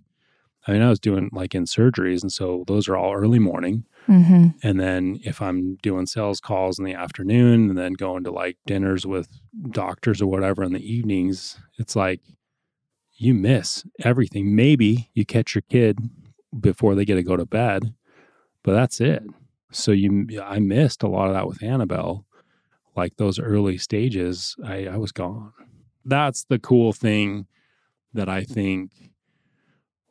i 0.66 0.72
mean 0.72 0.82
i 0.82 0.88
was 0.90 1.00
doing 1.00 1.30
like 1.32 1.54
in 1.54 1.64
surgeries 1.64 2.20
and 2.20 2.30
so 2.30 2.62
those 2.66 2.88
are 2.88 2.96
all 2.96 3.14
early 3.14 3.38
morning 3.38 3.84
Mm-hmm. 4.10 4.48
And 4.64 4.80
then 4.80 5.20
if 5.22 5.40
I'm 5.40 5.76
doing 5.76 6.06
sales 6.06 6.40
calls 6.40 6.78
in 6.78 6.84
the 6.84 6.94
afternoon 6.94 7.70
and 7.70 7.78
then 7.78 7.92
going 7.92 8.24
to 8.24 8.32
like 8.32 8.58
dinners 8.66 9.06
with 9.06 9.28
doctors 9.70 10.20
or 10.20 10.26
whatever 10.26 10.64
in 10.64 10.72
the 10.72 10.92
evenings, 10.92 11.60
it's 11.78 11.94
like 11.94 12.20
you 13.14 13.34
miss 13.34 13.84
everything. 14.02 14.56
Maybe 14.56 15.10
you 15.14 15.24
catch 15.24 15.54
your 15.54 15.62
kid 15.62 15.98
before 16.58 16.96
they 16.96 17.04
get 17.04 17.14
to 17.14 17.22
go 17.22 17.36
to 17.36 17.46
bed, 17.46 17.94
but 18.64 18.72
that's 18.72 19.00
it. 19.00 19.22
So 19.70 19.92
you, 19.92 20.26
I 20.42 20.58
missed 20.58 21.04
a 21.04 21.08
lot 21.08 21.28
of 21.28 21.34
that 21.34 21.46
with 21.46 21.62
Annabelle. 21.62 22.26
Like 22.96 23.16
those 23.16 23.38
early 23.38 23.78
stages, 23.78 24.56
I, 24.64 24.86
I 24.86 24.96
was 24.96 25.12
gone. 25.12 25.52
That's 26.04 26.44
the 26.44 26.58
cool 26.58 26.92
thing 26.92 27.46
that 28.12 28.28
I 28.28 28.42
think 28.42 28.90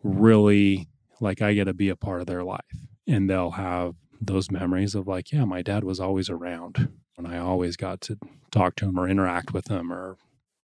really 0.03 0.87
like 1.19 1.41
I 1.41 1.53
get 1.53 1.65
to 1.65 1.73
be 1.73 1.89
a 1.89 1.97
part 1.97 2.21
of 2.21 2.27
their 2.27 2.45
life 2.45 2.88
and 3.09 3.29
they'll 3.29 3.51
have 3.51 3.95
those 4.21 4.51
memories 4.51 4.95
of 4.95 5.07
like, 5.07 5.31
yeah, 5.31 5.45
my 5.45 5.61
dad 5.61 5.83
was 5.83 5.99
always 5.99 6.29
around 6.29 6.89
and 7.17 7.27
I 7.27 7.37
always 7.37 7.75
got 7.75 8.01
to 8.01 8.17
talk 8.51 8.75
to 8.77 8.85
him 8.85 8.99
or 8.99 9.07
interact 9.07 9.53
with 9.53 9.67
him 9.67 9.91
or 9.91 10.17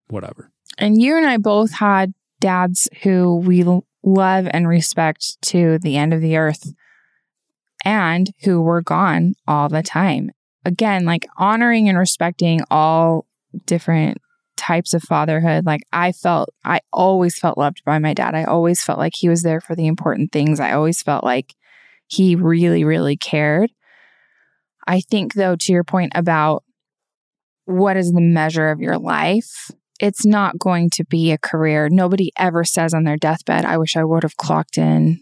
whatever. 0.08 0.50
And 0.78 1.00
you 1.00 1.16
and 1.16 1.26
I 1.26 1.36
both 1.36 1.72
had 1.72 2.14
dads 2.40 2.88
who 3.02 3.36
we 3.36 3.62
love 4.02 4.48
and 4.50 4.66
respect 4.66 5.40
to 5.42 5.78
the 5.78 5.96
end 5.96 6.14
of 6.14 6.20
the 6.20 6.36
earth 6.36 6.72
and 7.84 8.30
who 8.44 8.62
were 8.62 8.82
gone 8.82 9.34
all 9.46 9.68
the 9.68 9.82
time. 9.82 10.30
Again, 10.64 11.04
like 11.04 11.26
honoring 11.36 11.88
and 11.88 11.98
respecting 11.98 12.60
all 12.70 13.26
different 13.66 14.18
types 14.56 14.94
of 14.94 15.02
fatherhood. 15.02 15.66
Like 15.66 15.80
I 15.92 16.12
felt, 16.12 16.50
I 16.64 16.80
always 16.92 17.38
felt 17.38 17.58
loved 17.58 17.82
by 17.84 17.98
my 17.98 18.14
dad. 18.14 18.34
I 18.34 18.44
always 18.44 18.82
felt 18.82 18.98
like 18.98 19.14
he 19.16 19.28
was 19.28 19.42
there 19.42 19.60
for 19.60 19.74
the 19.74 19.86
important 19.86 20.32
things. 20.32 20.60
I 20.60 20.72
always 20.72 21.02
felt 21.02 21.24
like 21.24 21.54
he 22.10 22.36
really, 22.36 22.84
really 22.84 23.16
cared. 23.16 23.70
I 24.86 25.00
think, 25.00 25.34
though, 25.34 25.56
to 25.56 25.72
your 25.72 25.84
point 25.84 26.12
about 26.14 26.64
what 27.64 27.96
is 27.96 28.12
the 28.12 28.20
measure 28.20 28.70
of 28.70 28.80
your 28.80 28.98
life, 28.98 29.70
it's 30.00 30.24
not 30.24 30.58
going 30.58 30.90
to 30.90 31.04
be 31.04 31.30
a 31.30 31.38
career. 31.38 31.88
Nobody 31.88 32.32
ever 32.36 32.64
says 32.64 32.94
on 32.94 33.04
their 33.04 33.16
deathbed, 33.16 33.64
I 33.64 33.78
wish 33.78 33.96
I 33.96 34.04
would 34.04 34.22
have 34.22 34.36
clocked 34.36 34.78
in 34.78 35.20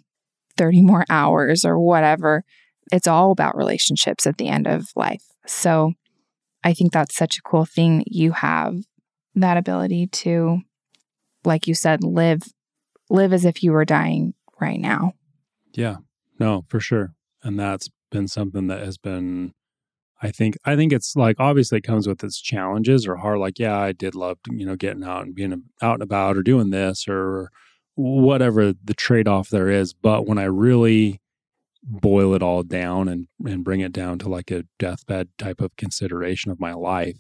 30 0.56 0.82
more 0.82 1.04
hours 1.10 1.64
or 1.64 1.78
whatever. 1.78 2.44
It's 2.90 3.06
all 3.06 3.32
about 3.32 3.56
relationships 3.56 4.26
at 4.26 4.38
the 4.38 4.48
end 4.48 4.66
of 4.66 4.86
life. 4.96 5.24
So 5.46 5.92
I 6.64 6.72
think 6.72 6.92
that's 6.92 7.16
such 7.16 7.38
a 7.38 7.42
cool 7.42 7.66
thing 7.66 7.98
that 7.98 8.12
you 8.12 8.32
have 8.32 8.76
that 9.34 9.56
ability 9.56 10.06
to 10.06 10.62
like 11.44 11.66
you 11.66 11.74
said, 11.74 12.04
live 12.04 12.42
live 13.10 13.32
as 13.32 13.44
if 13.44 13.62
you 13.62 13.72
were 13.72 13.84
dying 13.84 14.34
right 14.60 14.78
now. 14.78 15.14
Yeah. 15.72 15.96
No, 16.38 16.64
for 16.68 16.80
sure. 16.80 17.14
And 17.42 17.58
that's 17.58 17.88
been 18.10 18.28
something 18.28 18.66
that 18.68 18.80
has 18.80 18.98
been 18.98 19.52
I 20.22 20.30
think 20.32 20.56
I 20.64 20.76
think 20.76 20.92
it's 20.92 21.14
like 21.16 21.36
obviously 21.38 21.78
it 21.78 21.84
comes 21.84 22.08
with 22.08 22.24
its 22.24 22.40
challenges 22.40 23.06
or 23.06 23.16
hard 23.16 23.38
like 23.38 23.58
yeah, 23.58 23.78
I 23.78 23.92
did 23.92 24.14
love, 24.14 24.38
you 24.50 24.66
know, 24.66 24.76
getting 24.76 25.04
out 25.04 25.24
and 25.24 25.34
being 25.34 25.52
out 25.82 25.94
and 25.94 26.02
about 26.02 26.36
or 26.36 26.42
doing 26.42 26.70
this 26.70 27.06
or 27.08 27.50
whatever 27.94 28.72
the 28.84 28.94
trade-off 28.94 29.50
there 29.50 29.68
is, 29.70 29.92
but 29.94 30.26
when 30.26 30.38
I 30.38 30.44
really 30.44 31.20
boil 31.84 32.34
it 32.34 32.42
all 32.42 32.62
down 32.64 33.08
and 33.08 33.28
and 33.46 33.64
bring 33.64 33.80
it 33.80 33.92
down 33.92 34.18
to 34.20 34.28
like 34.28 34.50
a 34.50 34.64
deathbed 34.78 35.28
type 35.38 35.60
of 35.60 35.76
consideration 35.76 36.50
of 36.52 36.60
my 36.60 36.74
life, 36.74 37.18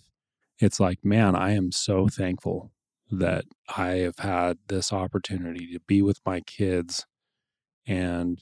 it's 0.60 0.80
like, 0.80 1.04
man, 1.04 1.36
I 1.36 1.52
am 1.52 1.72
so 1.72 2.08
thankful 2.08 2.72
that 3.10 3.44
I 3.76 3.88
have 3.98 4.18
had 4.18 4.58
this 4.68 4.92
opportunity 4.92 5.72
to 5.72 5.80
be 5.86 6.02
with 6.02 6.20
my 6.26 6.40
kids 6.42 7.06
and 7.86 8.40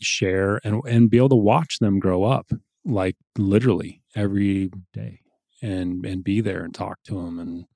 share 0.00 0.60
and 0.64 0.82
and 0.86 1.10
be 1.10 1.16
able 1.16 1.28
to 1.30 1.36
watch 1.36 1.78
them 1.78 1.98
grow 1.98 2.24
up 2.24 2.50
like 2.84 3.16
literally 3.36 4.02
every 4.14 4.70
day 4.92 5.20
and 5.62 6.04
and 6.04 6.24
be 6.24 6.40
there 6.40 6.64
and 6.64 6.74
talk 6.74 6.98
to 7.04 7.14
them 7.14 7.38
and 7.38 7.66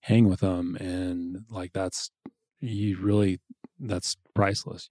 hang 0.00 0.28
with 0.28 0.40
them 0.40 0.76
and 0.76 1.44
like 1.50 1.72
that's 1.72 2.10
you 2.60 2.98
really 2.98 3.40
that's 3.78 4.16
priceless. 4.34 4.88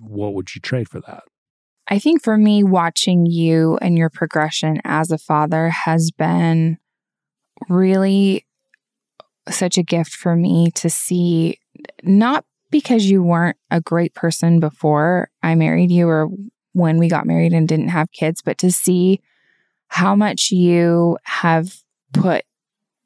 What 0.00 0.34
would 0.34 0.54
you 0.54 0.60
trade 0.60 0.88
for 0.88 1.00
that? 1.00 1.24
I 1.88 1.98
think 1.98 2.22
for 2.22 2.38
me 2.38 2.62
watching 2.62 3.26
you 3.26 3.78
and 3.82 3.98
your 3.98 4.08
progression 4.08 4.80
as 4.84 5.10
a 5.10 5.18
father 5.18 5.68
has 5.68 6.10
been 6.10 6.78
really 7.68 8.46
such 9.50 9.76
a 9.76 9.82
gift 9.82 10.12
for 10.12 10.34
me 10.34 10.70
to 10.76 10.88
see 10.88 11.58
not 12.02 12.44
because 12.74 13.04
you 13.04 13.22
weren't 13.22 13.56
a 13.70 13.80
great 13.80 14.14
person 14.14 14.58
before 14.58 15.30
I 15.44 15.54
married 15.54 15.92
you 15.92 16.08
or 16.08 16.28
when 16.72 16.98
we 16.98 17.06
got 17.06 17.24
married 17.24 17.52
and 17.52 17.68
didn't 17.68 17.90
have 17.90 18.10
kids, 18.10 18.42
but 18.42 18.58
to 18.58 18.72
see 18.72 19.20
how 19.86 20.16
much 20.16 20.50
you 20.50 21.16
have 21.22 21.76
put 22.12 22.44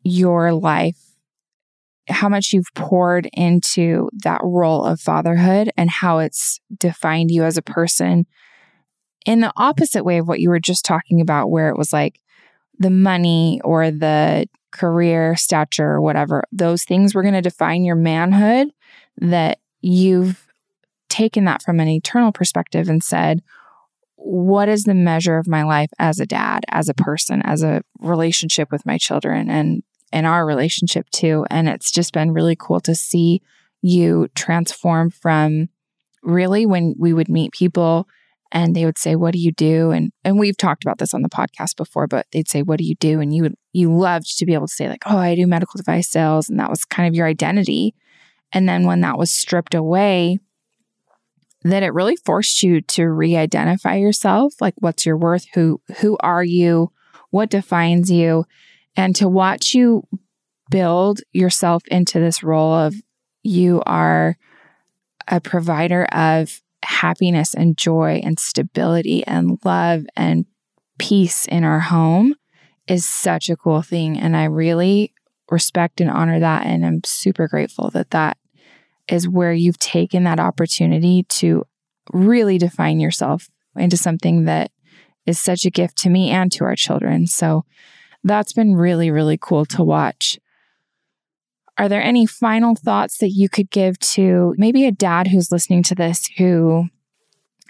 your 0.04 0.54
life, 0.54 0.96
how 2.08 2.30
much 2.30 2.54
you've 2.54 2.72
poured 2.74 3.28
into 3.34 4.08
that 4.22 4.40
role 4.42 4.86
of 4.86 5.02
fatherhood 5.02 5.70
and 5.76 5.90
how 5.90 6.16
it's 6.16 6.60
defined 6.78 7.30
you 7.30 7.44
as 7.44 7.58
a 7.58 7.62
person 7.62 8.24
in 9.26 9.40
the 9.40 9.52
opposite 9.54 10.02
way 10.02 10.16
of 10.16 10.26
what 10.26 10.40
you 10.40 10.48
were 10.48 10.58
just 10.58 10.86
talking 10.86 11.20
about, 11.20 11.50
where 11.50 11.68
it 11.68 11.76
was 11.76 11.92
like 11.92 12.22
the 12.78 12.88
money 12.88 13.60
or 13.64 13.90
the 13.90 14.46
career, 14.70 15.36
stature, 15.36 15.90
or 15.90 16.00
whatever, 16.00 16.42
those 16.52 16.84
things 16.84 17.14
were 17.14 17.22
going 17.22 17.34
to 17.34 17.42
define 17.42 17.84
your 17.84 17.96
manhood, 17.96 18.68
that 19.20 19.58
you've 19.80 20.46
taken 21.08 21.44
that 21.44 21.62
from 21.62 21.80
an 21.80 21.88
eternal 21.88 22.32
perspective 22.32 22.88
and 22.88 23.02
said, 23.02 23.42
what 24.16 24.68
is 24.68 24.84
the 24.84 24.94
measure 24.94 25.38
of 25.38 25.46
my 25.46 25.62
life 25.62 25.90
as 25.98 26.18
a 26.18 26.26
dad, 26.26 26.64
as 26.70 26.88
a 26.88 26.94
person, 26.94 27.40
as 27.44 27.62
a 27.62 27.82
relationship 28.00 28.70
with 28.70 28.84
my 28.84 28.98
children 28.98 29.48
and 29.48 29.82
and 30.10 30.26
our 30.26 30.46
relationship 30.46 31.08
too. 31.10 31.44
And 31.50 31.68
it's 31.68 31.90
just 31.90 32.14
been 32.14 32.32
really 32.32 32.56
cool 32.58 32.80
to 32.80 32.94
see 32.94 33.42
you 33.82 34.28
transform 34.34 35.10
from 35.10 35.68
really 36.22 36.64
when 36.64 36.94
we 36.98 37.12
would 37.12 37.28
meet 37.28 37.52
people 37.52 38.08
and 38.50 38.74
they 38.74 38.86
would 38.86 38.96
say 38.96 39.14
what 39.14 39.34
do 39.34 39.38
you 39.38 39.52
do? 39.52 39.90
And 39.92 40.10
and 40.24 40.38
we've 40.38 40.56
talked 40.56 40.82
about 40.82 40.98
this 40.98 41.14
on 41.14 41.22
the 41.22 41.28
podcast 41.28 41.76
before 41.76 42.06
but 42.06 42.26
they'd 42.32 42.48
say 42.48 42.62
what 42.62 42.78
do 42.78 42.84
you 42.84 42.96
do? 42.96 43.20
And 43.20 43.34
you 43.34 43.42
would 43.42 43.54
you 43.72 43.94
loved 43.96 44.36
to 44.38 44.46
be 44.46 44.54
able 44.54 44.66
to 44.66 44.74
say 44.74 44.88
like 44.88 45.04
oh 45.06 45.16
i 45.16 45.34
do 45.34 45.46
medical 45.46 45.78
device 45.78 46.10
sales 46.10 46.48
and 46.48 46.58
that 46.58 46.70
was 46.70 46.84
kind 46.84 47.08
of 47.08 47.14
your 47.14 47.26
identity 47.26 47.94
and 48.52 48.68
then 48.68 48.84
when 48.84 49.00
that 49.00 49.18
was 49.18 49.32
stripped 49.32 49.74
away 49.74 50.38
that 51.64 51.82
it 51.82 51.92
really 51.92 52.16
forced 52.16 52.62
you 52.62 52.80
to 52.80 53.08
re-identify 53.08 53.96
yourself 53.96 54.54
like 54.60 54.74
what's 54.78 55.04
your 55.04 55.16
worth 55.16 55.46
who 55.54 55.80
who 55.98 56.16
are 56.20 56.44
you 56.44 56.90
what 57.30 57.50
defines 57.50 58.10
you 58.10 58.44
and 58.96 59.14
to 59.16 59.28
watch 59.28 59.74
you 59.74 60.02
build 60.70 61.20
yourself 61.32 61.82
into 61.88 62.20
this 62.20 62.42
role 62.42 62.74
of 62.74 62.94
you 63.42 63.82
are 63.86 64.36
a 65.26 65.40
provider 65.40 66.04
of 66.06 66.60
happiness 66.82 67.54
and 67.54 67.76
joy 67.76 68.20
and 68.24 68.38
stability 68.38 69.26
and 69.26 69.58
love 69.64 70.04
and 70.16 70.46
peace 70.98 71.46
in 71.46 71.64
our 71.64 71.80
home 71.80 72.34
is 72.86 73.08
such 73.08 73.50
a 73.50 73.56
cool 73.56 73.82
thing. 73.82 74.18
And 74.18 74.36
I 74.36 74.44
really 74.44 75.12
respect 75.50 76.00
and 76.00 76.10
honor 76.10 76.40
that. 76.40 76.66
And 76.66 76.84
I'm 76.84 77.00
super 77.04 77.48
grateful 77.48 77.90
that 77.90 78.10
that 78.10 78.36
is 79.08 79.28
where 79.28 79.52
you've 79.52 79.78
taken 79.78 80.24
that 80.24 80.40
opportunity 80.40 81.24
to 81.24 81.64
really 82.12 82.58
define 82.58 83.00
yourself 83.00 83.48
into 83.76 83.96
something 83.96 84.44
that 84.44 84.70
is 85.26 85.38
such 85.38 85.64
a 85.64 85.70
gift 85.70 85.96
to 85.98 86.10
me 86.10 86.30
and 86.30 86.50
to 86.52 86.64
our 86.64 86.76
children. 86.76 87.26
So 87.26 87.64
that's 88.24 88.52
been 88.52 88.76
really, 88.76 89.10
really 89.10 89.38
cool 89.40 89.64
to 89.66 89.84
watch. 89.84 90.38
Are 91.76 91.88
there 91.88 92.02
any 92.02 92.26
final 92.26 92.74
thoughts 92.74 93.18
that 93.18 93.30
you 93.30 93.48
could 93.48 93.70
give 93.70 93.98
to 94.00 94.54
maybe 94.58 94.84
a 94.84 94.92
dad 94.92 95.28
who's 95.28 95.52
listening 95.52 95.82
to 95.84 95.94
this 95.94 96.28
who 96.36 96.88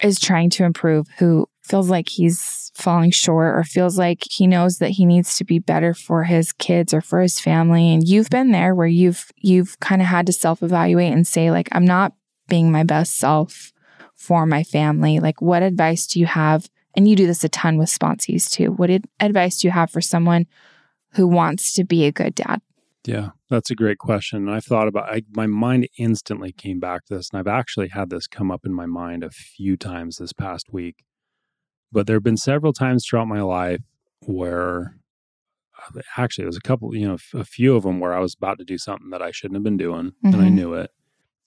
is 0.03 0.18
trying 0.18 0.51
to 0.51 0.64
improve, 0.64 1.09
who 1.18 1.47
feels 1.62 1.91
like 1.91 2.09
he's 2.09 2.67
falling 2.79 3.11
short 3.11 3.57
or 3.57 3.64
feels 3.64 3.99
like 3.99 4.22
he 4.31 4.47
knows 4.47 4.79
that 4.79 4.91
he 4.91 5.05
needs 5.05 5.37
to 5.37 5.45
be 5.45 5.59
better 5.59 5.93
for 5.93 6.24
his 6.24 6.53
kids 6.53 6.95
or 6.95 7.01
for 7.01 7.20
his 7.20 7.41
family 7.41 7.93
and 7.93 8.09
you've 8.09 8.31
been 8.31 8.53
there 8.53 8.74
where 8.74 8.87
you've 8.87 9.31
you've 9.37 9.79
kind 9.81 10.01
of 10.01 10.09
had 10.09 10.26
to 10.26 10.33
self-evaluate 10.33 11.12
and 11.12 11.26
say 11.26 11.51
like 11.51 11.68
I'm 11.72 11.85
not 11.85 12.12
being 12.49 12.72
my 12.72 12.83
best 12.83 13.16
self 13.16 13.72
for 14.18 14.47
my 14.47 14.64
family. 14.64 15.20
Like 15.20 15.41
what 15.41 15.62
advice 15.62 16.07
do 16.07 16.18
you 16.18 16.26
have? 16.26 16.68
And 16.97 17.09
you 17.09 17.14
do 17.14 17.26
this 17.26 17.45
a 17.45 17.49
ton 17.49 17.79
with 17.79 17.89
sponsees 17.89 18.51
too. 18.51 18.72
What 18.72 18.91
advice 19.20 19.61
do 19.61 19.68
you 19.68 19.72
have 19.72 19.91
for 19.91 20.01
someone 20.01 20.47
who 21.12 21.26
wants 21.26 21.72
to 21.74 21.85
be 21.85 22.05
a 22.05 22.12
good 22.12 22.35
dad? 22.35 22.61
Yeah, 23.07 23.31
that's 23.49 23.70
a 23.70 23.76
great 23.76 23.99
question. 23.99 24.49
and 24.49 24.51
I've 24.51 24.64
thought 24.64 24.89
about 24.89 25.09
I, 25.09 25.22
my 25.35 25.47
mind 25.47 25.89
instantly 25.97 26.53
came 26.53 26.81
back 26.81 27.07
to 27.07 27.14
this, 27.14 27.31
and 27.31 27.39
I've 27.39 27.47
actually 27.47 27.89
had 27.89 28.11
this 28.11 28.26
come 28.26 28.51
up 28.51 28.66
in 28.66 28.74
my 28.74 28.87
mind 28.87 29.22
a 29.22 29.31
few 29.31 29.76
times 29.76 30.16
this 30.16 30.33
past 30.33 30.72
week. 30.72 31.05
But 31.91 32.07
there 32.07 32.16
have 32.16 32.22
been 32.22 32.36
several 32.36 32.72
times 32.72 33.07
throughout 33.07 33.28
my 33.28 33.41
life 33.41 33.80
where 34.26 34.97
uh, 35.78 36.01
actually 36.16 36.45
it 36.45 36.49
was 36.49 36.57
a 36.57 36.61
couple, 36.61 36.95
you 36.95 37.09
know, 37.09 37.18
a 37.34 37.45
few 37.45 37.76
of 37.76 37.82
them 37.82 38.01
where 38.01 38.12
I 38.12 38.20
was 38.20 38.34
about 38.34 38.59
to 38.59 38.64
do 38.64 38.78
something 38.78 39.11
that 39.11 39.22
I 39.22 39.30
shouldn't 39.30 39.57
have 39.57 39.64
been 39.64 39.76
doing, 39.76 40.07
mm-hmm. 40.11 40.26
and 40.26 40.36
I 40.36 40.47
mm-hmm. 40.47 40.55
knew 40.55 40.74
it. 40.74 40.91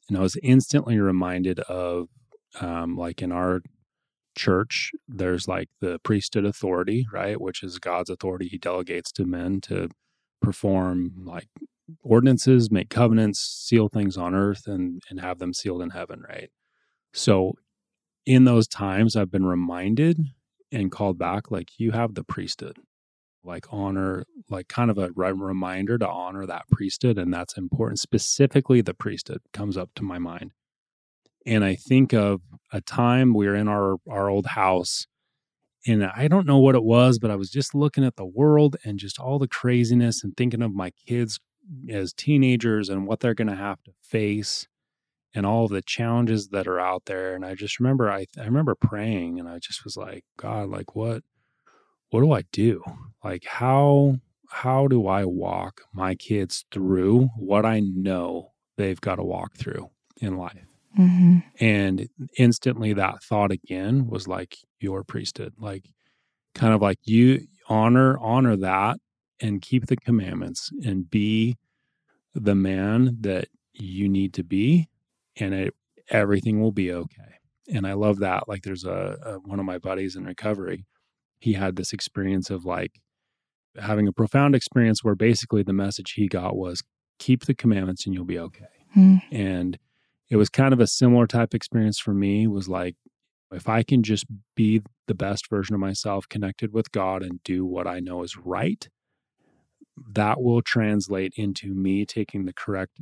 And 0.10 0.18
I 0.18 0.22
was 0.22 0.38
instantly 0.42 1.00
reminded 1.00 1.60
of, 1.62 2.10
um, 2.60 2.98
like 2.98 3.22
in 3.22 3.32
our 3.32 3.62
church, 4.36 4.92
there's 5.08 5.48
like 5.48 5.70
the 5.80 6.00
priesthood 6.00 6.46
authority, 6.46 7.06
right, 7.12 7.40
which 7.40 7.64
is 7.64 7.80
God's 7.80 8.10
authority 8.10 8.48
He 8.48 8.58
delegates 8.58 9.12
to 9.14 9.26
men 9.26 9.62
to 9.62 9.90
perform 10.42 11.12
like 11.24 11.48
ordinances, 12.02 12.72
make 12.72 12.90
covenants, 12.90 13.40
seal 13.40 13.90
things 13.90 14.18
on 14.18 14.34
earth, 14.34 14.68
and 14.68 15.02
and 15.10 15.20
have 15.20 15.40
them 15.40 15.54
sealed 15.54 15.82
in 15.82 15.92
heaven, 15.92 16.24
right? 16.28 16.50
So 17.14 17.54
in 18.26 18.46
those 18.46 18.68
times 18.68 19.16
I've 19.16 19.32
been 19.32 19.46
reminded 19.46 20.20
and 20.72 20.92
called 20.92 21.18
back 21.18 21.52
like 21.52 21.80
you 21.80 21.92
have 21.92 22.16
the 22.16 22.24
priesthood. 22.24 22.78
Like 23.44 23.66
honor, 23.72 24.24
like 24.50 24.68
kind 24.68 24.92
of 24.92 25.00
a 25.00 25.10
reminder 25.12 25.98
to 25.98 26.08
honor 26.08 26.46
that 26.46 26.70
priesthood. 26.70 27.18
And 27.18 27.34
that's 27.34 27.58
important. 27.58 28.00
Specifically, 28.00 28.82
the 28.82 28.94
priesthood 28.94 29.42
comes 29.52 29.78
up 29.78 29.90
to 29.96 30.04
my 30.04 30.20
mind. 30.20 30.52
And 31.48 31.64
I 31.64 31.74
think 31.74 32.14
of 32.14 32.42
a 32.72 32.82
time 32.82 33.34
we 33.34 33.48
were 33.48 33.56
in 33.56 33.68
our, 33.68 33.96
our 34.08 34.30
old 34.30 34.46
house 34.46 35.08
and 35.88 36.06
I 36.06 36.28
don't 36.28 36.46
know 36.46 36.60
what 36.60 36.76
it 36.76 36.84
was, 36.84 37.18
but 37.18 37.32
I 37.32 37.36
was 37.36 37.50
just 37.50 37.74
looking 37.74 38.04
at 38.04 38.16
the 38.16 38.26
world 38.26 38.78
and 38.84 39.00
just 39.00 39.20
all 39.20 39.40
the 39.40 39.48
craziness 39.48 40.24
and 40.24 40.36
thinking 40.38 40.62
of 40.62 40.74
my 40.74 40.92
kids 41.08 41.40
as 41.90 42.14
teenagers 42.14 42.90
and 42.90 43.08
what 43.08 43.20
they're 43.20 43.34
going 43.34 43.48
to 43.48 43.56
have 43.56 43.82
to 43.84 43.92
face 44.02 44.68
and 45.34 45.46
all 45.46 45.68
the 45.68 45.82
challenges 45.82 46.50
that 46.50 46.68
are 46.68 46.80
out 46.80 47.06
there. 47.06 47.36
And 47.36 47.46
I 47.46 47.56
just 47.56 47.80
remember, 47.80 48.12
I, 48.12 48.26
I 48.38 48.44
remember 48.44 48.76
praying 48.76 49.40
and 49.40 49.48
I 49.48 49.60
just 49.60 49.84
was 49.84 49.96
like, 49.96 50.26
God, 50.38 50.70
like 50.70 50.96
what, 50.96 51.24
what 52.10 52.22
do 52.22 52.32
I 52.34 52.44
do? 52.52 52.84
Like 53.24 53.46
how, 53.46 54.18
how 54.50 54.88
do 54.88 55.08
I 55.08 55.26
walk 55.26 55.82
my 55.94 56.16
kids 56.16 56.66
through 56.72 57.30
what 57.38 57.66
I 57.66 57.80
know 57.80 58.52
they've 58.78 59.00
got 59.00 59.16
to 59.16 59.24
walk 59.24 59.56
through 59.56 59.90
in 60.20 60.36
life? 60.36 60.66
Mm-hmm. 61.00 61.40
And 61.64 62.10
instantly 62.38 62.92
that 62.94 63.24
thought 63.24 63.52
again 63.52 64.08
was 64.08 64.28
like 64.28 64.58
your 64.82 65.06
priesthood, 65.06 65.54
like 65.58 65.86
kind 66.54 66.74
of 66.74 66.82
like 66.82 67.00
you 67.06 67.48
honor, 67.70 68.18
honor 68.20 68.58
that 68.58 68.98
and 69.40 69.62
keep 69.62 69.88
the 69.88 69.96
commandments 69.96 70.70
and 70.86 71.10
be 71.10 71.56
the 72.34 72.56
man 72.56 73.18
that 73.22 73.48
you 73.74 74.10
need 74.10 74.34
to 74.34 74.44
be 74.44 74.90
and 75.38 75.54
it, 75.54 75.74
everything 76.10 76.62
will 76.62 76.72
be 76.72 76.92
okay. 76.92 77.40
And 77.68 77.88
I 77.88 77.94
love 77.94 78.20
that. 78.20 78.48
Like 78.48 78.64
there's 78.64 78.84
a, 78.84 79.18
a 79.24 79.34
one 79.40 79.60
of 79.60 79.66
my 79.66 79.78
buddies 79.78 80.16
in 80.16 80.26
recovery, 80.26 80.86
he 81.40 81.54
had 81.54 81.76
this 81.76 81.94
experience 81.94 82.50
of 82.50 82.66
like 82.66 83.00
having 83.80 84.08
a 84.08 84.14
profound 84.14 84.56
experience 84.56 85.04
where 85.04 85.16
basically 85.16 85.64
the 85.64 85.74
message 85.74 86.14
he 86.14 86.28
got 86.28 86.56
was 86.56 86.84
keep 87.20 87.46
the 87.46 87.54
commandments 87.54 88.06
and 88.06 88.14
you'll 88.14 88.26
be 88.26 88.40
okay. 88.40 88.66
Mm. 88.96 89.22
And 89.32 89.80
it 90.30 90.36
was 90.36 90.50
kind 90.50 90.74
of 90.74 90.80
a 90.80 90.88
similar 90.88 91.28
type 91.28 91.54
experience 91.54 92.00
for 92.00 92.14
me 92.14 92.48
was 92.48 92.68
like 92.68 92.96
if 93.52 93.68
I 93.68 93.84
can 93.84 94.02
just 94.02 94.26
be 94.56 94.82
the 95.08 95.14
best 95.14 95.50
version 95.50 95.76
of 95.76 95.82
myself 95.82 96.28
connected 96.30 96.74
with 96.74 96.92
God 96.92 97.22
and 97.22 97.44
do 97.44 97.66
what 97.66 97.86
I 97.86 98.00
know 98.00 98.24
is 98.24 98.38
right, 98.38 98.88
that 100.14 100.42
will 100.42 100.62
translate 100.62 101.34
into 101.36 101.74
me 101.74 102.06
taking 102.06 102.46
the 102.46 102.54
correct 102.54 103.00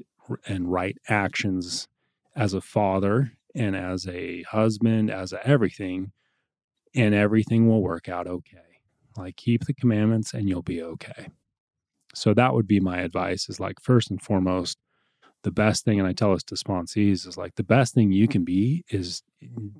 and 0.47 0.71
right 0.71 0.97
actions 1.07 1.87
as 2.35 2.53
a 2.53 2.61
father 2.61 3.31
and 3.55 3.75
as 3.75 4.07
a 4.07 4.43
husband, 4.43 5.09
as 5.09 5.33
a 5.33 5.45
everything, 5.45 6.11
and 6.95 7.13
everything 7.13 7.67
will 7.67 7.81
work 7.81 8.09
out 8.09 8.27
okay. 8.27 8.57
Like 9.17 9.35
keep 9.35 9.65
the 9.65 9.73
commandments 9.73 10.33
and 10.33 10.47
you'll 10.47 10.61
be 10.61 10.81
okay. 10.81 11.29
So 12.13 12.33
that 12.33 12.53
would 12.53 12.67
be 12.67 12.79
my 12.79 12.99
advice 12.99 13.49
is 13.49 13.59
like 13.59 13.79
first 13.81 14.09
and 14.09 14.21
foremost, 14.21 14.77
the 15.43 15.51
best 15.51 15.85
thing, 15.85 15.99
and 15.99 16.07
I 16.07 16.13
tell 16.13 16.33
this 16.33 16.43
to 16.43 16.55
sponsees, 16.55 17.25
is 17.25 17.37
like 17.37 17.55
the 17.55 17.63
best 17.63 17.93
thing 17.93 18.11
you 18.11 18.27
can 18.27 18.43
be 18.43 18.83
is 18.89 19.23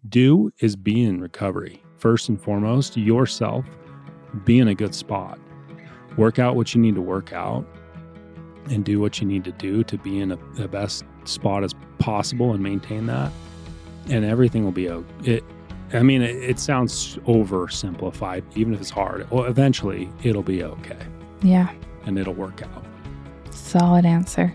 do 0.07 0.51
is 0.61 0.75
be 0.75 1.03
in 1.03 1.19
recovery. 1.19 1.83
First 1.97 2.29
and 2.29 2.41
foremost, 2.41 2.95
yourself, 2.95 3.65
be 4.45 4.59
in 4.59 4.69
a 4.69 4.75
good 4.75 4.95
spot. 4.95 5.37
Work 6.15 6.39
out 6.39 6.55
what 6.55 6.73
you 6.73 6.81
need 6.81 6.95
to 6.95 7.01
work 7.01 7.33
out 7.33 7.65
and 8.69 8.85
do 8.85 8.99
what 8.99 9.19
you 9.19 9.27
need 9.27 9.43
to 9.43 9.51
do 9.51 9.83
to 9.83 9.97
be 9.97 10.19
in 10.19 10.31
a, 10.31 10.37
the 10.53 10.67
best 10.67 11.03
spot 11.25 11.63
as 11.63 11.73
possible 11.99 12.53
and 12.53 12.63
maintain 12.63 13.05
that. 13.07 13.31
And 14.09 14.25
everything 14.25 14.63
will 14.63 14.71
be 14.71 14.89
okay. 14.89 15.35
It, 15.35 15.43
I 15.93 16.01
mean, 16.01 16.21
it, 16.21 16.35
it 16.35 16.59
sounds 16.59 17.17
oversimplified, 17.27 18.43
even 18.55 18.73
if 18.73 18.81
it's 18.81 18.89
hard. 18.89 19.29
Well, 19.29 19.45
eventually, 19.45 20.09
it'll 20.23 20.43
be 20.43 20.63
okay. 20.63 20.97
Yeah. 21.41 21.71
And 22.05 22.17
it'll 22.17 22.33
work 22.33 22.61
out. 22.63 22.85
Solid 23.51 24.05
answer 24.05 24.53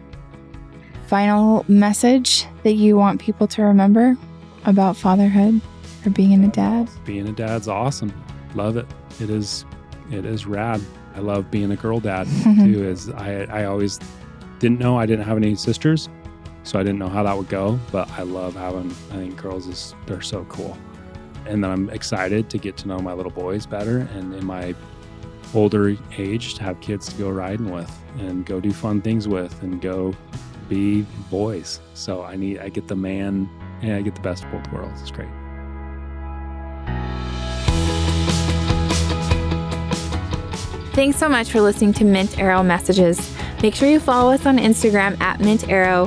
final 1.07 1.65
message 1.69 2.47
that 2.63 2.73
you 2.73 2.97
want 2.97 3.21
people 3.21 3.47
to 3.47 3.63
remember 3.63 4.17
about 4.65 4.97
fatherhood 4.97 5.61
or 6.05 6.11
being 6.11 6.45
a 6.45 6.49
dad? 6.49 6.91
Being 7.05 7.29
a 7.29 7.33
dad's 7.33 7.69
awesome. 7.69 8.13
Love 8.55 8.77
it. 8.77 8.87
It 9.21 9.31
is 9.31 9.65
it 10.11 10.25
is 10.25 10.47
rad. 10.47 10.81
I 11.15 11.21
love 11.21 11.51
being 11.51 11.71
a 11.71 11.77
girl 11.77 12.01
dad 12.01 12.27
too. 12.43 12.85
Is 12.85 13.11
I 13.11 13.43
I 13.45 13.65
always 13.65 14.01
didn't 14.59 14.79
know 14.79 14.99
I 14.99 15.07
didn't 15.07 15.25
have 15.25 15.37
any 15.37 15.55
sisters, 15.55 16.09
so 16.65 16.79
I 16.79 16.83
didn't 16.83 16.99
know 16.99 17.09
how 17.09 17.23
that 17.23 17.37
would 17.37 17.49
go. 17.49 17.79
But 17.93 18.11
I 18.11 18.23
love 18.23 18.57
having. 18.57 18.91
I 19.13 19.17
think 19.17 19.41
girls 19.41 19.69
is 19.69 19.95
they're 20.07 20.21
so 20.21 20.45
cool, 20.47 20.77
and 21.47 21.63
then 21.63 21.71
I'm 21.71 21.89
excited 21.91 22.51
to 22.51 22.59
get 22.59 22.77
to 22.79 22.89
know 22.89 22.99
my 22.99 23.13
little 23.13 23.33
boys 23.33 23.65
better, 23.67 24.09
and 24.15 24.35
in 24.35 24.45
my 24.45 24.75
older 25.55 25.97
age 26.19 26.55
to 26.55 26.63
have 26.65 26.81
kids 26.81 27.09
to 27.09 27.15
go 27.17 27.31
riding 27.31 27.71
with 27.71 27.91
and 28.19 28.45
go 28.45 28.61
do 28.61 28.73
fun 28.73 29.01
things 29.01 29.29
with 29.29 29.63
and 29.63 29.81
go 29.81 30.13
be 30.69 31.03
boys. 31.31 31.81
So 31.95 32.25
I 32.25 32.37
need 32.37 32.59
I 32.59 32.69
get 32.69 32.89
the 32.89 32.97
man 32.97 33.49
and 33.83 33.93
I 33.93 34.03
get 34.03 34.15
the 34.15 34.21
best 34.21 34.45
of 34.45 34.53
both 34.53 34.73
worlds. 34.73 35.01
It's 35.03 35.11
great. 35.11 35.29
Thanks 40.95 41.19
so 41.19 41.29
much 41.29 41.51
for 41.51 41.61
listening 41.61 41.93
to 41.95 42.05
Mint 42.05 42.39
Arrow 42.39 42.63
Messages. 42.63 43.37
Make 43.63 43.75
sure 43.75 43.89
you 43.89 43.99
follow 43.99 44.33
us 44.33 44.47
on 44.47 44.59
Instagram 44.59 45.21
at 45.21 45.41
Mint 45.41 45.69
Arrow, 45.69 46.07